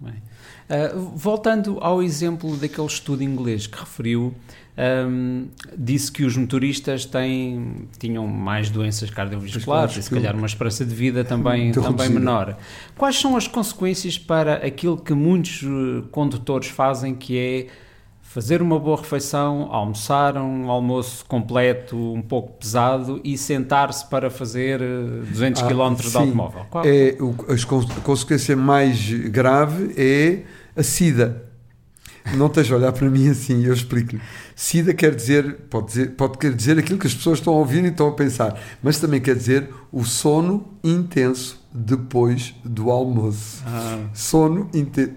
Bem. 0.00 0.22
Uh, 0.64 0.98
voltando 1.14 1.78
ao 1.80 2.02
exemplo 2.02 2.56
daquele 2.56 2.86
estudo 2.86 3.22
inglês 3.22 3.66
que 3.66 3.78
referiu, 3.78 4.34
um, 4.76 5.46
disse 5.76 6.10
que 6.10 6.24
os 6.24 6.36
motoristas 6.36 7.04
têm, 7.04 7.88
tinham 7.98 8.26
mais 8.26 8.70
doenças 8.70 9.08
cardiovasculares 9.08 9.96
e 9.96 10.02
se 10.02 10.10
calhar 10.10 10.34
uma 10.34 10.46
esperança 10.46 10.84
de 10.84 10.94
vida 10.94 11.22
também, 11.24 11.70
também 11.70 12.08
menor. 12.08 12.56
Quais 12.96 13.16
são 13.16 13.36
as 13.36 13.46
consequências 13.46 14.18
para 14.18 14.54
aquilo 14.54 14.96
que 14.96 15.14
muitos 15.14 15.62
eh, 15.62 16.02
condutores 16.10 16.68
fazem, 16.68 17.14
que 17.14 17.38
é 17.38 17.66
fazer 18.34 18.60
uma 18.60 18.80
boa 18.80 18.96
refeição, 18.96 19.68
almoçar 19.70 20.36
um 20.36 20.68
almoço 20.68 21.24
completo, 21.24 21.96
um 21.96 22.20
pouco 22.20 22.54
pesado 22.54 23.20
e 23.22 23.38
sentar-se 23.38 24.04
para 24.10 24.28
fazer 24.28 24.80
200 24.80 25.62
ah, 25.62 25.68
km 25.68 25.94
de 25.94 26.16
automóvel? 26.16 26.66
Qual? 26.68 26.84
É, 26.84 27.16
o, 27.20 27.32
a 27.48 28.00
consequência 28.02 28.56
mais 28.56 29.08
grave 29.08 29.94
é 29.96 30.42
a 30.76 30.82
SIDA. 30.82 31.44
Não 32.32 32.46
esteja 32.46 32.74
a 32.74 32.78
olhar 32.78 32.92
para 32.92 33.08
mim 33.10 33.28
assim, 33.28 33.64
eu 33.64 33.74
explico-lhe. 33.74 34.20
SIDA 34.56 34.94
quer 34.94 35.14
dizer 35.14 35.66
pode, 35.68 35.88
dizer, 35.88 36.10
pode 36.12 36.38
querer 36.38 36.54
dizer 36.54 36.78
aquilo 36.78 36.98
que 36.98 37.06
as 37.06 37.14
pessoas 37.14 37.38
estão 37.38 37.52
a 37.52 37.58
ouvir 37.58 37.84
e 37.84 37.88
estão 37.88 38.08
a 38.08 38.12
pensar, 38.12 38.58
mas 38.82 38.98
também 38.98 39.20
quer 39.20 39.36
dizer 39.36 39.68
o 39.92 40.04
sono 40.04 40.74
intenso 40.82 41.62
depois 41.74 42.54
do 42.64 42.88
almoço. 42.88 43.62
Ah. 43.66 43.98
Sono 44.14 44.70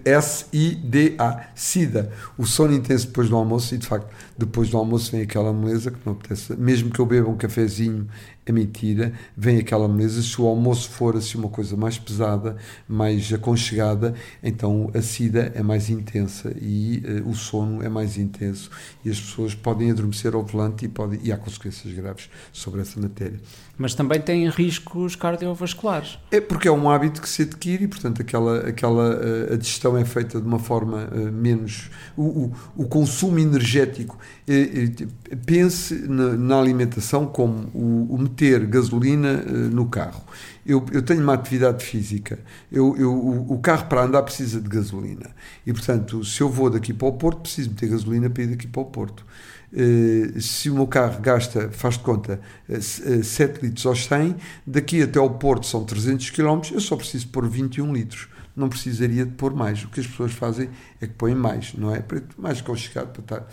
S-I-D-A, 0.04 1.50
SIDA. 1.54 2.12
O 2.36 2.44
sono 2.44 2.74
intenso 2.74 3.06
depois 3.06 3.28
do 3.28 3.36
almoço, 3.36 3.76
e 3.76 3.78
de 3.78 3.86
facto, 3.86 4.08
depois 4.36 4.68
do 4.68 4.76
almoço 4.76 5.12
vem 5.12 5.22
aquela 5.22 5.52
moleza 5.52 5.92
que 5.92 5.98
não 6.04 6.14
apetece. 6.14 6.56
Mesmo 6.56 6.90
que 6.90 6.98
eu 6.98 7.06
beba 7.06 7.28
um 7.28 7.36
cafezinho, 7.36 8.08
é 8.50 8.54
mentira, 8.54 9.12
vem 9.36 9.58
aquela 9.58 9.86
moleza. 9.86 10.22
Se 10.22 10.40
o 10.40 10.46
almoço 10.46 10.90
for 10.90 11.16
assim 11.16 11.38
uma 11.38 11.48
coisa 11.48 11.76
mais 11.76 11.98
pesada, 11.98 12.56
mais 12.88 13.32
aconchegada, 13.32 14.14
então 14.42 14.90
a 14.94 15.02
SIDA 15.02 15.52
é 15.54 15.62
mais 15.62 15.90
intensa 15.90 16.54
e 16.60 17.02
uh, 17.24 17.28
o 17.28 17.34
sono 17.34 17.82
é 17.82 17.88
mais 17.88 18.16
intenso 18.16 18.70
e 19.04 19.10
as 19.10 19.20
pessoas 19.20 19.54
podem 19.54 19.90
adormecer 19.90 20.34
ao 20.34 20.44
volante 20.44 20.84
e, 20.84 20.88
podem, 20.88 21.20
e 21.22 21.32
há 21.32 21.36
consequências 21.36 21.92
graves 21.92 22.28
sobre 22.52 22.80
essa 22.80 23.00
matéria. 23.00 23.40
Mas 23.78 23.94
também 23.94 24.20
têm 24.20 24.48
riscos 24.50 25.14
cardiovasculares. 25.14 26.18
É 26.32 26.40
porque 26.40 26.66
é 26.66 26.72
um 26.72 26.90
hábito 26.90 27.22
que 27.22 27.28
se 27.28 27.42
adquire 27.42 27.84
e, 27.84 27.88
portanto, 27.88 28.20
aquela, 28.20 28.58
aquela, 28.68 29.20
a 29.52 29.56
digestão 29.56 29.96
é 29.96 30.04
feita 30.04 30.40
de 30.40 30.46
uma 30.46 30.58
forma 30.58 31.08
uh, 31.12 31.32
menos. 31.32 31.88
O, 32.16 32.22
o, 32.22 32.52
o, 32.76 32.88
consumo 32.88 33.38
energético. 33.38 34.18
Uh, 34.48 35.06
pense 35.46 35.94
na, 36.08 36.36
na, 36.36 36.58
alimentação 36.58 37.26
como 37.26 37.70
o, 37.72 38.14
o 38.14 38.18
meter 38.18 38.66
gasolina 38.66 39.34
no 39.70 39.86
carro. 39.86 40.24
Eu, 40.68 40.84
eu, 40.92 41.00
tenho 41.00 41.22
uma 41.22 41.32
atividade 41.32 41.82
física, 41.82 42.38
eu, 42.70 42.94
eu, 42.98 43.10
o, 43.10 43.58
carro 43.58 43.86
para 43.86 44.02
andar 44.02 44.22
precisa 44.22 44.60
de 44.60 44.68
gasolina. 44.68 45.30
E, 45.66 45.72
portanto, 45.72 46.22
se 46.22 46.42
eu 46.42 46.50
vou 46.50 46.68
daqui 46.68 46.92
para 46.92 47.08
o 47.08 47.12
Porto, 47.12 47.40
preciso 47.40 47.70
meter 47.70 47.88
gasolina 47.88 48.28
para 48.28 48.42
ir 48.42 48.48
daqui 48.48 48.66
para 48.66 48.82
o 48.82 48.84
Porto. 48.84 49.24
Uh, 49.70 50.40
se 50.40 50.70
o 50.70 50.74
meu 50.74 50.86
carro 50.86 51.20
gasta, 51.20 51.70
faz 51.70 51.94
de 51.94 52.00
conta, 52.00 52.40
uh, 52.68 53.22
7 53.22 53.60
litros 53.62 53.84
aos 53.84 54.06
100, 54.06 54.36
daqui 54.66 55.02
até 55.02 55.18
ao 55.18 55.30
Porto 55.30 55.66
são 55.66 55.84
300 55.84 56.30
km, 56.30 56.60
eu 56.72 56.80
só 56.80 56.96
preciso 56.96 57.28
pôr 57.28 57.46
21 57.48 57.92
litros. 57.92 58.28
Não 58.56 58.68
precisaria 58.68 59.24
de 59.24 59.32
pôr 59.32 59.54
mais. 59.54 59.84
O 59.84 59.88
que 59.88 60.00
as 60.00 60.06
pessoas 60.06 60.32
fazem 60.32 60.70
é 61.00 61.06
que 61.06 61.12
põem 61.12 61.34
mais, 61.34 61.74
não 61.74 61.94
é? 61.94 62.00
Para 62.00 62.22
mais 62.36 62.58
aconchegado 62.58 63.08
para 63.12 63.20
estar. 63.20 63.48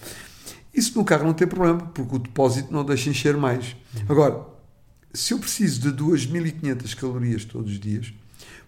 Isso 0.74 0.98
no 0.98 1.06
carro 1.06 1.26
não 1.26 1.34
tem 1.34 1.48
problema, 1.48 1.80
porque 1.80 2.16
o 2.16 2.20
depósito 2.20 2.74
não 2.74 2.84
deixa 2.84 3.10
encher 3.10 3.38
mais. 3.38 3.76
Agora, 4.10 4.46
se 5.14 5.34
eu 5.34 5.40
preciso 5.40 5.80
de 5.82 6.04
2.500 6.04 6.96
calorias 6.96 7.46
todos 7.46 7.72
os 7.72 7.80
dias, 7.80 8.14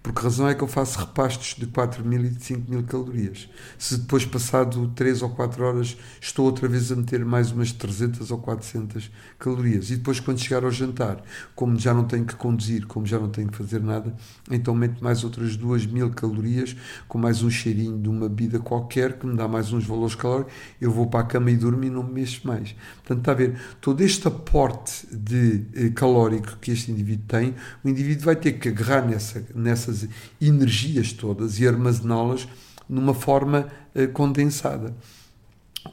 Por 0.07 0.13
que 0.13 0.23
razão 0.23 0.47
é 0.47 0.55
que 0.55 0.63
eu 0.63 0.69
faço 0.69 0.99
repastos 0.99 1.55
de 1.55 1.65
4 1.65 2.01
mil 2.05 2.23
e 2.23 2.29
de 2.29 2.41
5 2.41 2.71
mil 2.71 2.81
calorias? 2.83 3.49
Se 3.77 3.97
depois, 3.97 4.23
passado 4.23 4.89
3 4.95 5.21
ou 5.21 5.31
4 5.31 5.61
horas, 5.65 5.97
estou 6.21 6.45
outra 6.45 6.65
vez 6.65 6.89
a 6.93 6.95
meter 6.95 7.25
mais 7.25 7.51
umas 7.51 7.73
300 7.73 8.31
ou 8.31 8.37
400 8.37 9.11
calorias. 9.37 9.91
E 9.91 9.97
depois, 9.97 10.21
quando 10.21 10.39
chegar 10.39 10.63
ao 10.63 10.71
jantar, 10.71 11.21
como 11.53 11.77
já 11.77 11.93
não 11.93 12.05
tenho 12.05 12.23
que 12.23 12.37
conduzir, 12.37 12.87
como 12.87 13.05
já 13.05 13.19
não 13.19 13.27
tenho 13.27 13.49
que 13.49 13.57
fazer 13.57 13.81
nada, 13.81 14.15
então 14.49 14.73
meto 14.73 15.03
mais 15.03 15.25
outras 15.25 15.57
2 15.57 15.85
mil 15.87 16.09
calorias, 16.11 16.73
com 17.05 17.17
mais 17.17 17.43
um 17.43 17.49
cheirinho 17.49 17.99
de 17.99 18.07
uma 18.07 18.29
bebida 18.29 18.59
qualquer, 18.59 19.19
que 19.19 19.27
me 19.27 19.35
dá 19.35 19.45
mais 19.45 19.73
uns 19.73 19.85
valores 19.85 20.15
calóricos, 20.15 20.53
eu 20.79 20.89
vou 20.89 21.07
para 21.07 21.19
a 21.19 21.23
cama 21.23 21.51
e 21.51 21.57
durmo 21.57 21.83
e 21.83 21.89
não 21.89 22.03
me 22.03 22.13
mexo 22.13 22.47
mais. 22.47 22.73
Portanto, 23.03 23.19
está 23.19 23.31
a 23.33 23.35
ver, 23.35 23.59
todo 23.81 23.99
este 23.99 24.25
aporte 24.25 25.05
de 25.13 25.65
eh, 25.75 25.89
calórico 25.89 26.57
que 26.61 26.71
este 26.71 26.93
indivíduo 26.93 27.25
tem, 27.27 27.53
o 27.83 27.89
indivíduo 27.89 28.23
vai 28.23 28.37
ter 28.37 28.53
que 28.53 28.69
agarrar 28.69 29.05
nessa, 29.05 29.43
nessas 29.53 29.96
energias 30.41 31.11
todas 31.13 31.59
e 31.59 31.67
armazená-las 31.67 32.47
numa 32.87 33.13
forma 33.13 33.67
eh, 33.93 34.07
condensada. 34.07 34.95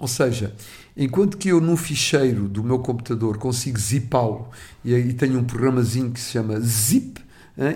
Ou 0.01 0.09
seja, 0.09 0.55
enquanto 0.97 1.37
que 1.37 1.49
eu 1.49 1.61
num 1.61 1.77
ficheiro 1.77 2.49
do 2.49 2.63
meu 2.65 2.79
computador 2.79 3.39
consigo 3.39 3.79
zipá-lo 3.79 4.49
e 4.85 4.95
aí 4.95 5.13
tenho 5.13 5.39
um 5.39 5.45
programazinho 5.45 6.11
que 6.11 6.21
se 6.21 6.33
chama 6.33 6.61
Zip, 6.61 7.25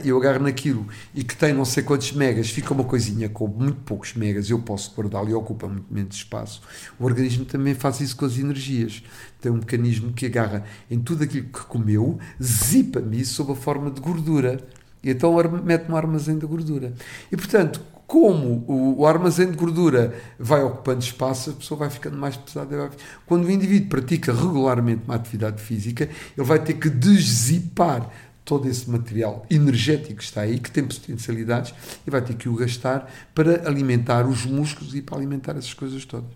eu 0.04 0.18
agarro 0.18 0.42
naquilo 0.42 0.88
e 1.14 1.22
que 1.22 1.36
tem 1.36 1.52
não 1.52 1.64
sei 1.64 1.84
quantos 1.84 2.10
megas, 2.12 2.50
fica 2.50 2.74
uma 2.74 2.82
coisinha 2.82 3.28
com 3.28 3.46
muito 3.46 3.80
poucos 3.82 4.14
megas, 4.14 4.50
eu 4.50 4.58
posso 4.58 4.92
guardá-lo 4.94 5.30
e 5.30 5.34
ocupa 5.34 5.68
muito 5.68 5.86
menos 5.88 6.16
espaço. 6.16 6.60
O 6.98 7.04
organismo 7.04 7.44
também 7.44 7.74
faz 7.74 8.00
isso 8.00 8.16
com 8.16 8.24
as 8.24 8.36
energias. 8.38 9.02
Tem 9.40 9.52
um 9.52 9.56
mecanismo 9.56 10.12
que 10.12 10.26
agarra 10.26 10.64
em 10.90 10.98
tudo 10.98 11.22
aquilo 11.22 11.46
que 11.46 11.60
comeu, 11.60 12.18
zipa-me 12.42 13.24
sob 13.24 13.52
a 13.52 13.54
forma 13.54 13.88
de 13.90 14.00
gordura. 14.00 14.66
E 15.02 15.10
então 15.10 15.34
mete 15.64 15.88
no 15.88 15.96
armazém 15.96 16.38
da 16.38 16.46
gordura. 16.46 16.92
E 17.30 17.36
portanto, 17.36 17.80
como 18.08 18.64
o, 18.66 19.06
armazém 19.06 19.50
de 19.50 19.56
gordura 19.56 20.14
vai 20.38 20.62
ocupando 20.62 21.00
espaço, 21.00 21.50
a 21.50 21.52
pessoa 21.52 21.80
vai 21.80 21.90
ficando 21.90 22.16
mais 22.16 22.38
pesada. 22.38 22.90
Quando 23.26 23.44
o 23.44 23.50
indivíduo 23.50 23.90
pratica 23.90 24.32
regularmente 24.32 25.02
uma 25.04 25.14
atividade 25.14 25.62
física, 25.62 26.08
ele 26.36 26.46
vai 26.46 26.58
ter 26.58 26.72
que 26.72 26.88
deszipar 26.88 28.10
todo 28.46 28.66
esse 28.66 28.88
material 28.88 29.44
energético 29.50 30.14
que 30.14 30.24
está 30.24 30.40
aí, 30.40 30.58
que 30.58 30.70
tem 30.70 30.82
potencialidades, 30.82 31.74
e 32.06 32.10
vai 32.10 32.22
ter 32.22 32.34
que 32.34 32.48
o 32.48 32.54
gastar 32.54 33.12
para 33.34 33.68
alimentar 33.68 34.26
os 34.26 34.46
músculos 34.46 34.94
e 34.94 35.02
para 35.02 35.18
alimentar 35.18 35.52
essas 35.52 35.74
coisas 35.74 36.02
todas. 36.06 36.30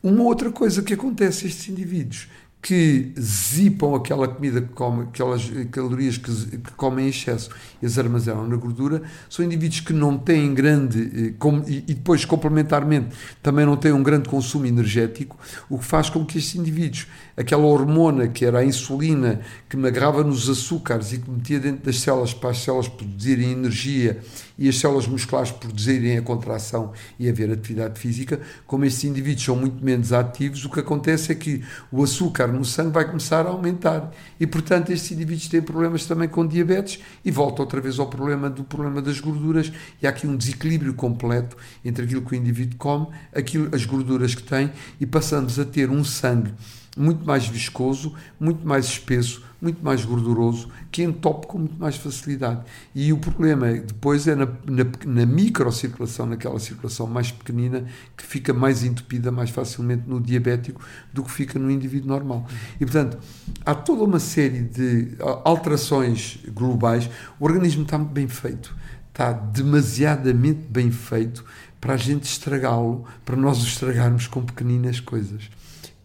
Uma 0.00 0.22
outra 0.22 0.52
coisa 0.52 0.82
que 0.82 0.94
acontece 0.94 1.46
a 1.46 1.48
estes 1.48 1.68
indivíduos 1.68 2.28
que 2.62 3.12
zipam 3.20 3.96
aquela 3.96 4.28
comida 4.28 4.60
que 4.60 4.68
comem, 4.68 5.08
aquelas 5.08 5.50
calorias 5.72 6.16
que, 6.16 6.30
que, 6.30 6.70
comem 6.76 7.06
em 7.06 7.08
excesso. 7.08 7.50
E 7.82 7.86
as 7.86 7.98
armazenam 7.98 8.46
na 8.46 8.54
gordura, 8.54 9.02
são 9.28 9.44
indivíduos 9.44 9.80
que 9.80 9.92
não 9.92 10.16
têm 10.16 10.54
grande, 10.54 11.34
eh, 11.34 11.62
e, 11.66 11.80
depois 11.94 12.24
complementarmente 12.24 13.08
também 13.42 13.66
não 13.66 13.76
têm 13.76 13.90
um 13.92 14.02
grande 14.02 14.28
consumo 14.28 14.64
energético, 14.64 15.36
o 15.68 15.76
que 15.76 15.84
faz 15.84 16.08
com 16.08 16.24
que 16.24 16.38
estes 16.38 16.54
indivíduos, 16.54 17.08
aquela 17.36 17.64
hormona 17.64 18.28
que 18.28 18.44
era 18.44 18.60
a 18.60 18.64
insulina, 18.64 19.40
que 19.68 19.76
me 19.76 19.88
agarrava 19.88 20.22
nos 20.22 20.48
açúcares 20.48 21.12
e 21.12 21.18
que 21.18 21.28
metia 21.28 21.58
dentro 21.58 21.84
das 21.84 21.98
células 21.98 22.32
para 22.32 22.50
as 22.50 22.58
células 22.58 22.86
produzirem 22.86 23.50
energia 23.50 24.20
e 24.58 24.68
as 24.68 24.78
células 24.78 25.06
musculares 25.06 25.50
produzirem 25.50 26.18
a 26.18 26.22
contração 26.22 26.92
e 27.18 27.28
haver 27.28 27.50
atividade 27.50 27.98
física, 27.98 28.40
como 28.66 28.84
estes 28.84 29.04
indivíduos 29.04 29.44
são 29.44 29.56
muito 29.56 29.84
menos 29.84 30.12
ativos, 30.12 30.64
o 30.64 30.70
que 30.70 30.80
acontece 30.80 31.32
é 31.32 31.34
que 31.34 31.62
o 31.90 32.02
açúcar 32.02 32.48
no 32.48 32.64
sangue 32.64 32.92
vai 32.92 33.04
começar 33.04 33.46
a 33.46 33.50
aumentar. 33.50 34.10
E, 34.38 34.46
portanto, 34.46 34.90
estes 34.90 35.12
indivíduos 35.12 35.48
têm 35.48 35.62
problemas 35.62 36.06
também 36.06 36.28
com 36.28 36.46
diabetes 36.46 37.00
e 37.24 37.30
volta 37.30 37.62
outra 37.62 37.80
vez 37.80 37.98
ao 37.98 38.08
problema 38.08 38.48
do 38.50 38.64
problema 38.64 39.00
das 39.00 39.20
gorduras. 39.20 39.72
E 40.00 40.06
há 40.06 40.10
aqui 40.10 40.26
um 40.26 40.36
desequilíbrio 40.36 40.94
completo 40.94 41.56
entre 41.84 42.04
aquilo 42.04 42.22
que 42.22 42.32
o 42.32 42.36
indivíduo 42.36 42.78
come, 42.78 43.06
aquilo, 43.34 43.74
as 43.74 43.84
gorduras 43.84 44.34
que 44.34 44.42
tem, 44.42 44.70
e 45.00 45.06
passamos 45.06 45.58
a 45.58 45.64
ter 45.64 45.90
um 45.90 46.04
sangue 46.04 46.52
muito 46.96 47.24
mais 47.24 47.46
viscoso, 47.46 48.14
muito 48.38 48.66
mais 48.66 48.84
espesso, 48.86 49.42
muito 49.60 49.82
mais 49.82 50.04
gorduroso, 50.04 50.68
que 50.90 51.02
entope 51.02 51.46
com 51.46 51.58
muito 51.58 51.78
mais 51.78 51.96
facilidade. 51.96 52.62
E 52.94 53.12
o 53.12 53.18
problema 53.18 53.72
depois 53.72 54.26
é 54.26 54.34
na, 54.34 54.46
na, 54.46 54.84
na 55.06 55.24
microcirculação, 55.24 56.26
naquela 56.26 56.58
circulação 56.58 57.06
mais 57.06 57.30
pequenina, 57.30 57.86
que 58.16 58.24
fica 58.24 58.52
mais 58.52 58.84
entupida 58.84 59.30
mais 59.30 59.50
facilmente 59.50 60.02
no 60.06 60.20
diabético 60.20 60.82
do 61.12 61.22
que 61.22 61.30
fica 61.30 61.58
no 61.58 61.70
indivíduo 61.70 62.08
normal. 62.08 62.46
E, 62.80 62.84
portanto, 62.84 63.18
há 63.64 63.74
toda 63.74 64.02
uma 64.02 64.18
série 64.18 64.62
de 64.62 65.16
alterações 65.44 66.40
globais. 66.48 67.08
O 67.38 67.44
organismo 67.44 67.84
está 67.84 67.96
muito 67.96 68.12
bem 68.12 68.28
feito, 68.28 68.74
está 69.08 69.32
demasiadamente 69.32 70.66
bem 70.68 70.90
feito 70.90 71.44
para 71.80 71.94
a 71.94 71.96
gente 71.96 72.24
estragá-lo, 72.24 73.04
para 73.24 73.36
nós 73.36 73.62
o 73.62 73.66
estragarmos 73.66 74.26
com 74.26 74.42
pequeninas 74.42 75.00
coisas. 75.00 75.50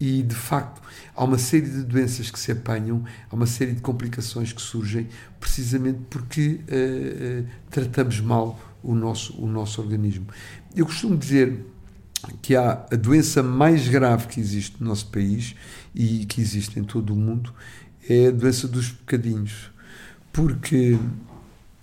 E, 0.00 0.22
de 0.22 0.34
facto, 0.34 0.80
há 1.14 1.24
uma 1.24 1.38
série 1.38 1.68
de 1.68 1.82
doenças 1.82 2.30
que 2.30 2.38
se 2.38 2.52
apanham, 2.52 3.04
há 3.30 3.34
uma 3.34 3.46
série 3.46 3.72
de 3.72 3.80
complicações 3.80 4.52
que 4.52 4.62
surgem, 4.62 5.08
precisamente 5.40 5.98
porque 6.08 6.60
uh, 6.68 7.42
uh, 7.42 7.46
tratamos 7.70 8.20
mal 8.20 8.58
o 8.82 8.94
nosso, 8.94 9.36
o 9.42 9.48
nosso 9.48 9.80
organismo. 9.80 10.26
Eu 10.74 10.86
costumo 10.86 11.16
dizer 11.16 11.64
que 12.42 12.54
há 12.54 12.86
a 12.90 12.96
doença 12.96 13.42
mais 13.42 13.88
grave 13.88 14.26
que 14.28 14.40
existe 14.40 14.76
no 14.80 14.88
nosso 14.88 15.06
país 15.08 15.54
e 15.94 16.24
que 16.26 16.40
existe 16.40 16.78
em 16.78 16.84
todo 16.84 17.12
o 17.12 17.16
mundo 17.16 17.52
é 18.08 18.28
a 18.28 18.30
doença 18.30 18.66
dos 18.66 18.90
bocadinhos. 18.90 19.70
Porque 20.32 20.98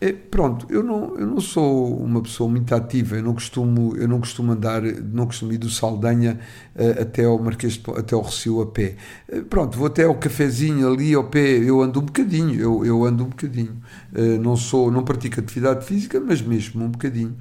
é, 0.06 0.14
pronto, 0.14 0.68
eu 0.70 0.84
não, 0.84 1.18
eu 1.18 1.26
não 1.26 1.42
sou 1.42 1.98
uma 1.98 2.22
pessoa 2.22 2.48
muito 2.48 2.76
ativa, 2.76 3.16
eu 3.16 3.24
não 3.24 3.34
costumo, 3.34 3.96
eu 3.98 4.08
não 4.08 4.20
costumo 4.20 4.52
andar, 4.52 4.84
não 4.84 5.26
costumo 5.26 5.52
ir 5.52 5.58
do 5.58 5.68
Saldanha 5.68 6.40
uh, 6.76 7.02
até 7.02 7.26
ao 7.26 7.40
Marquês, 7.40 7.82
até 7.98 8.14
ao 8.14 8.22
Recio 8.22 8.62
a 8.62 8.68
pé. 8.68 8.98
Uh, 9.28 9.44
pronto, 9.46 9.76
vou 9.76 9.88
até 9.88 10.04
ao 10.04 10.14
cafezinho 10.14 10.88
ali 10.88 11.16
ao 11.16 11.24
pé, 11.24 11.58
eu 11.58 11.82
ando 11.82 12.02
um 12.02 12.04
bocadinho, 12.06 12.54
eu, 12.54 12.86
eu 12.86 13.04
ando 13.04 13.24
um 13.24 13.30
bocadinho. 13.30 13.82
Uh, 14.14 14.40
não 14.40 14.56
sou, 14.56 14.92
não 14.92 15.04
pratico 15.04 15.40
atividade 15.40 15.84
física, 15.84 16.20
mas 16.20 16.40
mesmo 16.40 16.86
um 16.86 16.90
bocadinho. 16.90 17.36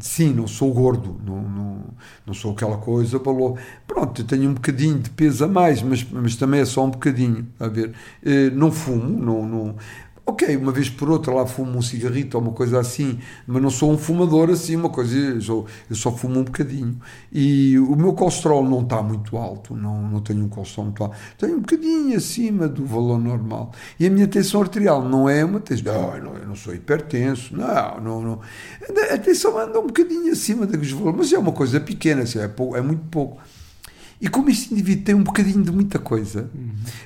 Sim, 0.00 0.32
não 0.32 0.48
sou 0.48 0.72
gordo, 0.72 1.20
não, 1.24 1.42
não, 1.42 1.84
não 2.26 2.34
sou 2.34 2.52
aquela 2.52 2.78
coisa, 2.78 3.20
balou. 3.20 3.56
Pronto, 3.86 4.22
eu 4.22 4.26
tenho 4.26 4.50
um 4.50 4.54
bocadinho 4.54 4.98
de 4.98 5.10
peso 5.10 5.44
a 5.44 5.48
mais, 5.48 5.80
mas, 5.82 6.04
mas 6.10 6.34
também 6.34 6.60
é 6.60 6.64
só 6.64 6.84
um 6.86 6.90
bocadinho, 6.90 7.46
a 7.60 7.68
ver. 7.68 7.92
não 8.54 8.72
fumo, 8.72 9.22
não, 9.22 9.46
não 9.46 9.76
Ok, 10.26 10.56
uma 10.56 10.70
vez 10.70 10.88
por 10.88 11.10
outra 11.10 11.32
lá 11.34 11.46
fumo 11.46 11.78
um 11.78 11.82
cigarrito 11.82 12.36
ou 12.36 12.42
uma 12.42 12.52
coisa 12.52 12.78
assim, 12.78 13.18
mas 13.46 13.60
não 13.60 13.70
sou 13.70 13.90
um 13.90 13.98
fumador 13.98 14.50
assim, 14.50 14.76
uma 14.76 14.88
coisa, 14.88 15.16
eu 15.16 15.66
eu 15.88 15.96
só 15.96 16.12
fumo 16.12 16.38
um 16.40 16.44
bocadinho. 16.44 17.00
E 17.32 17.78
o 17.78 17.96
meu 17.96 18.12
colesterol 18.12 18.62
não 18.62 18.82
está 18.82 19.02
muito 19.02 19.36
alto, 19.36 19.74
não, 19.74 20.02
não 20.02 20.20
tenho 20.20 20.44
um 20.44 20.48
colesterol 20.48 20.84
muito 20.86 21.02
alto, 21.02 21.16
tenho 21.38 21.56
um 21.56 21.60
bocadinho 21.60 22.16
acima 22.16 22.68
do 22.68 22.86
valor 22.86 23.18
normal. 23.18 23.72
E 23.98 24.06
a 24.06 24.10
minha 24.10 24.28
tensão 24.28 24.60
arterial 24.60 25.02
não 25.02 25.28
é 25.28 25.44
uma 25.44 25.60
tensão, 25.60 26.20
não, 26.20 26.36
eu 26.36 26.46
não 26.46 26.54
sou 26.54 26.74
hipertenso, 26.74 27.56
não, 27.56 28.00
não, 28.00 28.22
não. 28.22 28.40
A 29.12 29.18
tensão 29.18 29.58
anda 29.58 29.80
um 29.80 29.86
bocadinho 29.86 30.32
acima 30.32 30.66
dos 30.66 30.92
valores, 30.92 31.16
mas 31.18 31.32
é 31.32 31.38
uma 31.38 31.52
coisa 31.52 31.80
pequena, 31.80 32.22
assim, 32.22 32.38
é, 32.38 32.46
pouco, 32.46 32.76
é 32.76 32.80
muito 32.80 33.02
pouco. 33.10 33.40
E 34.20 34.28
como 34.28 34.50
este 34.50 34.74
indivíduo 34.74 35.04
tem 35.04 35.14
um 35.14 35.22
bocadinho 35.22 35.62
de 35.62 35.72
muita 35.72 35.98
coisa, 35.98 36.50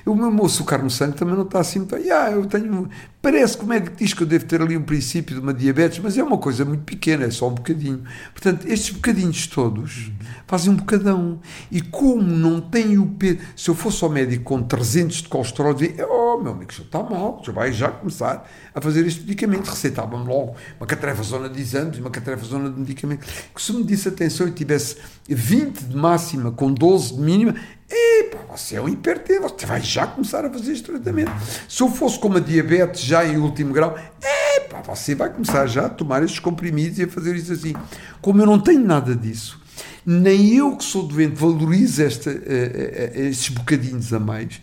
uhum. 0.05 0.11
o 0.11 0.31
meu 0.31 0.45
açúcar 0.45 0.79
no 0.79 0.89
sangue 0.89 1.15
também 1.15 1.33
não 1.33 1.43
está 1.43 1.61
assim 1.61 1.79
muito. 1.79 1.95
Ah, 1.95 2.29
eu 2.29 2.45
tenho. 2.45 2.89
Parece 3.21 3.57
que 3.57 3.63
o 3.63 3.67
médico 3.67 3.95
diz 3.95 4.13
que 4.13 4.21
eu 4.21 4.27
devo 4.27 4.45
ter 4.45 4.61
ali 4.61 4.75
um 4.75 4.83
princípio 4.83 5.33
de 5.33 5.41
uma 5.41 5.53
diabetes, 5.53 5.99
mas 5.99 6.17
é 6.17 6.23
uma 6.23 6.37
coisa 6.37 6.65
muito 6.65 6.83
pequena, 6.83 7.23
é 7.23 7.31
só 7.31 7.47
um 7.47 7.55
bocadinho. 7.55 8.03
Portanto, 8.33 8.67
estes 8.67 8.89
bocadinhos 8.91 9.47
todos 9.47 10.07
uhum. 10.07 10.13
fazem 10.45 10.73
um 10.73 10.75
bocadão. 10.75 11.39
E 11.71 11.79
como 11.79 12.21
não 12.21 12.59
tem 12.59 12.97
o 12.97 13.05
peso. 13.05 13.39
Se 13.55 13.69
eu 13.69 13.75
fosse 13.75 14.03
ao 14.03 14.09
médico 14.09 14.43
com 14.43 14.61
300 14.61 15.21
de 15.21 15.29
colesterol, 15.29 15.73
dizia: 15.73 16.05
Oh, 16.09 16.41
meu 16.41 16.51
amigo, 16.51 16.73
já 16.73 16.83
está 16.83 17.01
mal, 17.01 17.41
já 17.45 17.53
vai 17.53 17.71
já 17.71 17.91
começar 17.91 18.45
a 18.73 18.81
fazer 18.81 19.07
este 19.07 19.21
medicamento. 19.21 19.69
Receitava-me 19.69 20.27
logo 20.27 20.57
uma 20.77 20.85
catrefa 20.85 21.23
zona 21.23 21.47
de 21.47 21.61
exames, 21.61 21.97
uma 21.97 22.09
catrefa 22.09 22.43
zona 22.43 22.69
de 22.69 22.77
medicamento. 22.77 23.25
Que 23.55 23.61
se 23.61 23.71
me 23.71 23.85
disse 23.85 24.09
atenção 24.09 24.49
e 24.49 24.51
tivesse 24.51 24.97
20 25.27 25.85
de 25.85 25.95
máxima 25.95 26.51
com 26.51 26.71
12 26.71 27.15
de 27.15 27.21
mínima, 27.21 27.55
epa, 27.89 28.37
você 28.55 28.75
é 28.75 28.81
um 28.81 28.87
hipertenso, 28.87 29.55
você 29.57 29.65
vai 29.65 29.81
já 29.81 30.05
começar 30.05 30.45
a 30.45 30.49
fazer 30.51 30.73
este 30.73 30.83
tratamento. 30.83 31.31
Se 31.67 31.81
eu 31.81 31.89
fosse 31.89 32.19
com 32.19 32.27
uma 32.27 32.41
diabetes 32.41 33.01
já 33.01 33.25
em 33.25 33.37
último 33.37 33.73
grau, 33.73 33.97
epa, 34.21 34.81
você 34.81 35.15
vai 35.15 35.31
começar 35.31 35.65
já 35.67 35.87
a 35.87 35.89
tomar 35.89 36.23
estes 36.23 36.39
comprimidos 36.39 36.99
e 36.99 37.03
a 37.03 37.07
fazer 37.07 37.35
isso 37.35 37.53
assim. 37.53 37.73
Como 38.21 38.41
eu 38.41 38.45
não 38.45 38.59
tenho 38.59 38.81
nada 38.81 39.15
disso, 39.15 39.59
nem 40.05 40.55
eu 40.55 40.75
que 40.77 40.83
sou 40.83 41.03
doente 41.03 41.35
valorizo 41.35 42.03
esta, 42.03 42.29
uh, 42.29 42.33
uh, 42.33 43.19
estes 43.21 43.49
bocadinhos 43.49 44.13
a 44.13 44.19
mais, 44.19 44.61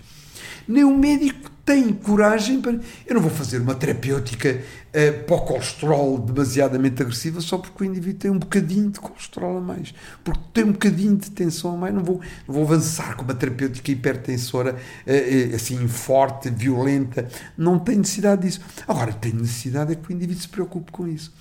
nem 0.67 0.85
o 0.85 0.97
médico 0.97 1.51
tem 1.65 1.93
coragem 1.93 2.61
para. 2.61 2.73
Eu 3.07 3.15
não 3.15 3.21
vou 3.21 3.31
fazer 3.31 3.59
uma 3.59 3.75
terapêutica 3.75 4.61
uh, 4.89 5.25
para 5.25 5.37
o 5.37 5.41
colesterol 5.41 6.19
demasiadamente 6.19 7.01
agressiva 7.01 7.41
só 7.41 7.57
porque 7.57 7.85
o 7.85 7.87
indivíduo 7.87 8.19
tem 8.19 8.31
um 8.31 8.39
bocadinho 8.39 8.91
de 8.91 8.99
colesterol 8.99 9.59
a 9.59 9.61
mais, 9.61 9.95
porque 10.25 10.41
tem 10.53 10.65
um 10.65 10.73
bocadinho 10.73 11.17
de 11.17 11.31
tensão 11.31 11.75
a 11.75 11.77
mais. 11.77 11.95
Não 11.95 12.03
vou, 12.03 12.21
não 12.49 12.55
vou 12.55 12.65
avançar 12.65 13.17
com 13.17 13.23
uma 13.23 13.35
terapêutica 13.35 13.93
hipertensora 13.93 14.75
uh, 14.75 15.55
assim 15.55 15.87
forte, 15.87 16.51
violenta. 16.51 17.29
Não 17.57 17.79
tem 17.79 17.97
necessidade 17.97 18.43
disso. 18.43 18.61
Agora, 18.87 19.13
tem 19.13 19.33
necessidade 19.33 19.93
é 19.93 19.95
que 19.95 20.11
o 20.11 20.13
indivíduo 20.13 20.43
se 20.43 20.49
preocupe 20.49 20.91
com 20.91 21.07
isso. 21.07 21.33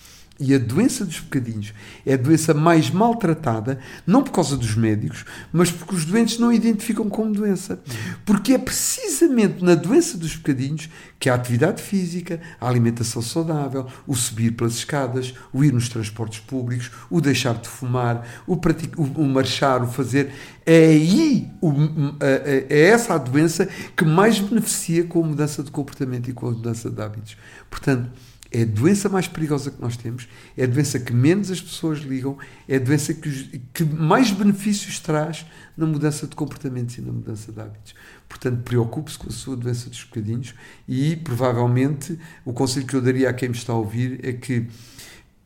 E 0.44 0.56
a 0.56 0.58
doença 0.58 1.06
dos 1.06 1.20
bocadinhos 1.20 1.72
é 2.04 2.16
a 2.16 2.18
doença 2.18 2.52
mais 2.52 2.90
maltratada, 2.90 3.80
não 4.08 4.24
por 4.24 4.32
causa 4.32 4.58
dos 4.58 4.76
médicos, 4.76 5.24
mas 5.54 5.72
porque 5.72 5.94
os 5.94 6.04
doentes 6.04 6.40
não 6.40 6.50
a 6.50 6.56
identificam 6.56 7.08
como 7.08 7.32
doença. 7.32 7.80
Porque 8.26 8.54
é 8.54 8.58
precisamente 8.58 9.64
na 9.64 9.76
doença 9.76 10.18
dos 10.18 10.36
bocadinhos 10.36 10.90
que 11.20 11.30
a 11.30 11.36
atividade 11.36 11.80
física, 11.80 12.42
a 12.60 12.68
alimentação 12.68 13.22
saudável, 13.22 13.86
o 14.08 14.16
subir 14.16 14.56
pelas 14.56 14.74
escadas, 14.74 15.32
o 15.54 15.64
ir 15.64 15.72
nos 15.72 15.88
transportes 15.88 16.40
públicos, 16.40 16.90
o 17.08 17.22
deixar 17.22 17.54
de 17.54 17.70
fumar, 17.70 18.28
o, 18.48 18.58
praticar, 18.58 19.00
o, 19.00 19.04
o 19.04 19.28
marchar, 19.28 19.84
o 19.84 19.88
fazer, 19.88 20.32
é 20.66 20.88
aí 20.88 21.52
o, 21.62 21.72
é 22.20 22.86
essa 22.88 23.14
a 23.14 23.20
doença 23.20 23.70
que 23.96 24.04
mais 24.04 24.40
beneficia 24.40 25.04
com 25.04 25.24
a 25.24 25.28
mudança 25.28 25.62
de 25.62 25.70
comportamento 25.70 26.32
e 26.32 26.34
com 26.34 26.48
a 26.48 26.52
mudança 26.52 26.90
de 26.90 27.00
hábitos. 27.00 27.38
Portanto, 27.70 28.10
é 28.52 28.64
a 28.64 28.66
doença 28.66 29.08
mais 29.08 29.28
perigosa 29.28 29.72
que 29.72 29.82
nós 29.82 29.96
temos, 29.96 30.28
é 30.58 30.66
a 30.66 30.68
doença 30.68 31.00
que 31.00 31.14
menos 31.14 31.50
as 31.50 31.62
pessoas 31.62 32.00
ligam, 32.00 32.38
é 32.68 32.76
a 32.76 32.80
doença 32.80 33.14
que, 33.14 33.62
que 33.74 33.84
mais 33.86 34.32
benefícios 34.32 35.00
traz 35.00 35.46
na 35.78 35.86
mudança 35.86 36.28
de 36.28 36.36
comportamentos 36.36 36.98
e 36.98 37.02
na 37.02 37.14
mudança 37.14 37.52
de 37.52 37.60
hábitos. 37.62 37.96
Portanto, 38.28 38.62
preocupe-se 38.64 39.18
com 39.18 39.28
a 39.28 39.32
sua 39.32 39.56
doença 39.56 39.90
dos 39.90 40.04
bocadinhos 40.04 40.54
e, 40.88 41.16
provavelmente, 41.16 42.20
o 42.44 42.52
conselho 42.52 42.86
que 42.86 42.96
eu 42.96 43.02
daria 43.02 43.30
a 43.30 43.34
quem 43.34 43.50
me 43.50 43.56
está 43.56 43.74
a 43.74 43.78
ouvir 43.78 44.20
é 44.24 44.34
que 44.34 44.68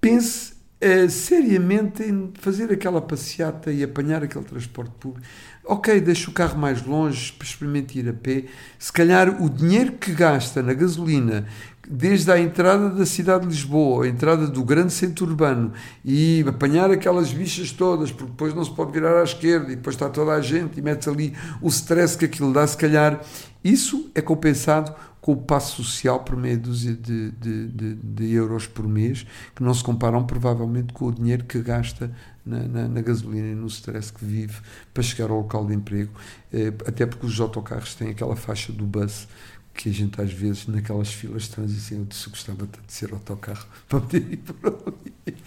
pense 0.02 0.54
uh, 0.54 1.10
seriamente 1.10 2.04
em 2.04 2.32
fazer 2.40 2.72
aquela 2.72 3.02
passeata 3.02 3.72
e 3.72 3.84
apanhar 3.84 4.24
aquele 4.24 4.46
transporte 4.46 4.92
público. 5.00 5.26
Ok, 5.64 6.00
deixe 6.00 6.30
o 6.30 6.32
carro 6.32 6.60
mais 6.60 6.86
longe, 6.86 7.34
experimente 7.42 7.98
ir 7.98 8.08
a 8.08 8.14
pé. 8.14 8.46
Se 8.78 8.94
calhar 8.94 9.42
o 9.42 9.50
dinheiro 9.50 9.94
que 9.94 10.12
gasta 10.12 10.62
na 10.62 10.74
gasolina, 10.74 11.48
desde 11.90 12.32
a 12.32 12.40
entrada 12.40 12.90
da 12.90 13.06
cidade 13.06 13.44
de 13.44 13.50
Lisboa, 13.50 14.06
a 14.06 14.08
entrada 14.08 14.48
do 14.48 14.64
grande 14.64 14.94
centro 14.94 15.26
urbano 15.26 15.72
e 16.04 16.44
apanhar 16.48 16.90
aquelas 16.92 17.32
bichas 17.32 17.72
todas, 17.72 18.12
porque 18.12 18.32
depois 18.32 18.54
não 18.54 18.64
se 18.64 18.72
pode 18.72 18.92
virar 18.92 19.20
à 19.20 19.24
esquerda 19.24 19.72
e 19.72 19.76
depois 19.76 19.96
está 19.96 20.10
toda 20.10 20.32
a 20.32 20.42
gente 20.42 20.80
e 20.80 20.82
mete 20.82 21.10
ali 21.10 21.34
o 21.62 21.68
stress 21.68 22.18
que 22.18 22.26
aquilo 22.26 22.52
dá, 22.52 22.66
se 22.66 22.78
calhar 22.78 23.22
isso 23.64 24.12
é 24.14 24.22
compensado 24.22 24.94
com 25.26 25.32
o 25.32 25.38
passo 25.38 25.84
social 25.84 26.20
por 26.20 26.38
meia 26.38 26.56
dúzia 26.56 26.94
de, 26.94 27.32
de, 27.32 27.68
de, 27.70 27.96
de, 27.96 28.32
euros 28.32 28.68
por 28.68 28.88
mês, 28.88 29.26
que 29.56 29.64
não 29.64 29.74
se 29.74 29.84
comparam 29.84 30.24
provavelmente 30.24 30.94
com 30.94 31.06
o 31.06 31.12
dinheiro 31.12 31.46
que 31.46 31.60
gasta 31.64 32.16
na, 32.46 32.60
na, 32.60 32.88
na, 32.88 33.02
gasolina 33.02 33.48
e 33.48 33.56
no 33.56 33.66
stress 33.66 34.14
que 34.14 34.24
vive 34.24 34.54
para 34.94 35.02
chegar 35.02 35.32
ao 35.32 35.38
local 35.38 35.66
de 35.66 35.74
emprego, 35.74 36.12
eh, 36.54 36.72
até 36.86 37.08
porque 37.08 37.26
os 37.26 37.40
autocarros 37.42 37.96
têm 37.96 38.12
aquela 38.12 38.36
faixa 38.36 38.72
do 38.72 38.86
bus 38.86 39.28
que 39.76 39.90
a 39.90 39.92
gente 39.92 40.20
às 40.20 40.32
vezes 40.32 40.68
naquelas 40.68 41.12
filas 41.12 41.44
de 41.44 41.50
trânsito 41.50 41.94
eu 41.94 42.06
disse, 42.06 42.30
gostava 42.30 42.60
tanto 42.60 42.80
de 42.86 42.94
ser 42.94 43.12
autocarro 43.12 43.66
para 43.88 44.00
poder 44.00 44.26
ir 44.32 44.38
por 44.38 44.76
ali. 44.88 45.38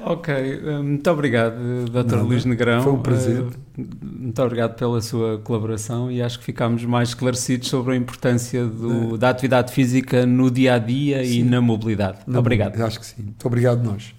ok, 0.00 0.34
eh, 0.34 0.78
muito 0.78 1.10
obrigado, 1.10 1.54
Dr. 1.86 2.16
Luís 2.16 2.44
Negrão. 2.44 2.82
Foi 2.82 2.92
um 2.92 3.00
prazer. 3.00 3.44
Eh, 3.78 3.84
muito 4.02 4.42
obrigado 4.42 4.76
pela 4.76 5.00
sua 5.00 5.38
colaboração 5.38 6.10
e 6.10 6.20
acho 6.20 6.38
que 6.38 6.44
ficámos 6.44 6.84
mais 6.84 7.10
esclarecidos 7.10 7.68
sobre 7.68 7.94
a 7.94 7.96
importância 7.96 8.66
do, 8.66 9.16
da 9.16 9.30
atividade 9.30 9.72
física 9.72 10.26
no 10.26 10.50
dia 10.50 10.74
a 10.74 10.78
dia 10.78 11.24
sim. 11.24 11.40
e 11.40 11.42
na 11.42 11.60
mobilidade. 11.60 12.18
Na 12.26 12.38
obrigado. 12.38 12.80
Acho 12.82 13.00
que 13.00 13.06
sim. 13.06 13.22
Muito 13.22 13.46
obrigado, 13.46 13.82
nós. 13.82 14.14